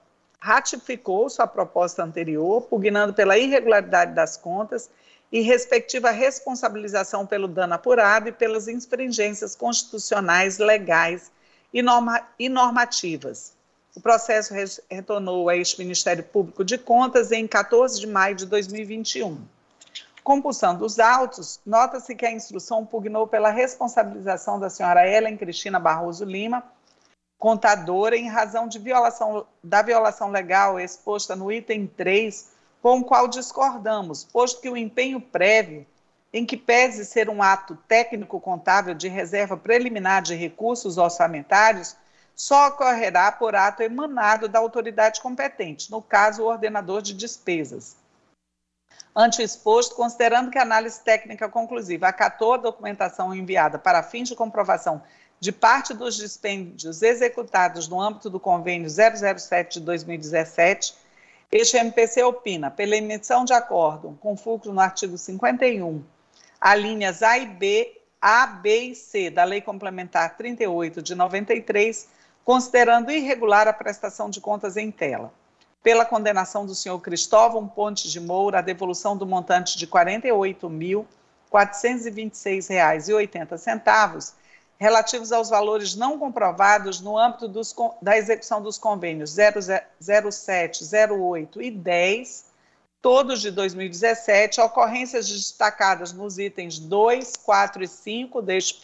ratificou 0.46 1.28
sua 1.28 1.48
proposta 1.48 2.04
anterior, 2.04 2.62
pugnando 2.62 3.16
pela 3.16 3.36
irregularidade 3.36 4.14
das 4.14 4.38
contas 4.38 4.92
e 5.32 5.42
respectiva 5.42 6.12
responsabilização 6.12 7.26
pelo 7.26 7.48
dano 7.48 7.74
apurado 7.74 8.30
e 8.30 8.32
pelas 8.32 8.68
infringências 8.68 9.56
constitucionais, 9.56 10.60
legais 10.60 11.32
e, 11.74 11.82
norma 11.82 12.22
e 12.38 12.48
normativas. 12.48 13.56
O 13.96 14.00
processo 14.00 14.54
retornou 14.88 15.50
a 15.50 15.58
este 15.58 15.80
Ministério 15.80 16.24
Público 16.24 16.64
de 16.64 16.78
Contas 16.78 17.32
em 17.32 17.48
14 17.48 18.00
de 18.00 18.06
maio 18.06 18.36
de 18.36 18.46
2021. 18.46 19.42
Compulsando 20.24 20.86
os 20.86 21.00
autos, 21.00 21.60
nota-se 21.66 22.14
que 22.14 22.26
a 22.26 22.32
instrução 22.32 22.86
pugnou 22.86 23.26
pela 23.26 23.50
responsabilização 23.50 24.60
da 24.60 24.70
senhora 24.70 25.10
Ellen 25.10 25.38
Cristina 25.38 25.80
Barroso 25.80 26.24
Lima 26.24 26.64
contadora 27.46 28.18
em 28.18 28.28
razão 28.28 28.68
de 28.68 28.80
violação, 28.80 29.46
da 29.64 29.84
violação 29.84 30.32
legal 30.32 30.80
exposta 30.80 31.36
no 31.36 31.52
item 31.52 31.86
3, 31.86 32.50
com 32.82 32.98
o 32.98 33.04
qual 33.04 33.28
discordamos, 33.28 34.24
posto 34.24 34.60
que 34.60 34.68
o 34.68 34.76
empenho 34.76 35.22
prévio, 35.22 35.86
em 36.34 36.44
que 36.44 36.58
pese 36.58 37.06
ser 37.06 37.30
um 37.30 37.44
ato 37.44 37.78
técnico 37.88 38.40
contábil 38.40 38.96
de 38.96 39.08
reserva 39.08 39.56
preliminar 39.56 40.24
de 40.24 40.34
recursos 40.34 40.98
orçamentários, 40.98 41.96
só 42.36 42.70
ocorrerá 42.70 43.32
por 43.32 43.56
ato 43.56 43.84
emanado 43.84 44.48
da 44.48 44.58
autoridade 44.58 45.22
competente, 45.22 45.92
no 45.92 46.02
caso, 46.02 46.42
o 46.42 46.48
ordenador 46.48 47.04
de 47.04 47.14
despesas. 47.14 47.96
Ante 49.16 49.40
o 49.40 49.46
exposto, 49.46 49.94
considerando 49.94 50.50
que 50.50 50.58
a 50.58 50.64
análise 50.64 51.00
técnica 51.00 51.48
conclusiva 51.48 52.08
acatou 52.08 52.56
a 52.56 52.58
documentação 52.58 53.36
enviada 53.36 53.78
para 53.78 54.02
fins 54.02 54.30
de 54.30 54.36
comprovação 54.36 55.04
de 55.46 55.52
parte 55.52 55.94
dos 55.94 56.18
dispêndios 56.18 57.04
executados 57.04 57.88
no 57.88 58.02
âmbito 58.02 58.32
do 58.32 58.40
convênio 58.40 58.90
007 58.90 59.80
de 59.80 59.86
2017, 59.86 60.96
este 61.52 61.78
MPC 61.78 62.24
opina 62.24 62.72
pela 62.72 62.96
emissão 62.96 63.46
de 63.46 63.54
acordo 63.54 64.18
com 64.20 64.36
fulcro 64.36 64.74
no 64.74 64.80
artigo 64.80 65.20
51, 65.20 66.04
alíneas 66.60 67.22
A 67.22 67.38
e 67.38 67.46
B, 67.46 67.96
A, 68.20 68.48
B 68.48 68.86
e 68.86 68.96
C 68.96 69.30
da 69.30 69.44
Lei 69.44 69.62
Complementar 69.62 70.36
38 70.36 71.04
de 71.04 71.14
93, 71.14 72.08
considerando 72.44 73.12
irregular 73.12 73.68
a 73.68 73.74
prestação 73.74 74.32
de 74.32 74.42
contas 74.42 74.78
em 74.78 74.90
tela. 74.90 75.32
Pela 75.84 76.06
condenação 76.06 76.66
do 76.66 76.74
senhor 76.74 77.00
Cristóvão 77.02 77.68
Pontes 77.68 78.12
de 78.12 78.20
Moura, 78.20 78.58
a 78.58 78.64
devolução 78.64 79.16
do 79.16 79.28
montante 79.28 79.78
de 79.78 79.86
R$ 79.86 79.92
48 79.92 80.68
mil 80.72 81.06
R$ 81.54 81.68
426,80, 81.68 84.34
relativos 84.78 85.32
aos 85.32 85.50
valores 85.50 85.96
não 85.96 86.20
comprovados 86.20 87.00
no 87.00 87.18
âmbito 87.18 87.48
dos, 87.48 87.74
da 88.02 88.18
execução 88.18 88.62
dos 88.62 88.78
convênios 88.78 89.36
07, 90.00 90.84
08 91.12 91.62
e 91.62 91.72
10, 91.72 92.46
todos 93.02 93.42
de 93.42 93.52
2017, 93.52 94.60
ocorrências 94.62 95.30
destacadas 95.30 96.12
nos 96.12 96.38
itens 96.38 96.80
2, 96.80 97.38
4 97.38 97.84
e 97.84 97.88
5 97.88 98.42
deste, 98.42 98.82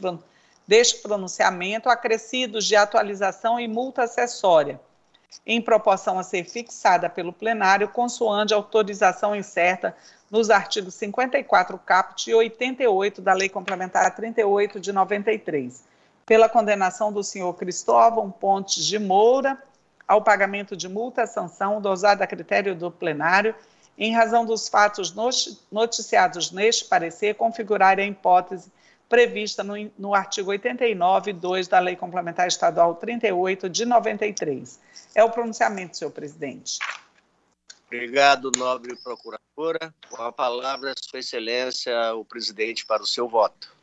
deste 0.67 1.01
pronunciamento, 1.01 1.89
acrescidos 1.89 2.65
de 2.65 2.75
atualização 2.75 3.59
e 3.59 3.67
multa 3.67 4.03
acessória, 4.03 4.79
em 5.45 5.61
proporção 5.61 6.19
a 6.19 6.23
ser 6.23 6.45
fixada 6.45 7.09
pelo 7.09 7.33
plenário, 7.33 7.89
consoante 7.89 8.53
autorização 8.53 9.35
incerta 9.35 9.95
nos 10.31 10.49
artigos 10.49 10.95
54 10.95 11.77
caput 11.79 12.29
e 12.29 12.33
88 12.33 13.21
da 13.21 13.33
Lei 13.33 13.49
Complementar 13.49 14.15
38 14.15 14.79
de 14.79 14.93
93, 14.93 15.83
pela 16.25 16.47
condenação 16.47 17.11
do 17.11 17.21
senhor 17.21 17.53
Cristóvão 17.55 18.31
Pontes 18.31 18.85
de 18.85 18.97
Moura 18.97 19.61
ao 20.07 20.21
pagamento 20.21 20.75
de 20.75 20.87
multa 20.87 21.27
sanção 21.27 21.81
dosada 21.81 22.23
a 22.23 22.27
critério 22.27 22.73
do 22.73 22.89
plenário, 22.89 23.53
em 23.97 24.13
razão 24.13 24.45
dos 24.45 24.69
fatos 24.69 25.13
noticiados 25.69 26.51
neste 26.51 26.85
parecer, 26.85 27.35
configurar 27.35 27.99
a 27.99 28.03
hipótese 28.03 28.71
prevista 29.11 29.61
no, 29.61 29.73
no 29.99 30.15
artigo 30.15 30.51
89, 30.51 31.33
2 31.33 31.67
da 31.67 31.79
Lei 31.79 31.97
Complementar 31.97 32.47
Estadual 32.47 32.95
38 32.95 33.69
de 33.69 33.85
93. 33.85 34.79
É 35.13 35.21
o 35.21 35.29
pronunciamento, 35.29 35.97
senhor 35.97 36.11
presidente. 36.11 36.79
Obrigado, 37.93 38.49
nobre 38.55 38.95
procuradora. 38.95 39.93
Com 40.09 40.23
a 40.23 40.31
palavra, 40.31 40.93
Sua 40.97 41.19
Excelência, 41.19 42.15
o 42.15 42.23
presidente, 42.23 42.85
para 42.85 43.03
o 43.03 43.05
seu 43.05 43.27
voto. 43.27 43.75